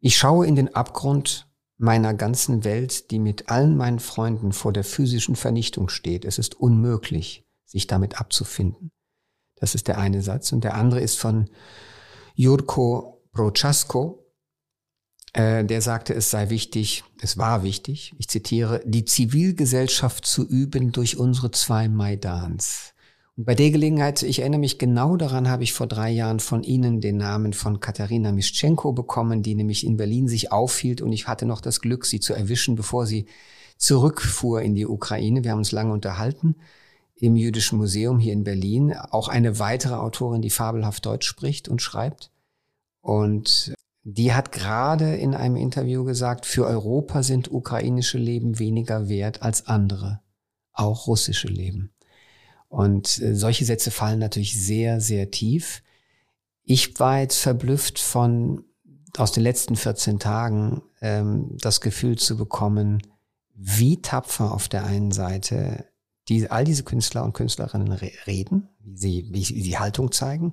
Ich 0.00 0.16
schaue 0.16 0.46
in 0.46 0.54
den 0.54 0.74
Abgrund 0.74 1.48
meiner 1.82 2.14
ganzen 2.14 2.62
Welt, 2.62 3.10
die 3.10 3.18
mit 3.18 3.48
allen 3.48 3.76
meinen 3.76 3.98
Freunden 3.98 4.52
vor 4.52 4.72
der 4.72 4.84
physischen 4.84 5.34
Vernichtung 5.34 5.88
steht. 5.88 6.24
Es 6.24 6.38
ist 6.38 6.54
unmöglich, 6.54 7.44
sich 7.66 7.88
damit 7.88 8.20
abzufinden. 8.20 8.92
Das 9.56 9.74
ist 9.74 9.88
der 9.88 9.98
eine 9.98 10.22
Satz. 10.22 10.52
Und 10.52 10.62
der 10.62 10.74
andere 10.74 11.00
ist 11.00 11.18
von 11.18 11.50
Jurko 12.34 13.24
Prochasko, 13.32 14.32
äh, 15.32 15.64
der 15.64 15.82
sagte, 15.82 16.14
es 16.14 16.30
sei 16.30 16.50
wichtig, 16.50 17.02
es 17.20 17.36
war 17.36 17.64
wichtig, 17.64 18.14
ich 18.18 18.28
zitiere, 18.28 18.80
die 18.84 19.04
Zivilgesellschaft 19.04 20.24
zu 20.24 20.46
üben 20.46 20.92
durch 20.92 21.16
unsere 21.16 21.50
zwei 21.50 21.88
Maidans. 21.88 22.91
Und 23.36 23.46
bei 23.46 23.54
der 23.54 23.70
Gelegenheit, 23.70 24.22
ich 24.22 24.40
erinnere 24.40 24.60
mich 24.60 24.78
genau 24.78 25.16
daran, 25.16 25.48
habe 25.48 25.62
ich 25.62 25.72
vor 25.72 25.86
drei 25.86 26.10
Jahren 26.10 26.38
von 26.38 26.62
Ihnen 26.62 27.00
den 27.00 27.16
Namen 27.16 27.54
von 27.54 27.80
Katharina 27.80 28.30
Mischenko 28.30 28.92
bekommen, 28.92 29.42
die 29.42 29.54
nämlich 29.54 29.86
in 29.86 29.96
Berlin 29.96 30.28
sich 30.28 30.52
aufhielt 30.52 31.00
und 31.00 31.12
ich 31.12 31.28
hatte 31.28 31.46
noch 31.46 31.62
das 31.62 31.80
Glück, 31.80 32.04
sie 32.04 32.20
zu 32.20 32.34
erwischen, 32.34 32.74
bevor 32.74 33.06
sie 33.06 33.26
zurückfuhr 33.78 34.60
in 34.60 34.74
die 34.74 34.86
Ukraine. 34.86 35.44
Wir 35.44 35.52
haben 35.52 35.58
uns 35.58 35.72
lange 35.72 35.92
unterhalten 35.92 36.56
im 37.16 37.36
Jüdischen 37.36 37.78
Museum 37.78 38.18
hier 38.18 38.32
in 38.32 38.44
Berlin. 38.44 38.94
Auch 38.94 39.28
eine 39.28 39.58
weitere 39.58 39.94
Autorin, 39.94 40.42
die 40.42 40.50
fabelhaft 40.50 41.06
Deutsch 41.06 41.26
spricht 41.26 41.68
und 41.68 41.80
schreibt. 41.80 42.30
Und 43.00 43.72
die 44.04 44.34
hat 44.34 44.52
gerade 44.52 45.16
in 45.16 45.34
einem 45.34 45.56
Interview 45.56 46.04
gesagt, 46.04 46.44
für 46.44 46.66
Europa 46.66 47.22
sind 47.22 47.50
ukrainische 47.50 48.18
Leben 48.18 48.58
weniger 48.58 49.08
wert 49.08 49.42
als 49.42 49.68
andere, 49.68 50.20
auch 50.72 51.06
russische 51.06 51.48
Leben. 51.48 51.92
Und 52.72 53.20
äh, 53.20 53.34
solche 53.34 53.66
Sätze 53.66 53.90
fallen 53.90 54.18
natürlich 54.18 54.58
sehr, 54.58 54.98
sehr 54.98 55.30
tief. 55.30 55.82
Ich 56.64 56.98
war 56.98 57.20
jetzt 57.20 57.36
verblüfft 57.36 57.98
von 57.98 58.64
aus 59.18 59.30
den 59.30 59.42
letzten 59.42 59.76
14 59.76 60.18
Tagen 60.18 60.80
ähm, 61.02 61.50
das 61.60 61.82
Gefühl 61.82 62.16
zu 62.16 62.34
bekommen, 62.34 63.02
wie 63.54 64.00
tapfer 64.00 64.54
auf 64.54 64.68
der 64.68 64.84
einen 64.84 65.12
Seite 65.12 65.84
die, 66.30 66.50
all 66.50 66.64
diese 66.64 66.82
Künstler 66.82 67.24
und 67.24 67.34
Künstlerinnen 67.34 67.92
reden, 68.26 68.70
wie 68.78 68.96
sie, 68.96 69.28
wie 69.30 69.44
sie 69.44 69.78
Haltung 69.78 70.10
zeigen, 70.10 70.52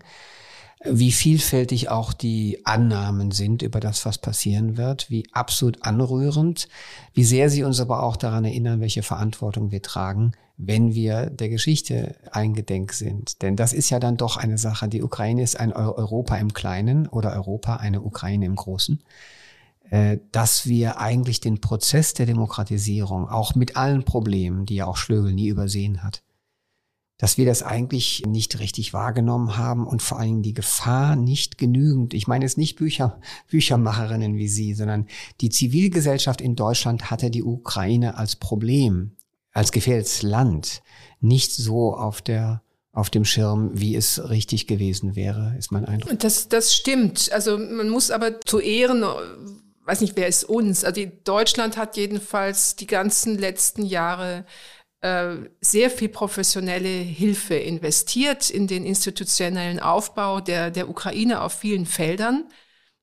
wie 0.83 1.13
vielfältig 1.13 1.87
auch 1.87 2.11
die 2.11 2.65
Annahmen 2.65 3.31
sind 3.31 3.61
über 3.61 3.79
das, 3.79 4.05
was 4.05 4.17
passieren 4.17 4.75
wird, 4.75 5.09
wie 5.09 5.25
absolut 5.31 5.85
anrührend, 5.85 6.67
wie 7.13 7.23
sehr 7.23 7.49
sie 7.49 7.63
uns 7.63 7.79
aber 7.79 8.03
auch 8.03 8.17
daran 8.17 8.43
erinnern, 8.43 8.81
welche 8.81 9.03
Verantwortung 9.03 9.71
wir 9.71 9.81
tragen, 9.81 10.33
wenn 10.61 10.93
wir 10.93 11.29
der 11.29 11.47
Geschichte 11.47 12.15
eingedenk 12.31 12.91
sind. 12.91 13.41
Denn 13.41 13.55
das 13.55 13.71
ist 13.71 13.89
ja 13.89 13.99
dann 13.99 14.17
doch 14.17 14.35
eine 14.35 14.57
Sache. 14.57 14.89
Die 14.89 15.01
Ukraine 15.01 15.41
ist 15.41 15.57
ein 15.57 15.71
Europa 15.71 16.35
im 16.35 16.53
Kleinen 16.53 17.07
oder 17.07 17.31
Europa 17.31 17.77
eine 17.77 18.01
Ukraine 18.01 18.45
im 18.45 18.55
Großen. 18.55 19.01
Äh, 19.89 20.17
dass 20.33 20.67
wir 20.67 20.99
eigentlich 20.99 21.39
den 21.39 21.61
Prozess 21.61 22.13
der 22.13 22.25
Demokratisierung, 22.25 23.29
auch 23.29 23.55
mit 23.55 23.77
allen 23.77 24.03
Problemen, 24.03 24.65
die 24.65 24.75
ja 24.75 24.85
auch 24.85 24.97
Schlögel 24.97 25.33
nie 25.33 25.47
übersehen 25.47 26.03
hat, 26.03 26.23
dass 27.17 27.37
wir 27.37 27.45
das 27.45 27.63
eigentlich 27.63 28.23
nicht 28.27 28.59
richtig 28.59 28.93
wahrgenommen 28.93 29.55
haben 29.55 29.87
und 29.87 30.01
vor 30.01 30.21
Dingen 30.21 30.43
die 30.43 30.53
Gefahr 30.53 31.15
nicht 31.15 31.57
genügend. 31.57 32.13
Ich 32.13 32.27
meine 32.27 32.45
es 32.45 32.57
nicht 32.57 32.75
Bücher, 32.77 33.19
Büchermacherinnen 33.47 34.35
wie 34.35 34.49
Sie, 34.49 34.73
sondern 34.73 35.07
die 35.39 35.49
Zivilgesellschaft 35.49 36.41
in 36.41 36.57
Deutschland 36.57 37.09
hatte 37.09 37.31
die 37.31 37.43
Ukraine 37.43 38.17
als 38.17 38.35
Problem, 38.35 39.15
als 39.53 39.71
gefährdetes 39.71 40.21
Land 40.21 40.81
nicht 41.19 41.53
so 41.53 41.95
auf 41.95 42.21
der 42.21 42.61
auf 42.91 43.09
dem 43.09 43.23
Schirm, 43.23 43.71
wie 43.73 43.95
es 43.95 44.29
richtig 44.29 44.67
gewesen 44.67 45.15
wäre, 45.15 45.55
ist 45.57 45.71
mein 45.71 45.85
Eindruck. 45.85 46.19
Das, 46.19 46.49
das 46.49 46.75
stimmt. 46.75 47.31
Also 47.31 47.57
man 47.57 47.87
muss 47.87 48.09
aber 48.09 48.41
zu 48.41 48.59
Ehren, 48.59 49.03
weiß 49.85 50.01
nicht, 50.01 50.17
wer 50.17 50.27
ist 50.27 50.43
uns? 50.43 50.83
Also 50.83 51.03
Deutschland 51.23 51.77
hat 51.77 51.97
jedenfalls 51.97 52.75
die 52.75 52.87
ganzen 52.87 53.37
letzten 53.37 53.85
Jahre 53.85 54.43
äh, 55.01 55.35
sehr 55.61 55.89
viel 55.89 56.09
professionelle 56.09 56.89
Hilfe 56.89 57.55
investiert 57.55 58.49
in 58.49 58.67
den 58.67 58.83
institutionellen 58.85 59.79
Aufbau 59.79 60.41
der, 60.41 60.71
der 60.71 60.89
Ukraine 60.89 61.41
auf 61.41 61.53
vielen 61.53 61.85
Feldern. 61.85 62.49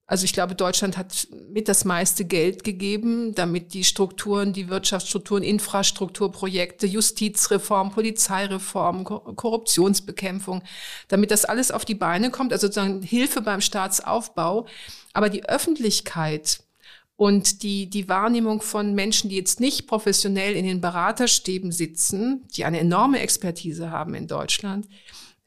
Also 0.09 0.25
ich 0.25 0.33
glaube, 0.33 0.55
Deutschland 0.55 0.97
hat 0.97 1.27
mit 1.51 1.69
das 1.69 1.85
meiste 1.85 2.25
Geld 2.25 2.63
gegeben, 2.63 3.35
damit 3.35 3.75
die 3.75 3.83
Strukturen, 3.83 4.53
die 4.53 4.69
Wirtschaftsstrukturen, 4.69 5.43
Infrastrukturprojekte, 5.43 6.87
Justizreform, 6.87 7.91
Polizeireform, 7.91 9.03
Korruptionsbekämpfung, 9.05 10.63
damit 11.09 11.33
das 11.33 11.45
alles 11.45 11.73
auf 11.73 11.85
die 11.85 11.97
Beine 11.97 12.31
kommt, 12.31 12.53
also 12.53 12.69
sozusagen 12.69 13.03
Hilfe 13.03 13.41
beim 13.41 13.61
Staatsaufbau. 13.61 14.67
Aber 15.13 15.29
die 15.29 15.49
Öffentlichkeit 15.49 16.61
und 17.17 17.65
die, 17.65 17.91
die 17.91 18.09
Wahrnehmung 18.09 18.63
von 18.63 18.95
Menschen, 18.95 19.29
die 19.29 19.37
jetzt 19.37 19.59
nicht 19.59 19.89
professionell 19.89 20.55
in 20.55 20.65
den 20.65 20.81
Beraterstäben 20.81 21.73
sitzen, 21.73 22.47
die 22.55 22.65
eine 22.65 22.79
enorme 22.79 23.19
Expertise 23.19 23.91
haben 23.91 24.15
in 24.15 24.29
Deutschland, 24.29 24.87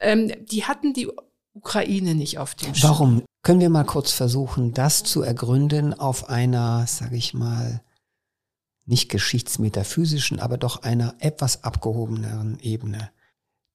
ähm, 0.00 0.32
die 0.46 0.64
hatten 0.64 0.92
die 0.92 1.08
Ukraine 1.54 2.14
nicht 2.14 2.38
auf 2.38 2.54
dem 2.54 2.74
Schirm. 2.74 2.90
Warum? 2.90 3.22
Können 3.42 3.60
wir 3.60 3.70
mal 3.70 3.84
kurz 3.84 4.12
versuchen, 4.12 4.74
das 4.74 5.02
zu 5.02 5.22
ergründen 5.22 5.94
auf 5.94 6.28
einer, 6.28 6.86
sage 6.86 7.16
ich 7.16 7.32
mal, 7.32 7.82
nicht 8.84 9.08
geschichtsmetaphysischen, 9.08 10.40
aber 10.40 10.58
doch 10.58 10.82
einer 10.82 11.14
etwas 11.20 11.64
abgehobeneren 11.64 12.58
Ebene. 12.60 13.10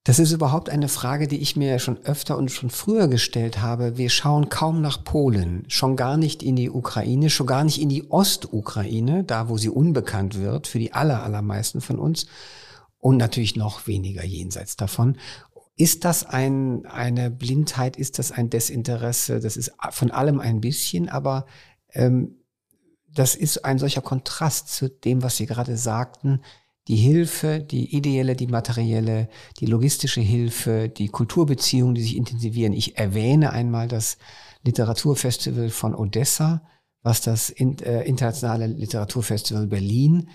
Das 0.04 0.20
ist 0.20 0.30
überhaupt 0.30 0.70
eine 0.70 0.86
Frage, 0.86 1.26
die 1.26 1.38
ich 1.38 1.56
mir 1.56 1.80
schon 1.80 1.98
öfter 2.04 2.38
und 2.38 2.52
schon 2.52 2.70
früher 2.70 3.08
gestellt 3.08 3.60
habe. 3.60 3.96
Wir 3.96 4.08
schauen 4.08 4.48
kaum 4.48 4.80
nach 4.80 5.02
Polen, 5.02 5.64
schon 5.66 5.96
gar 5.96 6.16
nicht 6.16 6.44
in 6.44 6.54
die 6.54 6.70
Ukraine, 6.70 7.28
schon 7.28 7.48
gar 7.48 7.64
nicht 7.64 7.80
in 7.80 7.88
die 7.88 8.08
Ostukraine, 8.08 9.24
da 9.24 9.48
wo 9.48 9.58
sie 9.58 9.68
unbekannt 9.68 10.38
wird 10.38 10.68
für 10.68 10.78
die 10.78 10.92
aller, 10.92 11.24
allermeisten 11.24 11.80
von 11.80 11.98
uns 11.98 12.26
und 13.00 13.16
natürlich 13.16 13.56
noch 13.56 13.88
weniger 13.88 14.24
jenseits 14.24 14.76
davon. 14.76 15.16
Ist 15.76 16.04
das 16.04 16.24
ein, 16.24 16.86
eine 16.86 17.30
Blindheit? 17.30 17.96
Ist 17.96 18.18
das 18.18 18.32
ein 18.32 18.50
Desinteresse? 18.50 19.40
Das 19.40 19.56
ist 19.56 19.72
von 19.90 20.10
allem 20.10 20.40
ein 20.40 20.60
bisschen, 20.60 21.08
aber 21.08 21.46
ähm, 21.92 22.36
das 23.12 23.34
ist 23.34 23.64
ein 23.64 23.78
solcher 23.78 24.02
Kontrast 24.02 24.68
zu 24.68 24.88
dem, 24.88 25.22
was 25.22 25.36
Sie 25.36 25.46
gerade 25.46 25.76
sagten 25.76 26.40
die 26.88 26.96
Hilfe, 26.96 27.60
die 27.60 27.96
ideelle, 27.96 28.36
die 28.36 28.46
materielle, 28.46 29.28
die 29.58 29.66
logistische 29.66 30.20
Hilfe, 30.20 30.88
die 30.88 31.08
Kulturbeziehungen, 31.08 31.94
die 31.94 32.02
sich 32.02 32.16
intensivieren. 32.16 32.72
Ich 32.72 32.96
erwähne 32.96 33.52
einmal 33.52 33.88
das 33.88 34.18
Literaturfestival 34.62 35.70
von 35.70 35.94
Odessa, 35.94 36.62
was 37.02 37.20
das 37.20 37.50
äh, 37.50 38.02
internationale 38.06 38.68
Literaturfestival 38.68 39.66
Berlin 39.66 40.28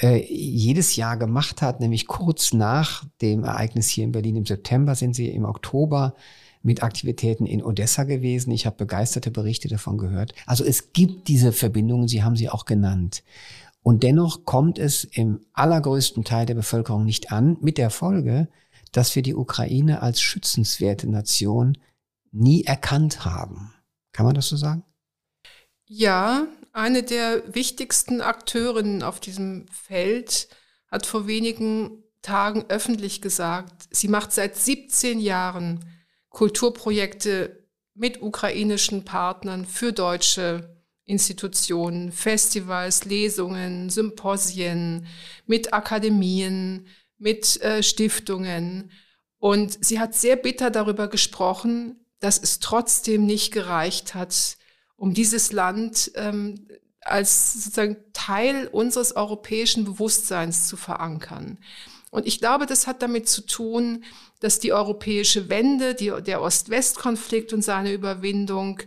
äh, 0.00 0.24
jedes 0.26 0.96
Jahr 0.96 1.16
gemacht 1.16 1.62
hat, 1.62 1.80
nämlich 1.80 2.06
kurz 2.06 2.52
nach 2.52 3.04
dem 3.20 3.44
Ereignis 3.44 3.88
hier 3.88 4.04
in 4.04 4.12
Berlin 4.12 4.36
im 4.36 4.46
September 4.46 4.94
sind 4.94 5.14
sie 5.14 5.28
im 5.28 5.44
Oktober 5.44 6.14
mit 6.62 6.82
Aktivitäten 6.82 7.46
in 7.46 7.62
Odessa 7.62 8.04
gewesen. 8.04 8.50
Ich 8.50 8.66
habe 8.66 8.76
begeisterte 8.76 9.30
Berichte 9.30 9.68
davon 9.68 9.98
gehört. 9.98 10.34
Also 10.46 10.64
es 10.64 10.92
gibt 10.92 11.28
diese 11.28 11.52
Verbindungen, 11.52 12.08
Sie 12.08 12.22
haben 12.24 12.36
sie 12.36 12.48
auch 12.48 12.64
genannt. 12.64 13.22
Und 13.82 14.02
dennoch 14.02 14.46
kommt 14.46 14.78
es 14.78 15.04
im 15.04 15.40
allergrößten 15.52 16.24
Teil 16.24 16.46
der 16.46 16.54
Bevölkerung 16.54 17.04
nicht 17.04 17.30
an, 17.32 17.58
mit 17.60 17.76
der 17.76 17.90
Folge, 17.90 18.48
dass 18.92 19.14
wir 19.14 19.22
die 19.22 19.34
Ukraine 19.34 20.00
als 20.00 20.22
schützenswerte 20.22 21.08
Nation 21.08 21.76
nie 22.32 22.64
erkannt 22.64 23.26
haben. 23.26 23.74
Kann 24.12 24.24
man 24.24 24.34
das 24.34 24.48
so 24.48 24.56
sagen? 24.56 24.84
Ja, 25.86 26.46
eine 26.74 27.04
der 27.04 27.54
wichtigsten 27.54 28.20
Akteurinnen 28.20 29.02
auf 29.02 29.20
diesem 29.20 29.66
Feld 29.68 30.48
hat 30.88 31.06
vor 31.06 31.26
wenigen 31.26 32.02
Tagen 32.20 32.64
öffentlich 32.68 33.22
gesagt, 33.22 33.88
sie 33.90 34.08
macht 34.08 34.32
seit 34.32 34.56
17 34.56 35.20
Jahren 35.20 35.84
Kulturprojekte 36.30 37.64
mit 37.94 38.20
ukrainischen 38.22 39.04
Partnern 39.04 39.66
für 39.66 39.92
deutsche 39.92 40.82
Institutionen, 41.04 42.10
Festivals, 42.10 43.04
Lesungen, 43.04 43.88
Symposien, 43.88 45.06
mit 45.46 45.72
Akademien, 45.72 46.88
mit 47.18 47.60
äh, 47.62 47.82
Stiftungen. 47.84 48.90
Und 49.38 49.84
sie 49.84 50.00
hat 50.00 50.14
sehr 50.14 50.36
bitter 50.36 50.70
darüber 50.70 51.06
gesprochen, 51.06 52.04
dass 52.18 52.42
es 52.42 52.58
trotzdem 52.58 53.26
nicht 53.26 53.52
gereicht 53.52 54.14
hat, 54.14 54.56
um 54.96 55.14
dieses 55.14 55.52
Land 55.52 56.12
ähm, 56.14 56.66
als 57.00 57.52
sozusagen 57.52 57.96
Teil 58.12 58.68
unseres 58.68 59.14
europäischen 59.14 59.84
Bewusstseins 59.84 60.68
zu 60.68 60.76
verankern. 60.76 61.58
Und 62.10 62.26
ich 62.26 62.38
glaube, 62.38 62.66
das 62.66 62.86
hat 62.86 63.02
damit 63.02 63.28
zu 63.28 63.44
tun, 63.44 64.04
dass 64.40 64.60
die 64.60 64.72
europäische 64.72 65.48
Wende, 65.48 65.94
die, 65.94 66.12
der 66.24 66.42
Ost-West-Konflikt 66.42 67.52
und 67.52 67.62
seine 67.62 67.92
Überwindung 67.92 68.80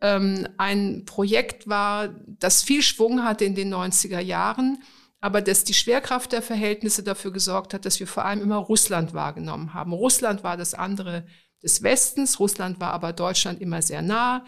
ähm, 0.00 0.48
ein 0.56 1.04
Projekt 1.04 1.68
war, 1.68 2.08
das 2.26 2.62
viel 2.62 2.82
Schwung 2.82 3.22
hatte 3.22 3.44
in 3.44 3.54
den 3.54 3.72
90er 3.72 4.20
Jahren, 4.20 4.82
aber 5.20 5.40
dass 5.40 5.64
die 5.64 5.72
Schwerkraft 5.72 6.32
der 6.32 6.42
Verhältnisse 6.42 7.02
dafür 7.02 7.32
gesorgt 7.32 7.72
hat, 7.72 7.86
dass 7.86 8.00
wir 8.00 8.06
vor 8.06 8.24
allem 8.24 8.42
immer 8.42 8.56
Russland 8.56 9.14
wahrgenommen 9.14 9.72
haben. 9.72 9.92
Russland 9.92 10.44
war 10.44 10.56
das 10.56 10.74
andere 10.74 11.24
des 11.62 11.82
Westens, 11.82 12.40
Russland 12.40 12.80
war 12.80 12.92
aber 12.92 13.12
Deutschland 13.12 13.60
immer 13.60 13.80
sehr 13.80 14.02
nah. 14.02 14.44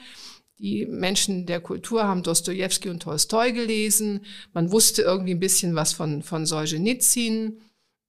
Die 0.59 0.86
Menschen 0.86 1.46
der 1.46 1.61
Kultur 1.61 2.04
haben 2.04 2.22
Dostoevsky 2.22 2.88
und 2.88 3.02
Tolstoi 3.02 3.52
gelesen. 3.52 4.24
Man 4.52 4.72
wusste 4.72 5.02
irgendwie 5.02 5.34
ein 5.34 5.40
bisschen 5.40 5.74
was 5.74 5.92
von, 5.92 6.22
von 6.22 6.46
Solzhenitsyn. 6.46 7.61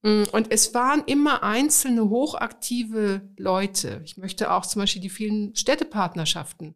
Und 0.04 0.52
es 0.52 0.74
waren 0.74 1.04
immer 1.06 1.44
einzelne 1.44 2.10
hochaktive 2.10 3.22
Leute. 3.36 4.02
Ich 4.06 4.16
möchte 4.16 4.52
auch 4.52 4.66
zum 4.66 4.82
Beispiel 4.82 5.02
die 5.02 5.10
vielen 5.10 5.56
Städtepartnerschaften 5.56 6.76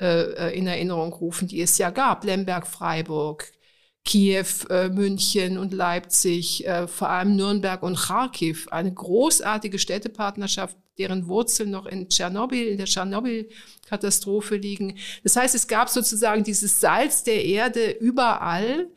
äh, 0.00 0.32
äh, 0.32 0.58
in 0.58 0.66
Erinnerung 0.66 1.12
rufen, 1.12 1.48
die 1.48 1.60
es 1.60 1.76
ja 1.78 1.90
gab. 1.90 2.24
Lemberg, 2.24 2.66
Freiburg, 2.66 3.52
Kiew, 4.04 4.46
äh, 4.70 4.88
München 4.88 5.58
und 5.58 5.72
Leipzig, 5.72 6.66
äh, 6.66 6.88
vor 6.88 7.08
allem 7.08 7.36
Nürnberg 7.36 7.82
und 7.82 7.96
Kharkiv. 7.96 8.68
Eine 8.68 8.92
großartige 8.92 9.78
Städtepartnerschaft, 9.78 10.76
deren 10.98 11.26
Wurzeln 11.26 11.70
noch 11.70 11.86
in 11.86 12.08
Tschernobyl, 12.08 12.68
in 12.68 12.78
der 12.78 12.86
Tschernobyl-Katastrophe 12.86 14.56
liegen. 14.56 14.98
Das 15.22 15.36
heißt, 15.36 15.54
es 15.54 15.66
gab 15.66 15.88
sozusagen 15.88 16.44
dieses 16.44 16.80
Salz 16.80 17.24
der 17.24 17.44
Erde 17.44 17.90
überall. 17.90 18.88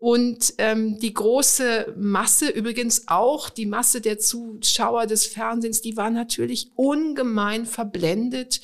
Und 0.00 0.54
ähm, 0.58 1.00
die 1.00 1.12
große 1.12 1.94
Masse, 1.98 2.48
übrigens 2.50 3.08
auch 3.08 3.50
die 3.50 3.66
Masse 3.66 4.00
der 4.00 4.18
Zuschauer 4.18 5.06
des 5.06 5.26
Fernsehens, 5.26 5.80
die 5.80 5.96
war 5.96 6.10
natürlich 6.10 6.70
ungemein 6.76 7.66
verblendet 7.66 8.60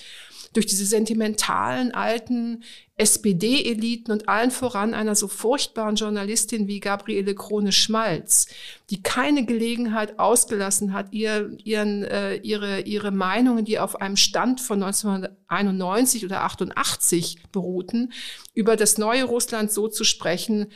durch 0.55 0.66
diese 0.66 0.86
sentimentalen 0.86 1.92
alten 1.92 2.62
SPD-Eliten 2.96 4.12
und 4.12 4.28
allen 4.28 4.52
voran 4.52 4.94
einer 4.94 5.16
so 5.16 5.26
furchtbaren 5.26 5.96
Journalistin 5.96 6.68
wie 6.68 6.78
Gabriele 6.78 7.34
Krone-Schmalz, 7.34 8.46
die 8.90 9.02
keine 9.02 9.44
Gelegenheit 9.44 10.18
ausgelassen 10.20 10.92
hat, 10.92 11.12
ihr, 11.12 11.50
ihren, 11.64 12.05
äh, 12.05 12.36
ihre, 12.36 12.82
ihre 12.82 13.11
Meinungen, 13.11 13.64
die 13.64 13.80
auf 13.80 14.00
einem 14.00 14.16
Stand 14.16 14.61
von 14.61 14.82
1991 14.82 16.24
oder 16.24 16.44
88 16.44 17.38
beruhten, 17.50 18.12
über 18.55 18.76
das 18.76 18.96
neue 18.96 19.24
Russland 19.24 19.72
so 19.72 19.88
zu 19.88 20.05
sprechen, 20.05 20.68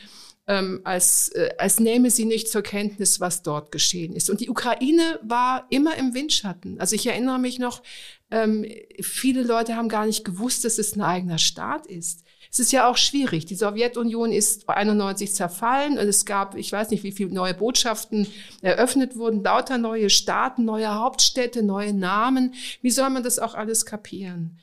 ähm, 0.49 0.81
als, 0.83 1.29
äh, 1.29 1.51
als 1.59 1.79
nähme 1.79 2.09
sie 2.09 2.25
nicht 2.25 2.49
zur 2.49 2.63
Kenntnis, 2.63 3.19
was 3.19 3.43
dort 3.43 3.71
geschehen 3.71 4.13
ist. 4.13 4.31
Und 4.31 4.41
die 4.41 4.49
Ukraine 4.49 5.19
war 5.21 5.67
immer 5.69 5.95
im 5.95 6.15
Windschatten. 6.15 6.79
Also 6.81 6.95
ich 6.95 7.05
erinnere 7.05 7.37
mich 7.37 7.59
noch, 7.59 7.83
ähm, 8.31 8.65
viele 9.01 9.43
Leute 9.43 9.75
haben 9.75 9.89
gar 9.89 10.05
nicht 10.05 10.23
gewusst, 10.23 10.65
dass 10.65 10.77
es 10.77 10.95
ein 10.95 11.01
eigener 11.01 11.37
Staat 11.37 11.87
ist. 11.87 12.23
Es 12.51 12.59
ist 12.59 12.71
ja 12.71 12.89
auch 12.89 12.97
schwierig. 12.97 13.45
Die 13.45 13.55
Sowjetunion 13.55 14.31
ist 14.31 14.65
bei 14.65 14.75
91 14.75 15.33
zerfallen 15.33 15.99
und 15.99 16.07
es 16.07 16.25
gab, 16.25 16.55
ich 16.55 16.71
weiß 16.71 16.89
nicht, 16.89 17.03
wie 17.03 17.11
viele 17.11 17.31
neue 17.31 17.53
Botschaften 17.53 18.27
eröffnet 18.61 19.15
wurden, 19.15 19.43
lauter 19.43 19.77
neue 19.77 20.09
Staaten, 20.09 20.65
neue 20.65 20.93
Hauptstädte, 20.93 21.61
neue 21.61 21.93
Namen. 21.93 22.55
Wie 22.81 22.89
soll 22.89 23.09
man 23.11 23.23
das 23.23 23.37
auch 23.37 23.53
alles 23.53 23.85
kapieren? 23.85 24.59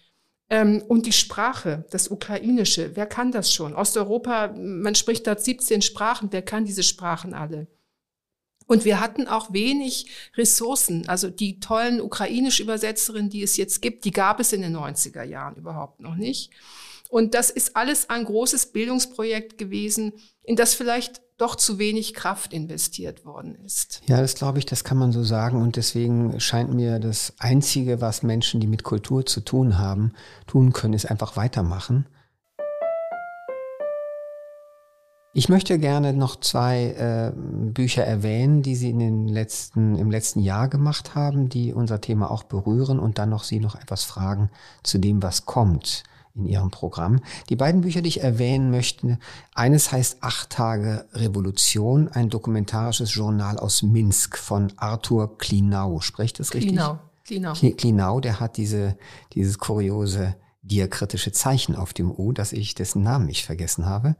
Ähm, 0.49 0.83
und 0.87 1.07
die 1.07 1.13
Sprache, 1.13 1.85
das 1.91 2.09
Ukrainische, 2.09 2.95
wer 2.95 3.07
kann 3.07 3.33
das 3.33 3.53
schon? 3.53 3.75
Osteuropa, 3.75 4.53
man 4.57 4.95
spricht 4.95 5.27
dort 5.27 5.43
17 5.43 5.83
Sprachen, 5.83 6.29
wer 6.33 6.43
kann 6.43 6.65
diese 6.65 6.83
Sprachen 6.83 7.35
alle? 7.35 7.69
Und 8.67 8.85
wir 8.85 9.01
hatten 9.01 9.29
auch 9.29 9.53
wenig 9.53 10.07
Ressourcen. 10.37 11.09
Also 11.09 11.31
die 11.31 11.61
tollen 11.61 12.01
ukrainische 12.01 12.63
Übersetzerinnen, 12.63 13.31
die 13.31 13.43
es 13.43 13.57
jetzt 13.57 13.81
gibt, 13.81 14.05
die 14.05 14.11
gab 14.11 14.41
es 14.41 14.53
in 14.53 14.63
den 14.63 14.77
90er 14.77 15.23
Jahren 15.23 15.57
überhaupt 15.57 16.01
noch 16.01 16.17
nicht. 16.17 16.51
Und 17.09 17.35
das 17.35 17.51
ist 17.51 17.77
alles 17.77 18.11
ein 18.11 18.25
großes 18.25 18.73
Bildungsprojekt 18.73 19.59
gewesen, 19.59 20.13
in 20.43 20.57
das 20.57 20.75
vielleicht 20.75 21.23
doch 21.39 21.55
zu 21.55 21.79
wenig 21.79 22.15
Kraft 22.15 22.53
investiert 22.53 23.25
worden 23.25 23.55
ist. 23.65 24.01
Ja, 24.07 24.21
das 24.21 24.35
glaube 24.35 24.59
ich, 24.59 24.67
das 24.67 24.85
kann 24.85 24.97
man 24.97 25.13
so 25.13 25.23
sagen. 25.23 25.63
Und 25.63 25.77
deswegen 25.77 26.41
scheint 26.41 26.75
mir 26.75 26.99
das 26.99 27.35
Einzige, 27.39 28.01
was 28.01 28.23
Menschen, 28.23 28.59
die 28.61 28.67
mit 28.67 28.83
Kultur 28.83 29.27
zu 29.27 29.41
tun 29.41 29.79
haben, 29.79 30.13
tun 30.47 30.73
können, 30.73 30.95
ist 30.95 31.11
einfach 31.11 31.37
weitermachen 31.37 32.07
Ich 35.39 35.51
möchte 35.51 35.79
gerne 35.79 36.15
noch 36.15 36.41
zwei 36.41 36.93
äh, 36.93 37.33
Bücher 37.37 38.03
erwähnen, 38.03 38.63
die 38.63 38.75
Sie 38.75 38.89
in 38.89 39.01
den 39.01 39.29
letzten, 39.29 39.95
im 39.97 40.11
letzten 40.11 40.41
Jahr 40.41 40.67
gemacht 40.67 41.15
haben, 41.15 41.51
die 41.51 41.75
unser 41.75 42.01
Thema 42.01 42.31
auch 42.31 42.43
berühren 42.43 42.99
und 42.99 43.19
dann 43.19 43.29
noch 43.29 43.45
Sie 43.45 43.61
noch 43.61 43.75
etwas 43.75 44.05
fragen 44.05 44.49
zu 44.83 44.97
dem, 44.97 45.23
was 45.23 45.45
kommt 45.45 46.05
in 46.35 46.47
Ihrem 46.47 46.71
Programm. 46.71 47.21
Die 47.51 47.57
beiden 47.57 47.83
Bücher, 47.83 48.01
die 48.01 48.09
ich 48.09 48.23
erwähnen 48.23 48.71
möchte, 48.71 49.19
eines 49.55 49.93
heißt 49.93 50.23
Acht 50.23 50.49
Tage 50.49 51.05
Revolution, 51.13 52.09
ein 52.09 52.31
dokumentarisches 52.31 53.15
Journal 53.15 53.59
aus 53.59 53.83
Minsk 53.83 54.39
von 54.39 54.73
Arthur 54.79 55.37
Klinau. 55.37 56.01
Spricht 56.01 56.41
das 56.41 56.55
richtig? 56.55 56.73
Klinau. 56.73 56.99
Klinau. 57.27 57.53
Klinau, 57.53 58.21
der 58.21 58.41
hat 58.41 58.57
diese, 58.57 58.97
dieses 59.35 59.59
kuriose 59.59 60.35
diakritische 60.63 61.33
Zeichen 61.33 61.77
auf 61.77 61.93
dem 61.93 62.11
U, 62.11 62.33
dass 62.33 62.55
ich 62.55 62.75
dessen 62.75 63.03
Namen 63.03 63.27
nicht 63.27 63.45
vergessen 63.45 63.85
habe 63.85 64.17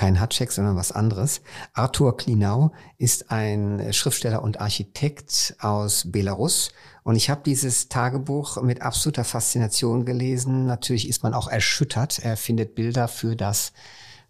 kein 0.00 0.18
Hatschek, 0.18 0.50
sondern 0.50 0.76
was 0.76 0.92
anderes. 0.92 1.42
Arthur 1.74 2.16
Klinau 2.16 2.72
ist 2.96 3.30
ein 3.30 3.92
Schriftsteller 3.92 4.42
und 4.42 4.58
Architekt 4.58 5.54
aus 5.60 6.10
Belarus. 6.10 6.72
Und 7.02 7.16
ich 7.16 7.28
habe 7.28 7.42
dieses 7.44 7.90
Tagebuch 7.90 8.62
mit 8.62 8.80
absoluter 8.80 9.24
Faszination 9.24 10.06
gelesen. 10.06 10.64
Natürlich 10.64 11.06
ist 11.06 11.22
man 11.22 11.34
auch 11.34 11.48
erschüttert. 11.48 12.18
Er 12.18 12.38
findet 12.38 12.74
Bilder 12.74 13.08
für 13.08 13.36
das, 13.36 13.74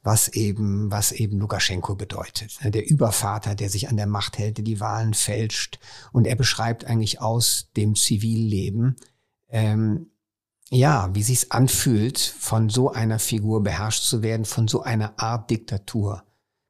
was 0.03 0.27
eben, 0.27 0.91
was 0.91 1.13
eben 1.13 1.39
Lukaschenko 1.39 1.95
bedeutet. 1.95 2.59
Der 2.65 2.91
Übervater, 2.91 3.55
der 3.55 3.71
sich 3.71 3.89
an 3.89 3.97
der 3.97 4.09
Macht 4.09 4.39
hält, 4.39 4.57
der 4.57 4.65
die 4.65 4.81
Wahlen 4.81 5.15
fälscht. 5.15 5.79
Und 6.11 6.27
er 6.27 6.35
beschreibt 6.35 6.85
eigentlich 6.85 7.21
aus 7.21 7.71
dem 7.77 7.95
Zivilleben, 7.95 8.97
ähm, 9.51 10.10
ja, 10.71 11.11
wie 11.13 11.23
sich's 11.23 11.51
anfühlt, 11.51 12.19
von 12.19 12.69
so 12.71 12.91
einer 12.91 13.19
Figur 13.19 13.63
beherrscht 13.63 14.05
zu 14.05 14.23
werden, 14.23 14.45
von 14.45 14.69
so 14.69 14.83
einer 14.83 15.15
Art 15.19 15.51
Diktatur 15.51 16.23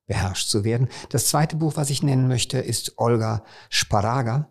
beherrscht 0.07 0.49
zu 0.49 0.65
werden. 0.65 0.89
Das 1.11 1.27
zweite 1.27 1.57
Buch, 1.57 1.77
was 1.77 1.91
ich 1.91 2.03
nennen 2.03 2.27
möchte, 2.27 2.59
ist 2.59 2.99
Olga 2.99 3.45
Sparaga, 3.69 4.49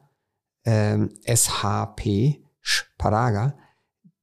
ähm, 0.66 1.10
SHP 1.26 2.44
Sparaga. 2.62 3.58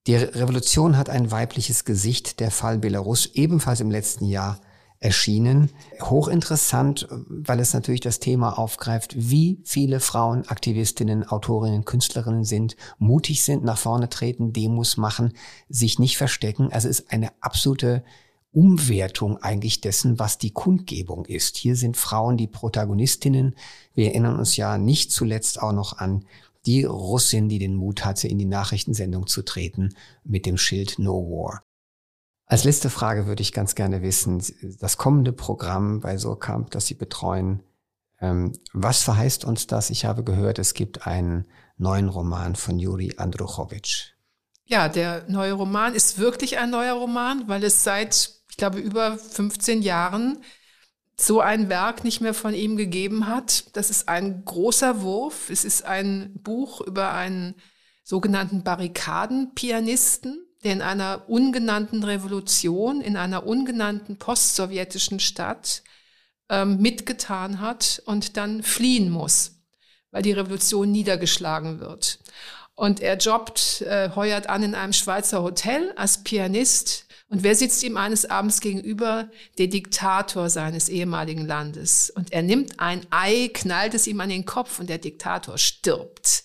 Die 0.07 0.14
Revolution 0.14 0.97
hat 0.97 1.11
ein 1.11 1.33
weibliches 1.33 1.85
Gesicht, 1.85 2.39
der 2.39 2.53
Fall 2.53 2.79
Belarus, 2.79 3.27
ebenfalls 3.35 3.81
im 3.81 3.91
letzten 3.91 4.27
Jahr 4.27 4.61
erschienen. 4.99 5.70
Hochinteressant, 6.01 7.09
weil 7.11 7.61
es 7.61 7.74
natürlich 7.74 8.01
das 8.01 8.20
Thema 8.20 8.59
aufgreift, 8.59 9.14
wie 9.16 9.61
viele 9.64 10.01
Frauen 10.01 10.47
Aktivistinnen, 10.49 11.26
Autorinnen, 11.26 11.84
Künstlerinnen 11.84 12.44
sind, 12.44 12.76
mutig 12.99 13.44
sind, 13.44 13.64
nach 13.64 13.78
vorne 13.78 14.09
treten, 14.09 14.53
Demos 14.53 14.97
machen, 14.97 15.32
sich 15.68 15.99
nicht 15.99 16.16
verstecken. 16.16 16.72
Also 16.72 16.88
es 16.88 17.01
ist 17.01 17.12
eine 17.12 17.30
absolute 17.40 18.05
Umwertung 18.53 19.36
eigentlich 19.36 19.82
dessen, 19.82 20.18
was 20.18 20.38
die 20.38 20.51
Kundgebung 20.51 21.26
ist. 21.26 21.59
Hier 21.59 21.76
sind 21.76 21.97
Frauen 21.99 22.38
die 22.38 22.47
Protagonistinnen. 22.47 23.55
Wir 23.94 24.07
erinnern 24.09 24.38
uns 24.38 24.57
ja 24.57 24.78
nicht 24.78 25.12
zuletzt 25.12 25.61
auch 25.61 25.72
noch 25.72 25.99
an 25.99 26.24
die 26.64 26.84
Russin, 26.84 27.51
die 27.51 27.59
den 27.59 27.76
Mut 27.76 28.05
hatte, 28.05 28.28
in 28.28 28.38
die 28.38 28.47
Nachrichtensendung 28.47 29.26
zu 29.26 29.42
treten 29.42 29.94
mit 30.24 30.47
dem 30.47 30.57
Schild 30.57 30.99
No 30.99 31.12
War. 31.12 31.65
Als 32.47 32.64
letzte 32.64 32.90
Frage 32.90 33.26
würde 33.26 33.42
ich 33.42 33.53
ganz 33.53 33.74
gerne 33.74 34.03
wissen, 34.03 34.42
das 34.80 34.97
kommende 34.97 35.32
Programm 35.32 36.01
bei 36.01 36.16
Surkamp, 36.16 36.70
das 36.70 36.86
Sie 36.86 36.94
betreuen, 36.94 37.62
ähm, 38.20 38.53
was 38.72 39.03
verheißt 39.03 39.44
uns 39.44 39.66
das? 39.66 39.90
Ich 39.90 40.05
habe 40.05 40.24
gehört, 40.24 40.59
es 40.59 40.72
gibt 40.72 41.07
einen 41.07 41.47
neuen 41.76 42.09
Roman 42.09 42.55
von 42.57 42.78
Juri 42.78 43.14
Andruchowitsch. 43.16 44.12
Ja, 44.64 44.88
der 44.88 45.24
neue 45.28 45.53
Roman 45.53 45.94
ist 45.94 46.18
wirklich 46.18 46.59
ein 46.59 46.70
neuer 46.70 46.94
Roman, 46.94 47.47
weil 47.47 47.62
es 47.62 47.84
seit, 47.84 48.30
ich 48.49 48.57
glaube, 48.57 48.78
über 48.78 49.18
15 49.18 49.82
Jahren 49.82 50.38
so 51.18 51.40
ein 51.40 51.68
Werk 51.68 52.05
nicht 52.05 52.20
mehr 52.20 52.34
von 52.34 52.55
ihm 52.55 52.76
gegeben 52.76 53.26
hat. 53.26 53.76
Das 53.76 53.90
ist 53.90 54.09
ein 54.09 54.44
großer 54.44 55.03
Wurf. 55.03 55.51
Es 55.51 55.64
ist 55.64 55.84
ein 55.84 56.32
Buch 56.42 56.80
über 56.80 57.12
einen 57.12 57.55
sogenannten 58.03 58.64
Barrikadenpianisten, 58.64 60.45
der 60.64 60.72
in 60.72 60.82
einer 60.82 61.28
ungenannten 61.28 62.02
Revolution, 62.02 63.00
in 63.00 63.16
einer 63.16 63.46
ungenannten 63.46 64.16
postsowjetischen 64.16 65.20
Stadt 65.20 65.82
ähm, 66.48 66.78
mitgetan 66.78 67.61
hat 67.61 68.02
und 68.07 68.36
dann 68.36 68.62
fliehen 68.62 69.11
muss, 69.11 69.52
weil 70.11 70.22
die 70.22 70.32
Revolution 70.32 70.90
niedergeschlagen 70.90 71.80
wird. 71.80 72.18
Und 72.74 73.00
er 73.00 73.16
jobbt, 73.16 73.80
äh, 73.82 74.11
heuert 74.14 74.48
an 74.48 74.62
in 74.62 74.74
einem 74.74 74.92
Schweizer 74.92 75.42
Hotel 75.42 75.92
als 75.96 76.22
Pianist. 76.24 77.05
Und 77.29 77.43
wer 77.43 77.57
sitzt 77.57 77.83
ihm 77.83 77.97
eines 77.97 78.24
Abends 78.24 78.61
gegenüber? 78.61 79.29
Der 79.59 79.66
Diktator 79.66 80.49
seines 80.49 80.89
ehemaligen 80.89 81.45
Landes. 81.45 82.09
Und 82.11 82.33
er 82.33 82.43
nimmt 82.43 82.79
ein 82.79 83.01
Ei, 83.11 83.51
knallt 83.53 83.95
es 83.95 84.07
ihm 84.07 84.20
an 84.20 84.29
den 84.29 84.47
Kopf 84.47 84.79
und 84.79 84.89
der 84.89 84.99
Diktator 84.99 85.59
stirbt. 85.59 86.45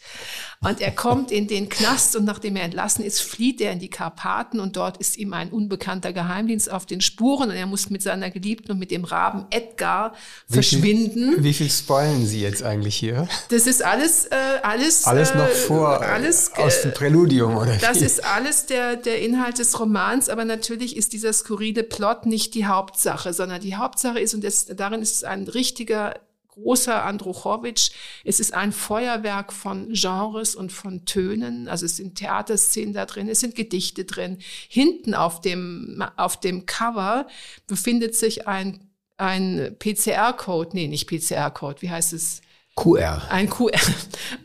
Und 0.63 0.79
er 0.79 0.91
kommt 0.91 1.31
in 1.31 1.47
den 1.47 1.69
Knast 1.69 2.15
und 2.15 2.25
nachdem 2.25 2.55
er 2.55 2.63
entlassen 2.63 3.03
ist, 3.03 3.19
flieht 3.19 3.61
er 3.61 3.71
in 3.71 3.79
die 3.79 3.89
Karpaten 3.89 4.59
und 4.59 4.75
dort 4.75 4.97
ist 4.97 5.17
ihm 5.17 5.33
ein 5.33 5.49
unbekannter 5.49 6.13
Geheimdienst 6.13 6.71
auf 6.71 6.85
den 6.85 7.01
Spuren 7.01 7.49
und 7.49 7.55
er 7.55 7.65
muss 7.65 7.89
mit 7.89 8.03
seiner 8.03 8.29
Geliebten 8.29 8.71
und 8.71 8.77
mit 8.77 8.91
dem 8.91 9.03
Raben 9.03 9.47
Edgar 9.49 10.13
wie 10.47 10.53
verschwinden. 10.53 11.33
Viel, 11.33 11.43
wie 11.43 11.53
viel 11.53 11.69
spoilen 11.69 12.27
Sie 12.27 12.41
jetzt 12.41 12.61
eigentlich 12.61 12.95
hier? 12.95 13.27
Das 13.49 13.65
ist 13.65 13.83
alles, 13.83 14.25
äh, 14.25 14.35
alles, 14.61 15.05
alles 15.05 15.33
noch 15.33 15.47
äh, 15.47 15.49
vor, 15.49 15.99
alles, 15.99 16.51
äh, 16.55 16.61
aus 16.61 16.83
dem 16.83 16.93
Präludium 16.93 17.57
oder? 17.57 17.77
Das 17.77 17.99
wie? 17.99 18.05
ist 18.05 18.23
alles 18.23 18.67
der, 18.67 18.97
der 18.97 19.19
Inhalt 19.19 19.57
des 19.57 19.79
Romans, 19.79 20.29
aber 20.29 20.45
natürlich 20.45 20.70
ist 20.75 21.13
dieser 21.13 21.33
skurrile 21.33 21.83
Plot 21.83 22.25
nicht 22.25 22.53
die 22.53 22.65
Hauptsache, 22.65 23.33
sondern 23.33 23.61
die 23.61 23.75
Hauptsache 23.75 24.19
ist, 24.19 24.33
und 24.33 24.43
das, 24.43 24.65
darin 24.65 25.01
ist 25.01 25.15
es 25.15 25.23
ein 25.23 25.47
richtiger 25.47 26.15
großer 26.51 27.03
Andruchowitsch. 27.05 27.91
Es 28.23 28.39
ist 28.39 28.53
ein 28.53 28.71
Feuerwerk 28.71 29.53
von 29.53 29.93
Genres 29.93 30.55
und 30.55 30.71
von 30.71 31.05
Tönen. 31.05 31.67
Also 31.67 31.85
es 31.85 31.97
sind 31.97 32.15
Theaterszenen 32.15 32.93
da 32.93 33.05
drin, 33.05 33.27
es 33.29 33.39
sind 33.39 33.55
Gedichte 33.55 34.05
drin. 34.05 34.37
Hinten 34.67 35.13
auf 35.13 35.41
dem, 35.41 36.03
auf 36.17 36.39
dem 36.39 36.65
Cover 36.65 37.27
befindet 37.67 38.15
sich 38.15 38.47
ein, 38.47 38.89
ein 39.17 39.75
PCR-Code, 39.79 40.71
nee, 40.73 40.87
nicht 40.87 41.07
PCR-Code, 41.09 41.81
wie 41.81 41.89
heißt 41.89 42.13
es? 42.13 42.41
QR. 42.81 43.21
Ein 43.29 43.47
QR, 43.47 43.79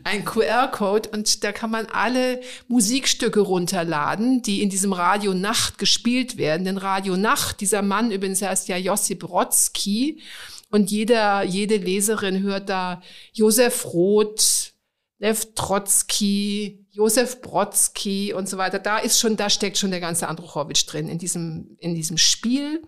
ein 0.03 0.23
QR-Code 0.23 1.09
und 1.09 1.43
da 1.43 1.51
kann 1.51 1.71
man 1.71 1.87
alle 1.87 2.39
Musikstücke 2.67 3.39
runterladen, 3.39 4.43
die 4.43 4.61
in 4.61 4.69
diesem 4.69 4.93
Radio 4.93 5.33
Nacht 5.33 5.79
gespielt 5.79 6.37
werden. 6.37 6.63
Denn 6.63 6.77
Radio 6.77 7.17
Nacht, 7.17 7.61
dieser 7.61 7.81
Mann 7.81 8.11
übrigens 8.11 8.43
heißt 8.43 8.67
ja 8.67 8.77
Josip 8.77 9.21
Brodsky, 9.21 10.21
und 10.69 10.91
jeder, 10.91 11.43
jede 11.43 11.77
Leserin 11.77 12.43
hört 12.43 12.69
da 12.69 13.01
Josef 13.33 13.85
Roth, 13.85 14.73
Lev 15.17 15.47
Trotzki, 15.55 16.85
Josef 16.97 17.41
Brodsky 17.41 18.33
und 18.33 18.49
so 18.49 18.57
weiter. 18.57 18.79
Da 18.79 18.97
ist 18.97 19.19
schon, 19.19 19.37
da 19.37 19.51
steckt 19.51 19.77
schon 19.77 19.91
der 19.91 19.99
ganze 19.99 20.27
Andruchowitsch 20.27 20.87
drin 20.87 21.07
in 21.09 21.19
diesem, 21.19 21.77
in 21.77 21.93
diesem 21.93 22.17
Spiel. 22.17 22.81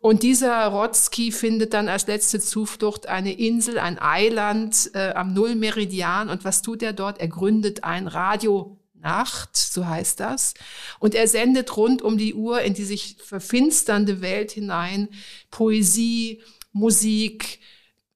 Und 0.00 0.24
dieser 0.24 0.66
Rotzki 0.66 1.30
findet 1.30 1.72
dann 1.72 1.88
als 1.88 2.08
letzte 2.08 2.40
Zuflucht 2.40 3.06
eine 3.06 3.32
Insel, 3.32 3.78
ein 3.78 4.00
Eiland 4.00 4.90
äh, 4.94 5.12
am 5.12 5.32
Nullmeridian. 5.32 6.28
Und 6.28 6.44
was 6.44 6.62
tut 6.62 6.82
er 6.82 6.92
dort? 6.92 7.20
Er 7.20 7.28
gründet 7.28 7.84
ein 7.84 8.08
Radio 8.08 8.80
Nacht, 8.94 9.56
so 9.56 9.86
heißt 9.86 10.18
das. 10.18 10.54
Und 10.98 11.14
er 11.14 11.28
sendet 11.28 11.76
rund 11.76 12.02
um 12.02 12.18
die 12.18 12.34
Uhr 12.34 12.62
in 12.62 12.74
die 12.74 12.84
sich 12.84 13.16
verfinsternde 13.24 14.20
Welt 14.22 14.50
hinein 14.50 15.08
Poesie, 15.52 16.42
Musik, 16.72 17.60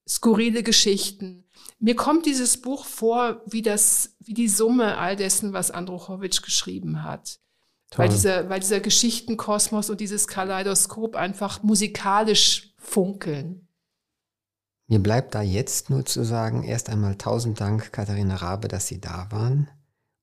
skurrile 0.08 0.64
Geschichten. 0.64 1.45
Mir 1.78 1.94
kommt 1.94 2.26
dieses 2.26 2.60
Buch 2.60 2.84
vor 2.84 3.42
wie 3.46 3.62
das, 3.62 4.16
wie 4.20 4.34
die 4.34 4.48
Summe 4.48 4.98
all 4.98 5.16
dessen, 5.16 5.52
was 5.52 5.70
Andruchowitsch 5.70 6.42
geschrieben 6.42 7.02
hat. 7.02 7.38
Weil 7.94 8.08
dieser, 8.08 8.48
weil 8.48 8.60
dieser 8.60 8.80
Geschichtenkosmos 8.80 9.90
und 9.90 10.00
dieses 10.00 10.26
Kaleidoskop 10.26 11.14
einfach 11.14 11.62
musikalisch 11.62 12.74
funkeln. 12.78 13.68
Mir 14.88 15.00
bleibt 15.00 15.34
da 15.34 15.42
jetzt 15.42 15.90
nur 15.90 16.04
zu 16.04 16.24
sagen, 16.24 16.62
erst 16.62 16.90
einmal 16.90 17.16
tausend 17.16 17.60
Dank, 17.60 17.92
Katharina 17.92 18.36
Rabe, 18.36 18.68
dass 18.68 18.86
Sie 18.86 19.00
da 19.00 19.28
waren 19.30 19.68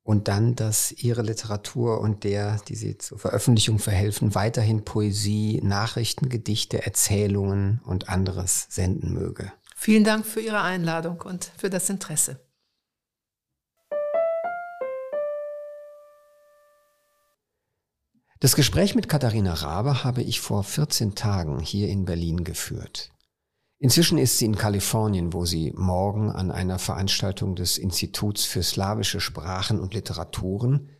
und 0.03 0.27
dann, 0.27 0.55
dass 0.55 0.91
Ihre 0.91 1.21
Literatur 1.21 1.99
und 1.99 2.23
der, 2.23 2.59
die 2.67 2.75
Sie 2.75 2.97
zur 2.97 3.19
Veröffentlichung 3.19 3.79
verhelfen, 3.79 4.35
weiterhin 4.35 4.85
Poesie, 4.85 5.61
Nachrichten, 5.63 6.29
Gedichte, 6.29 6.85
Erzählungen 6.85 7.81
und 7.85 8.09
anderes 8.09 8.67
senden 8.69 9.13
möge. 9.13 9.51
Vielen 9.83 10.05
Dank 10.05 10.25
für 10.25 10.39
Ihre 10.39 10.61
Einladung 10.61 11.19
und 11.19 11.51
für 11.57 11.69
das 11.69 11.89
Interesse. 11.89 12.39
Das 18.39 18.55
Gespräch 18.55 18.95
mit 18.95 19.09
Katharina 19.09 19.53
Rabe 19.53 20.05
habe 20.05 20.23
ich 20.23 20.39
vor 20.39 20.63
14 20.63 21.15
Tagen 21.15 21.59
hier 21.59 21.89
in 21.89 22.05
Berlin 22.05 22.45
geführt. 22.45 23.11
Inzwischen 23.77 24.17
ist 24.17 24.37
sie 24.37 24.45
in 24.45 24.55
Kalifornien, 24.55 25.33
wo 25.33 25.45
sie 25.45 25.73
morgen 25.75 26.31
an 26.31 26.49
einer 26.49 26.79
Veranstaltung 26.79 27.57
des 27.57 27.77
Instituts 27.77 28.45
für 28.45 28.63
slawische 28.63 29.19
Sprachen 29.19 29.81
und 29.81 29.93
Literaturen 29.93 30.91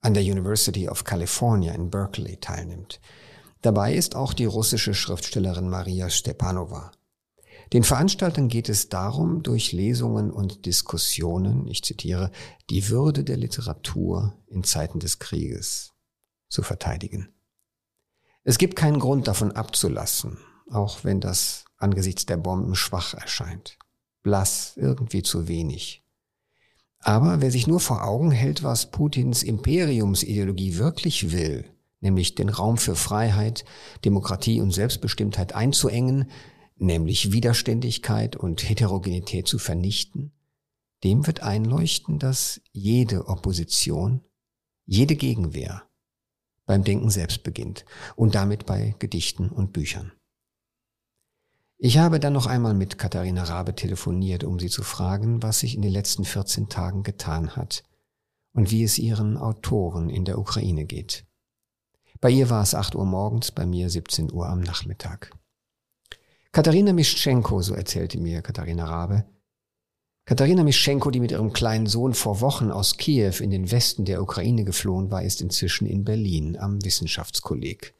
an 0.00 0.14
der 0.14 0.22
University 0.22 0.88
of 0.88 1.02
California 1.02 1.74
in 1.74 1.90
Berkeley 1.90 2.36
teilnimmt. 2.36 3.00
Dabei 3.62 3.92
ist 3.92 4.14
auch 4.14 4.32
die 4.32 4.44
russische 4.44 4.94
Schriftstellerin 4.94 5.68
Maria 5.68 6.08
Stepanova. 6.08 6.92
Den 7.72 7.84
Veranstaltern 7.84 8.48
geht 8.48 8.68
es 8.68 8.90
darum, 8.90 9.42
durch 9.42 9.72
Lesungen 9.72 10.30
und 10.30 10.66
Diskussionen, 10.66 11.66
ich 11.66 11.82
zitiere, 11.82 12.30
die 12.68 12.90
Würde 12.90 13.24
der 13.24 13.38
Literatur 13.38 14.34
in 14.48 14.62
Zeiten 14.62 14.98
des 14.98 15.18
Krieges 15.18 15.92
zu 16.48 16.62
verteidigen. 16.62 17.30
Es 18.44 18.58
gibt 18.58 18.76
keinen 18.76 18.98
Grund 18.98 19.26
davon 19.26 19.52
abzulassen, 19.52 20.36
auch 20.70 21.04
wenn 21.04 21.20
das 21.20 21.64
angesichts 21.78 22.26
der 22.26 22.36
Bomben 22.36 22.74
schwach 22.74 23.14
erscheint. 23.14 23.78
Blass, 24.22 24.74
irgendwie 24.76 25.22
zu 25.22 25.48
wenig. 25.48 26.04
Aber 26.98 27.40
wer 27.40 27.50
sich 27.50 27.66
nur 27.66 27.80
vor 27.80 28.04
Augen 28.04 28.30
hält, 28.30 28.62
was 28.62 28.90
Putins 28.90 29.42
Imperiumsideologie 29.42 30.76
wirklich 30.76 31.32
will, 31.32 31.64
nämlich 32.00 32.34
den 32.34 32.50
Raum 32.50 32.76
für 32.76 32.96
Freiheit, 32.96 33.64
Demokratie 34.04 34.60
und 34.60 34.72
Selbstbestimmtheit 34.72 35.54
einzuengen, 35.54 36.30
nämlich 36.82 37.32
Widerständigkeit 37.32 38.36
und 38.36 38.68
Heterogenität 38.68 39.46
zu 39.46 39.58
vernichten, 39.58 40.32
dem 41.04 41.26
wird 41.26 41.42
einleuchten, 41.42 42.18
dass 42.18 42.60
jede 42.72 43.28
Opposition, 43.28 44.20
jede 44.84 45.16
Gegenwehr 45.16 45.84
beim 46.66 46.84
Denken 46.84 47.10
selbst 47.10 47.42
beginnt 47.42 47.84
und 48.16 48.34
damit 48.34 48.66
bei 48.66 48.94
Gedichten 48.98 49.48
und 49.48 49.72
Büchern. 49.72 50.12
Ich 51.78 51.98
habe 51.98 52.20
dann 52.20 52.32
noch 52.32 52.46
einmal 52.46 52.74
mit 52.74 52.96
Katharina 52.96 53.42
Rabe 53.42 53.74
telefoniert, 53.74 54.44
um 54.44 54.60
sie 54.60 54.68
zu 54.68 54.84
fragen, 54.84 55.42
was 55.42 55.60
sich 55.60 55.74
in 55.74 55.82
den 55.82 55.90
letzten 55.90 56.24
14 56.24 56.68
Tagen 56.68 57.02
getan 57.02 57.56
hat 57.56 57.82
und 58.52 58.70
wie 58.70 58.84
es 58.84 58.98
ihren 58.98 59.36
Autoren 59.36 60.08
in 60.08 60.24
der 60.24 60.38
Ukraine 60.38 60.84
geht. 60.84 61.26
Bei 62.20 62.30
ihr 62.30 62.50
war 62.50 62.62
es 62.62 62.76
8 62.76 62.94
Uhr 62.94 63.04
morgens, 63.04 63.50
bei 63.50 63.66
mir 63.66 63.90
17 63.90 64.32
Uhr 64.32 64.48
am 64.48 64.60
Nachmittag. 64.60 65.32
Katharina 66.52 66.92
Mischenko, 66.92 67.62
so 67.62 67.74
erzählte 67.74 68.18
mir 68.18 68.42
Katharina 68.42 68.84
Rabe, 68.84 69.24
Katharina 70.26 70.62
Mischenko, 70.62 71.10
die 71.10 71.18
mit 71.18 71.32
ihrem 71.32 71.52
kleinen 71.52 71.86
Sohn 71.86 72.14
vor 72.14 72.40
Wochen 72.42 72.70
aus 72.70 72.98
Kiew 72.98 73.36
in 73.40 73.50
den 73.50 73.70
Westen 73.70 74.04
der 74.04 74.22
Ukraine 74.22 74.64
geflohen 74.64 75.10
war, 75.10 75.22
ist 75.22 75.40
inzwischen 75.40 75.86
in 75.86 76.04
Berlin 76.04 76.56
am 76.56 76.84
Wissenschaftskolleg. 76.84 77.94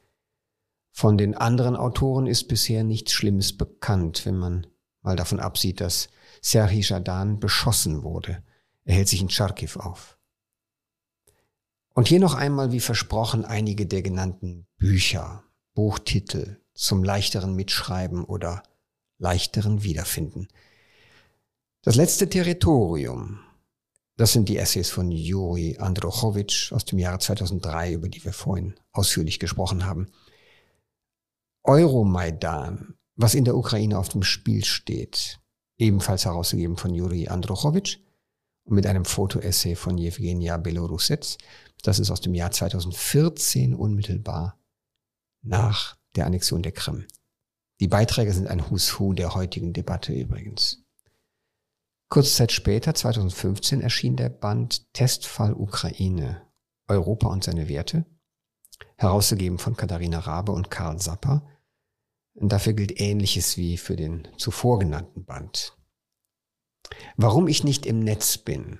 Von 0.91 1.17
den 1.17 1.35
anderen 1.35 1.75
Autoren 1.75 2.27
ist 2.27 2.47
bisher 2.47 2.83
nichts 2.83 3.11
Schlimmes 3.11 3.57
bekannt, 3.57 4.25
wenn 4.25 4.37
man 4.37 4.67
mal 5.01 5.15
davon 5.15 5.39
absieht, 5.39 5.81
dass 5.81 6.09
Serhii 6.41 6.81
Jadan 6.81 7.39
beschossen 7.39 8.03
wurde. 8.03 8.43
Er 8.85 8.95
hält 8.95 9.09
sich 9.09 9.21
in 9.21 9.29
Charkiw 9.29 9.79
auf. 9.79 10.17
Und 11.93 12.07
hier 12.07 12.19
noch 12.19 12.35
einmal, 12.35 12.71
wie 12.71 12.79
versprochen, 12.79 13.45
einige 13.45 13.85
der 13.85 14.01
genannten 14.01 14.67
Bücher, 14.77 15.43
Buchtitel 15.73 16.62
zum 16.73 17.03
leichteren 17.03 17.55
Mitschreiben 17.55 18.23
oder 18.23 18.63
leichteren 19.17 19.83
Wiederfinden– 19.83 20.47
das 21.85 21.97
letzte 21.97 22.29
Territorium, 22.29 23.41
das 24.15 24.31
sind 24.31 24.47
die 24.47 24.55
Essays 24.55 24.89
von 24.89 25.11
Juri 25.11 25.75
Androchowitsch 25.77 26.71
aus 26.71 26.85
dem 26.85 26.97
Jahre 26.97 27.19
2003, 27.19 27.91
über 27.91 28.07
die 28.07 28.23
wir 28.23 28.31
vorhin 28.31 28.75
ausführlich 28.93 29.37
gesprochen 29.37 29.85
haben. 29.85 30.07
Euromaidan, 31.65 32.95
was 33.17 33.35
in 33.35 33.43
der 33.43 33.57
Ukraine 33.57 33.99
auf 33.99 34.07
dem 34.07 34.23
Spiel 34.23 34.63
steht, 34.63 35.41
ebenfalls 35.77 36.23
herausgegeben 36.23 36.77
von 36.77 36.93
Juri 36.93 37.27
Androchowitsch 37.27 37.97
und 38.63 38.75
mit 38.75 38.87
einem 38.87 39.03
Fotoessay 39.03 39.75
von 39.75 39.97
Jewgenia 39.97 40.55
Belorusets. 40.55 41.37
Das 41.81 41.99
ist 41.99 42.11
aus 42.11 42.21
dem 42.21 42.33
Jahr 42.33 42.51
2014 42.51 43.75
unmittelbar 43.75 44.57
nach 45.41 45.97
der 46.15 46.25
Annexion 46.25 46.63
der 46.63 46.71
Krim. 46.71 47.05
Die 47.79 47.87
Beiträge 47.87 48.33
sind 48.33 48.47
ein 48.47 48.69
Who's 48.69 48.99
Who 48.99 49.13
der 49.13 49.33
heutigen 49.35 49.73
Debatte 49.73 50.13
übrigens. 50.13 50.83
Kurze 52.09 52.33
Zeit 52.35 52.51
später, 52.51 52.93
2015, 52.93 53.81
erschien 53.81 54.15
der 54.15 54.29
Band 54.29 54.93
Testfall 54.93 55.53
Ukraine, 55.53 56.43
Europa 56.87 57.27
und 57.27 57.43
seine 57.43 57.67
Werte, 57.67 58.05
herausgegeben 58.97 59.57
von 59.57 59.75
Katharina 59.75 60.19
Rabe 60.19 60.51
und 60.51 60.69
Karl 60.69 60.99
Sapper. 60.99 61.47
Und 62.35 62.51
dafür 62.51 62.73
gilt 62.73 62.99
Ähnliches 62.99 63.57
wie 63.57 63.77
für 63.77 63.95
den 63.95 64.27
zuvor 64.37 64.79
genannten 64.79 65.25
Band. 65.25 65.77
Warum 67.15 67.47
ich 67.47 67.63
nicht 67.63 67.85
im 67.85 67.99
Netz 67.99 68.37
bin, 68.37 68.79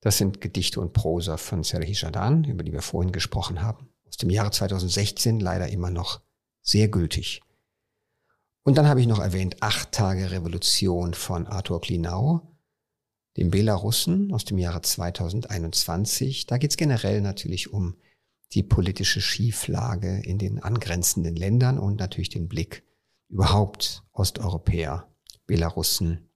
das 0.00 0.18
sind 0.18 0.40
Gedichte 0.40 0.80
und 0.80 0.92
Prosa 0.92 1.36
von 1.36 1.62
Serhi 1.62 1.92
Jadan, 1.92 2.44
über 2.44 2.64
die 2.64 2.72
wir 2.72 2.82
vorhin 2.82 3.12
gesprochen 3.12 3.62
haben, 3.62 3.88
aus 4.08 4.16
dem 4.16 4.30
Jahre 4.30 4.50
2016, 4.50 5.38
leider 5.38 5.68
immer 5.68 5.90
noch 5.90 6.20
sehr 6.62 6.88
gültig. 6.88 7.42
Und 8.64 8.78
dann 8.78 8.86
habe 8.86 9.00
ich 9.00 9.06
noch 9.06 9.18
erwähnt 9.18 9.62
Acht 9.62 9.92
Tage 9.92 10.30
Revolution 10.30 11.14
von 11.14 11.46
Arthur 11.46 11.80
Klinau, 11.80 12.56
dem 13.36 13.50
Belarussen 13.50 14.32
aus 14.32 14.44
dem 14.44 14.58
Jahre 14.58 14.82
2021. 14.82 16.46
Da 16.46 16.58
geht 16.58 16.70
es 16.70 16.76
generell 16.76 17.20
natürlich 17.20 17.72
um 17.72 17.96
die 18.52 18.62
politische 18.62 19.20
Schieflage 19.20 20.20
in 20.20 20.38
den 20.38 20.62
angrenzenden 20.62 21.34
Ländern 21.34 21.78
und 21.78 21.98
natürlich 21.98 22.28
den 22.28 22.48
Blick 22.48 22.84
überhaupt 23.28 24.04
Osteuropäer, 24.12 25.10
Belarussen, 25.46 26.28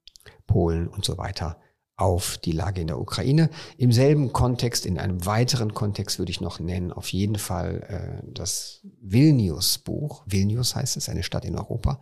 Polen 0.46 0.88
und 0.88 1.04
so 1.04 1.18
weiter 1.18 1.60
auf 1.97 2.38
die 2.38 2.53
Lage 2.53 2.82
in 2.82 2.86
der 2.86 3.01
Ukraine. 3.01 3.51
Im 3.78 3.90
selben 3.90 4.32
Kontext, 4.32 4.84
in 4.84 4.99
einem 4.99 5.24
weiteren 5.24 5.72
Kontext 5.72 6.18
würde 6.18 6.30
ich 6.30 6.40
noch 6.40 6.61
nennen, 6.61 6.92
auf 6.92 7.09
jeden 7.09 7.36
Fall 7.36 8.22
äh, 8.22 8.30
das 8.32 8.80
Vilnius-Buch. 9.01 10.24
Vilnius 10.26 10.76
heißt 10.76 10.97
es, 10.97 11.09
eine 11.09 11.22
Stadt 11.22 11.44
in 11.44 11.57
Europa, 11.57 12.01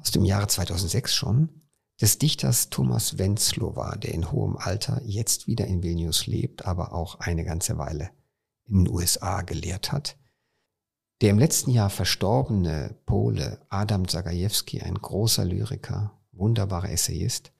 aus 0.00 0.10
dem 0.10 0.24
Jahre 0.24 0.48
2006 0.48 1.14
schon 1.14 1.62
des 2.00 2.18
Dichters 2.18 2.70
Thomas 2.70 3.18
Wenzlow 3.18 3.74
der 3.96 4.12
in 4.12 4.32
hohem 4.32 4.56
Alter 4.56 5.00
jetzt 5.04 5.46
wieder 5.46 5.66
in 5.66 5.84
Vilnius 5.84 6.26
lebt, 6.26 6.64
aber 6.64 6.92
auch 6.92 7.20
eine 7.20 7.44
ganze 7.44 7.78
Weile 7.78 8.10
in 8.64 8.84
den 8.84 8.92
USA 8.92 9.42
gelehrt 9.42 9.92
hat. 9.92 10.16
Der 11.20 11.30
im 11.30 11.38
letzten 11.38 11.70
Jahr 11.70 11.90
verstorbene 11.90 12.96
Pole 13.06 13.64
Adam 13.68 14.08
Zagajewski, 14.08 14.80
ein 14.80 14.96
großer 14.96 15.44
Lyriker, 15.44 16.18
wunderbarer 16.32 16.90
Essayist, 16.90 17.52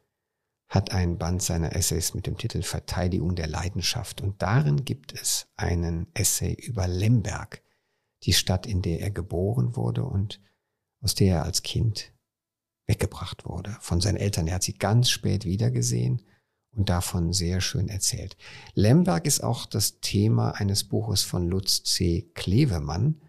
hat 0.73 0.91
ein 0.93 1.18
Band 1.18 1.43
seiner 1.43 1.77
Essays 1.77 2.14
mit 2.14 2.27
dem 2.27 2.39
Titel 2.39 2.62
Verteidigung 2.62 3.37
der 3.37 3.47
Leidenschaft 3.47 4.23
und 4.23 4.41
darin 4.41 4.87
gibt 4.87 5.12
es 5.12 5.47
einen 5.55 6.07
Essay 6.14 6.55
über 6.55 6.89
Lemberg, 6.89 7.62
die 8.23 8.33
Stadt, 8.33 8.66
in 8.66 8.81
der 8.81 9.01
er 9.01 9.11
geboren 9.11 9.77
wurde 9.77 10.03
und 10.05 10.41
aus 11.03 11.14
der 11.14 11.37
er 11.37 11.43
als 11.45 11.62
Kind 11.62 12.14
weggebracht 12.87 13.45
wurde 13.45 13.77
von 13.81 14.01
seinen 14.01 14.16
Eltern. 14.16 14.47
Er 14.47 14.55
hat 14.55 14.62
sie 14.62 14.73
ganz 14.73 15.11
spät 15.11 15.45
wiedergesehen 15.45 16.23
und 16.70 16.89
davon 16.89 17.35
sehr 17.35 17.61
schön 17.61 17.91
erzählt. 17.91 18.39
Lemberg 18.73 19.27
ist 19.27 19.45
auch 19.45 19.66
das 19.66 20.01
Thema 20.01 20.53
eines 20.53 20.85
Buches 20.85 21.23
von 21.23 21.49
Lutz 21.49 21.83
C. 21.83 22.31
Klevemann. 22.33 23.20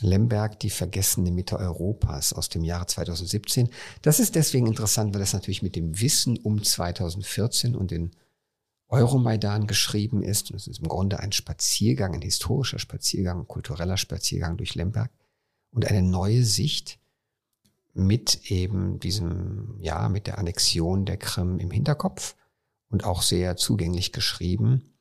Lemberg, 0.00 0.60
die 0.60 0.70
vergessene 0.70 1.30
Mitte 1.30 1.58
Europas 1.58 2.32
aus 2.32 2.48
dem 2.48 2.62
Jahre 2.62 2.86
2017. 2.86 3.68
Das 4.02 4.20
ist 4.20 4.34
deswegen 4.34 4.66
interessant, 4.66 5.12
weil 5.12 5.20
das 5.20 5.32
natürlich 5.32 5.62
mit 5.62 5.76
dem 5.76 6.00
Wissen 6.00 6.38
um 6.38 6.62
2014 6.62 7.74
und 7.74 7.90
den 7.90 8.12
Euromaidan 8.88 9.66
geschrieben 9.66 10.22
ist. 10.22 10.50
Und 10.50 10.56
es 10.56 10.66
ist 10.66 10.80
im 10.80 10.88
Grunde 10.88 11.20
ein 11.20 11.32
Spaziergang, 11.32 12.14
ein 12.14 12.22
historischer 12.22 12.78
Spaziergang, 12.78 13.40
ein 13.40 13.48
kultureller 13.48 13.96
Spaziergang 13.96 14.56
durch 14.56 14.74
Lemberg 14.74 15.10
und 15.70 15.86
eine 15.86 16.02
neue 16.02 16.44
Sicht 16.44 16.98
mit 17.92 18.50
eben 18.50 19.00
diesem, 19.00 19.76
ja, 19.80 20.08
mit 20.08 20.26
der 20.26 20.38
Annexion 20.38 21.04
der 21.04 21.16
Krim 21.16 21.58
im 21.58 21.70
Hinterkopf 21.70 22.36
und 22.88 23.04
auch 23.04 23.22
sehr 23.22 23.56
zugänglich 23.56 24.12
geschrieben. 24.12 24.94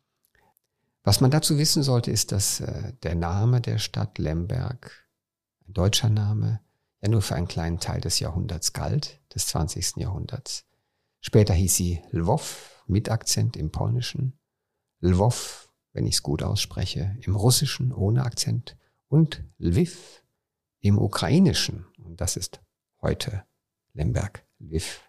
Was 1.08 1.22
man 1.22 1.32
dazu 1.32 1.58
wissen 1.58 1.84
sollte, 1.84 2.12
ist, 2.12 2.34
dass 2.34 2.60
äh, 2.60 2.92
der 3.02 3.16
Name 3.16 3.62
der 3.62 3.78
Stadt 3.78 4.18
Lemberg, 4.18 5.08
ein 5.66 5.72
deutscher 5.72 6.10
Name, 6.10 6.60
ja 7.02 7.08
nur 7.08 7.22
für 7.22 7.36
einen 7.36 7.48
kleinen 7.48 7.80
Teil 7.80 8.02
des 8.02 8.20
Jahrhunderts 8.20 8.74
galt, 8.74 9.22
des 9.34 9.48
20. 9.48 9.96
Jahrhunderts. 9.96 10.66
Später 11.22 11.54
hieß 11.54 11.74
sie 11.74 12.02
Lwów 12.12 12.84
mit 12.88 13.10
Akzent 13.10 13.56
im 13.56 13.72
Polnischen, 13.72 14.38
Lwów, 15.00 15.70
wenn 15.94 16.06
ich 16.06 16.16
es 16.16 16.24
gut 16.24 16.44
ausspreche, 16.44 17.16
im 17.22 17.38
Russischen 17.38 17.94
ohne 17.94 18.26
Akzent 18.26 18.76
und 19.08 19.46
Lviv 19.60 20.26
im 20.82 20.98
Ukrainischen. 20.98 21.86
Und 22.04 22.20
das 22.20 22.36
ist 22.36 22.60
heute 23.02 23.46
Lemberg, 23.94 24.46
Lviv. 24.60 25.07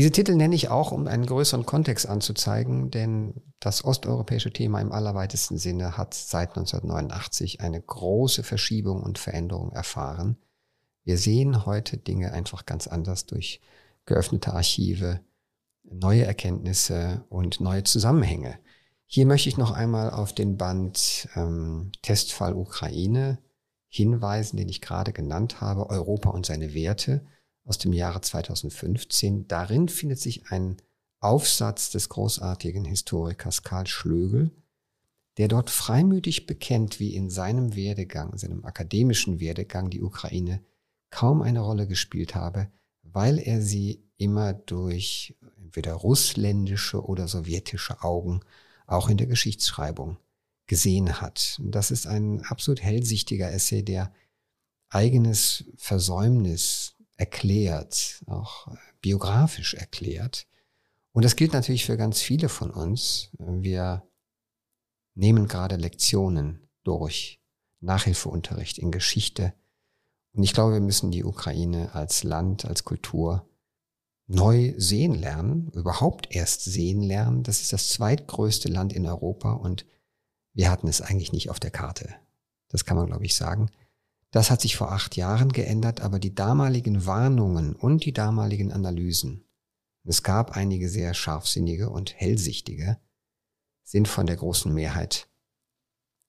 Diese 0.00 0.12
Titel 0.12 0.34
nenne 0.34 0.54
ich 0.54 0.70
auch, 0.70 0.92
um 0.92 1.06
einen 1.06 1.26
größeren 1.26 1.66
Kontext 1.66 2.08
anzuzeigen, 2.08 2.90
denn 2.90 3.34
das 3.58 3.84
osteuropäische 3.84 4.50
Thema 4.50 4.80
im 4.80 4.92
allerweitesten 4.92 5.58
Sinne 5.58 5.98
hat 5.98 6.14
seit 6.14 6.56
1989 6.56 7.60
eine 7.60 7.82
große 7.82 8.42
Verschiebung 8.42 9.02
und 9.02 9.18
Veränderung 9.18 9.72
erfahren. 9.72 10.38
Wir 11.04 11.18
sehen 11.18 11.66
heute 11.66 11.98
Dinge 11.98 12.32
einfach 12.32 12.64
ganz 12.64 12.86
anders 12.86 13.26
durch 13.26 13.60
geöffnete 14.06 14.54
Archive, 14.54 15.20
neue 15.82 16.24
Erkenntnisse 16.24 17.26
und 17.28 17.60
neue 17.60 17.84
Zusammenhänge. 17.84 18.58
Hier 19.04 19.26
möchte 19.26 19.50
ich 19.50 19.58
noch 19.58 19.72
einmal 19.72 20.08
auf 20.08 20.32
den 20.32 20.56
Band 20.56 21.28
ähm, 21.36 21.92
Testfall 22.00 22.54
Ukraine 22.54 23.36
hinweisen, 23.90 24.56
den 24.56 24.70
ich 24.70 24.80
gerade 24.80 25.12
genannt 25.12 25.60
habe, 25.60 25.90
Europa 25.90 26.30
und 26.30 26.46
seine 26.46 26.72
Werte 26.72 27.20
aus 27.64 27.78
dem 27.78 27.92
Jahre 27.92 28.20
2015. 28.20 29.48
Darin 29.48 29.88
findet 29.88 30.20
sich 30.20 30.50
ein 30.50 30.76
Aufsatz 31.20 31.90
des 31.90 32.08
großartigen 32.08 32.84
Historikers 32.84 33.62
Karl 33.62 33.86
Schlögel, 33.86 34.50
der 35.36 35.48
dort 35.48 35.70
freimütig 35.70 36.46
bekennt, 36.46 36.98
wie 36.98 37.14
in 37.14 37.30
seinem 37.30 37.76
Werdegang, 37.76 38.36
seinem 38.36 38.64
akademischen 38.64 39.40
Werdegang 39.40 39.90
die 39.90 40.02
Ukraine 40.02 40.62
kaum 41.10 41.42
eine 41.42 41.60
Rolle 41.60 41.86
gespielt 41.86 42.34
habe, 42.34 42.70
weil 43.02 43.38
er 43.38 43.60
sie 43.60 44.02
immer 44.16 44.52
durch 44.52 45.36
entweder 45.56 45.94
russländische 45.94 47.04
oder 47.04 47.28
sowjetische 47.28 48.02
Augen 48.02 48.40
auch 48.86 49.08
in 49.08 49.16
der 49.16 49.26
Geschichtsschreibung 49.26 50.18
gesehen 50.66 51.20
hat. 51.20 51.60
Das 51.64 51.90
ist 51.90 52.06
ein 52.06 52.42
absolut 52.42 52.82
hellsichtiger 52.82 53.52
Essay, 53.52 53.82
der 53.82 54.12
eigenes 54.88 55.64
Versäumnis 55.76 56.96
erklärt, 57.20 58.24
auch 58.26 58.66
biografisch 59.02 59.74
erklärt. 59.74 60.46
Und 61.12 61.24
das 61.24 61.36
gilt 61.36 61.52
natürlich 61.52 61.84
für 61.84 61.98
ganz 61.98 62.22
viele 62.22 62.48
von 62.48 62.70
uns. 62.70 63.30
Wir 63.38 64.08
nehmen 65.14 65.46
gerade 65.46 65.76
Lektionen 65.76 66.66
durch, 66.82 67.38
Nachhilfeunterricht 67.80 68.78
in 68.78 68.90
Geschichte. 68.90 69.52
Und 70.32 70.44
ich 70.44 70.54
glaube, 70.54 70.72
wir 70.72 70.80
müssen 70.80 71.10
die 71.10 71.24
Ukraine 71.24 71.94
als 71.94 72.24
Land, 72.24 72.64
als 72.64 72.84
Kultur 72.84 73.46
neu 74.26 74.72
sehen 74.78 75.14
lernen, 75.14 75.70
überhaupt 75.74 76.34
erst 76.34 76.64
sehen 76.64 77.02
lernen. 77.02 77.42
Das 77.42 77.60
ist 77.60 77.72
das 77.72 77.90
zweitgrößte 77.90 78.68
Land 78.68 78.94
in 78.94 79.06
Europa 79.06 79.52
und 79.52 79.84
wir 80.54 80.70
hatten 80.70 80.88
es 80.88 81.02
eigentlich 81.02 81.32
nicht 81.32 81.50
auf 81.50 81.60
der 81.60 81.70
Karte. 81.70 82.14
Das 82.68 82.86
kann 82.86 82.96
man, 82.96 83.06
glaube 83.06 83.26
ich, 83.26 83.34
sagen. 83.34 83.70
Das 84.30 84.50
hat 84.50 84.60
sich 84.60 84.76
vor 84.76 84.92
acht 84.92 85.16
Jahren 85.16 85.52
geändert, 85.52 86.00
aber 86.00 86.18
die 86.18 86.34
damaligen 86.34 87.04
Warnungen 87.06 87.74
und 87.74 88.04
die 88.04 88.12
damaligen 88.12 88.72
Analysen, 88.72 89.44
es 90.04 90.22
gab 90.22 90.56
einige 90.56 90.88
sehr 90.88 91.14
scharfsinnige 91.14 91.90
und 91.90 92.14
hellsichtige, 92.14 92.98
sind 93.84 94.08
von 94.08 94.26
der 94.26 94.36
großen 94.36 94.72
Mehrheit 94.72 95.28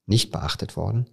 nicht 0.08 0.32
beachtet 0.32 0.76
worden. 0.76 1.10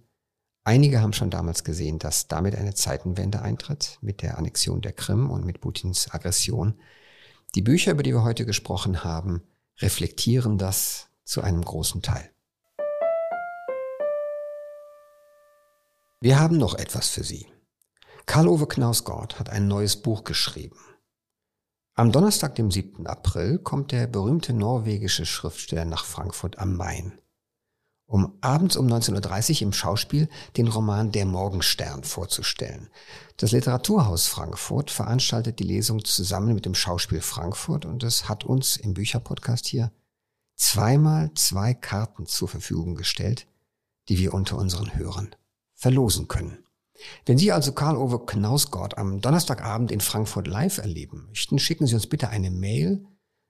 Einige 0.63 1.01
haben 1.01 1.13
schon 1.13 1.29
damals 1.29 1.63
gesehen, 1.63 1.99
dass 1.99 2.27
damit 2.27 2.55
eine 2.55 2.73
Zeitenwende 2.73 3.41
eintritt 3.41 3.97
mit 4.01 4.21
der 4.21 4.37
Annexion 4.37 4.81
der 4.81 4.91
Krim 4.91 5.29
und 5.29 5.45
mit 5.45 5.61
Putins 5.61 6.11
Aggression. 6.11 6.79
Die 7.55 7.61
Bücher, 7.61 7.93
über 7.93 8.03
die 8.03 8.13
wir 8.13 8.23
heute 8.23 8.45
gesprochen 8.45 9.03
haben, 9.03 9.43
reflektieren 9.79 10.57
das 10.57 11.09
zu 11.23 11.41
einem 11.41 11.63
großen 11.63 12.01
Teil. 12.01 12.29
Wir 16.21 16.39
haben 16.39 16.57
noch 16.57 16.75
etwas 16.75 17.09
für 17.09 17.23
Sie. 17.23 17.47
Karl-Ove 18.25 18.67
Knausgård 18.67 19.39
hat 19.39 19.49
ein 19.49 19.67
neues 19.67 20.01
Buch 20.01 20.23
geschrieben. 20.23 20.79
Am 21.95 22.11
Donnerstag, 22.11 22.55
dem 22.55 22.71
7. 22.71 23.07
April, 23.07 23.59
kommt 23.59 23.91
der 23.91 24.07
berühmte 24.07 24.53
norwegische 24.53 25.25
Schriftsteller 25.25 25.85
nach 25.85 26.05
Frankfurt 26.05 26.59
am 26.59 26.75
Main 26.75 27.19
um 28.09 28.37
abends 28.41 28.75
um 28.75 28.87
19.30 28.87 29.57
Uhr 29.57 29.61
im 29.61 29.73
Schauspiel 29.73 30.29
den 30.57 30.67
Roman 30.67 31.11
Der 31.11 31.25
Morgenstern 31.25 32.03
vorzustellen. 32.03 32.89
Das 33.37 33.51
Literaturhaus 33.51 34.25
Frankfurt 34.25 34.89
veranstaltet 34.89 35.59
die 35.59 35.63
Lesung 35.63 36.03
zusammen 36.03 36.55
mit 36.55 36.65
dem 36.65 36.73
Schauspiel 36.73 37.21
Frankfurt 37.21 37.85
und 37.85 38.03
es 38.03 38.27
hat 38.27 38.43
uns 38.43 38.77
im 38.77 38.95
Bücherpodcast 38.95 39.67
hier 39.67 39.91
zweimal 40.55 41.31
zwei 41.35 41.75
Karten 41.75 42.25
zur 42.25 42.47
Verfügung 42.47 42.95
gestellt, 42.95 43.47
die 44.09 44.17
wir 44.17 44.33
unter 44.33 44.57
unseren 44.57 44.95
Hörern 44.95 45.35
verlosen 45.79 46.27
können. 46.27 46.63
Wenn 47.25 47.37
Sie 47.37 47.51
also 47.51 47.71
Karl-Ove 47.71 48.25
Knausgott 48.25 48.97
am 48.97 49.21
Donnerstagabend 49.21 49.91
in 49.91 50.01
Frankfurt 50.01 50.47
live 50.47 50.79
erleben 50.79 51.27
möchten, 51.27 51.57
schicken 51.57 51.87
Sie 51.87 51.95
uns 51.95 52.07
bitte 52.07 52.29
eine 52.29 52.51
Mail 52.51 53.05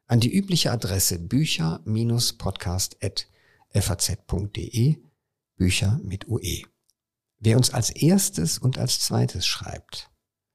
an 0.07 0.19
die 0.19 0.33
übliche 0.33 0.71
Adresse 0.71 1.19
bücher-podcast@ 1.19 3.27
faz.de, 3.73 4.97
Bücher 5.55 5.99
mit 6.03 6.27
UE. 6.27 6.63
Wer 7.39 7.57
uns 7.57 7.73
als 7.73 7.89
erstes 7.89 8.57
und 8.57 8.77
als 8.77 8.99
zweites 8.99 9.45
schreibt, 9.45 10.09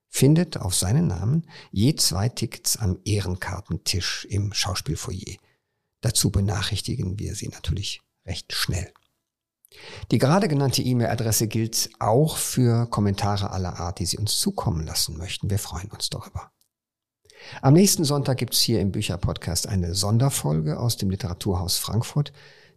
findet 0.08 0.58
auf 0.58 0.74
seinen 0.74 1.06
Namen 1.06 1.48
je 1.70 1.94
zwei 1.96 2.28
Tickets 2.28 2.76
am 2.76 2.98
Ehrenkartentisch 3.04 4.26
im 4.26 4.52
Schauspielfoyer. 4.52 5.36
Dazu 6.00 6.30
benachrichtigen 6.30 7.18
wir 7.18 7.34
Sie 7.34 7.48
natürlich 7.48 8.02
recht 8.26 8.52
schnell. 8.52 8.92
Die 10.10 10.18
gerade 10.18 10.48
genannte 10.48 10.82
E-Mail-Adresse 10.82 11.48
gilt 11.48 11.90
auch 11.98 12.36
für 12.36 12.86
Kommentare 12.86 13.50
aller 13.50 13.78
Art, 13.78 13.98
die 13.98 14.06
Sie 14.06 14.18
uns 14.18 14.38
zukommen 14.38 14.86
lassen 14.86 15.16
möchten. 15.16 15.50
Wir 15.50 15.58
freuen 15.58 15.90
uns 15.90 16.10
darüber. 16.10 16.50
Am 17.60 17.74
nächsten 17.74 18.04
Sonntag 18.04 18.38
gibt 18.38 18.54
es 18.54 18.60
hier 18.60 18.80
im 18.80 18.92
Bücherpodcast 18.92 19.68
eine 19.68 19.94
Sonderfolge 19.94 20.78
aus 20.78 20.96
dem 20.96 21.10
Literaturhaus 21.10 21.76
Frankfurt 21.76 22.32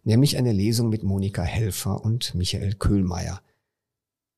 nämlich 0.08 0.38
eine 0.38 0.52
Lesung 0.52 0.88
mit 0.88 1.02
Monika 1.02 1.42
Helfer 1.42 2.02
und 2.02 2.34
Michael 2.34 2.74
Köhlmeier. 2.74 3.42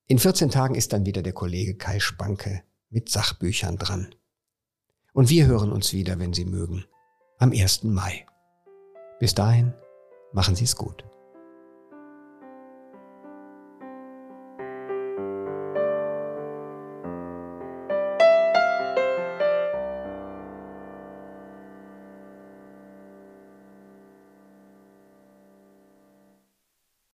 In 0.06 0.18
14 0.18 0.50
Tagen 0.50 0.74
ist 0.74 0.92
dann 0.92 1.06
wieder 1.06 1.22
der 1.22 1.32
Kollege 1.32 1.76
Kai 1.76 2.00
Spanke 2.00 2.64
mit 2.90 3.08
Sachbüchern 3.08 3.76
dran. 3.76 4.14
Und 5.12 5.30
wir 5.30 5.46
hören 5.46 5.72
uns 5.72 5.92
wieder, 5.92 6.18
wenn 6.18 6.32
Sie 6.32 6.44
mögen, 6.44 6.84
am 7.38 7.52
1. 7.52 7.84
Mai. 7.84 8.26
Bis 9.20 9.34
dahin, 9.34 9.72
machen 10.32 10.56
Sie 10.56 10.64
es 10.64 10.74
gut. 10.74 11.04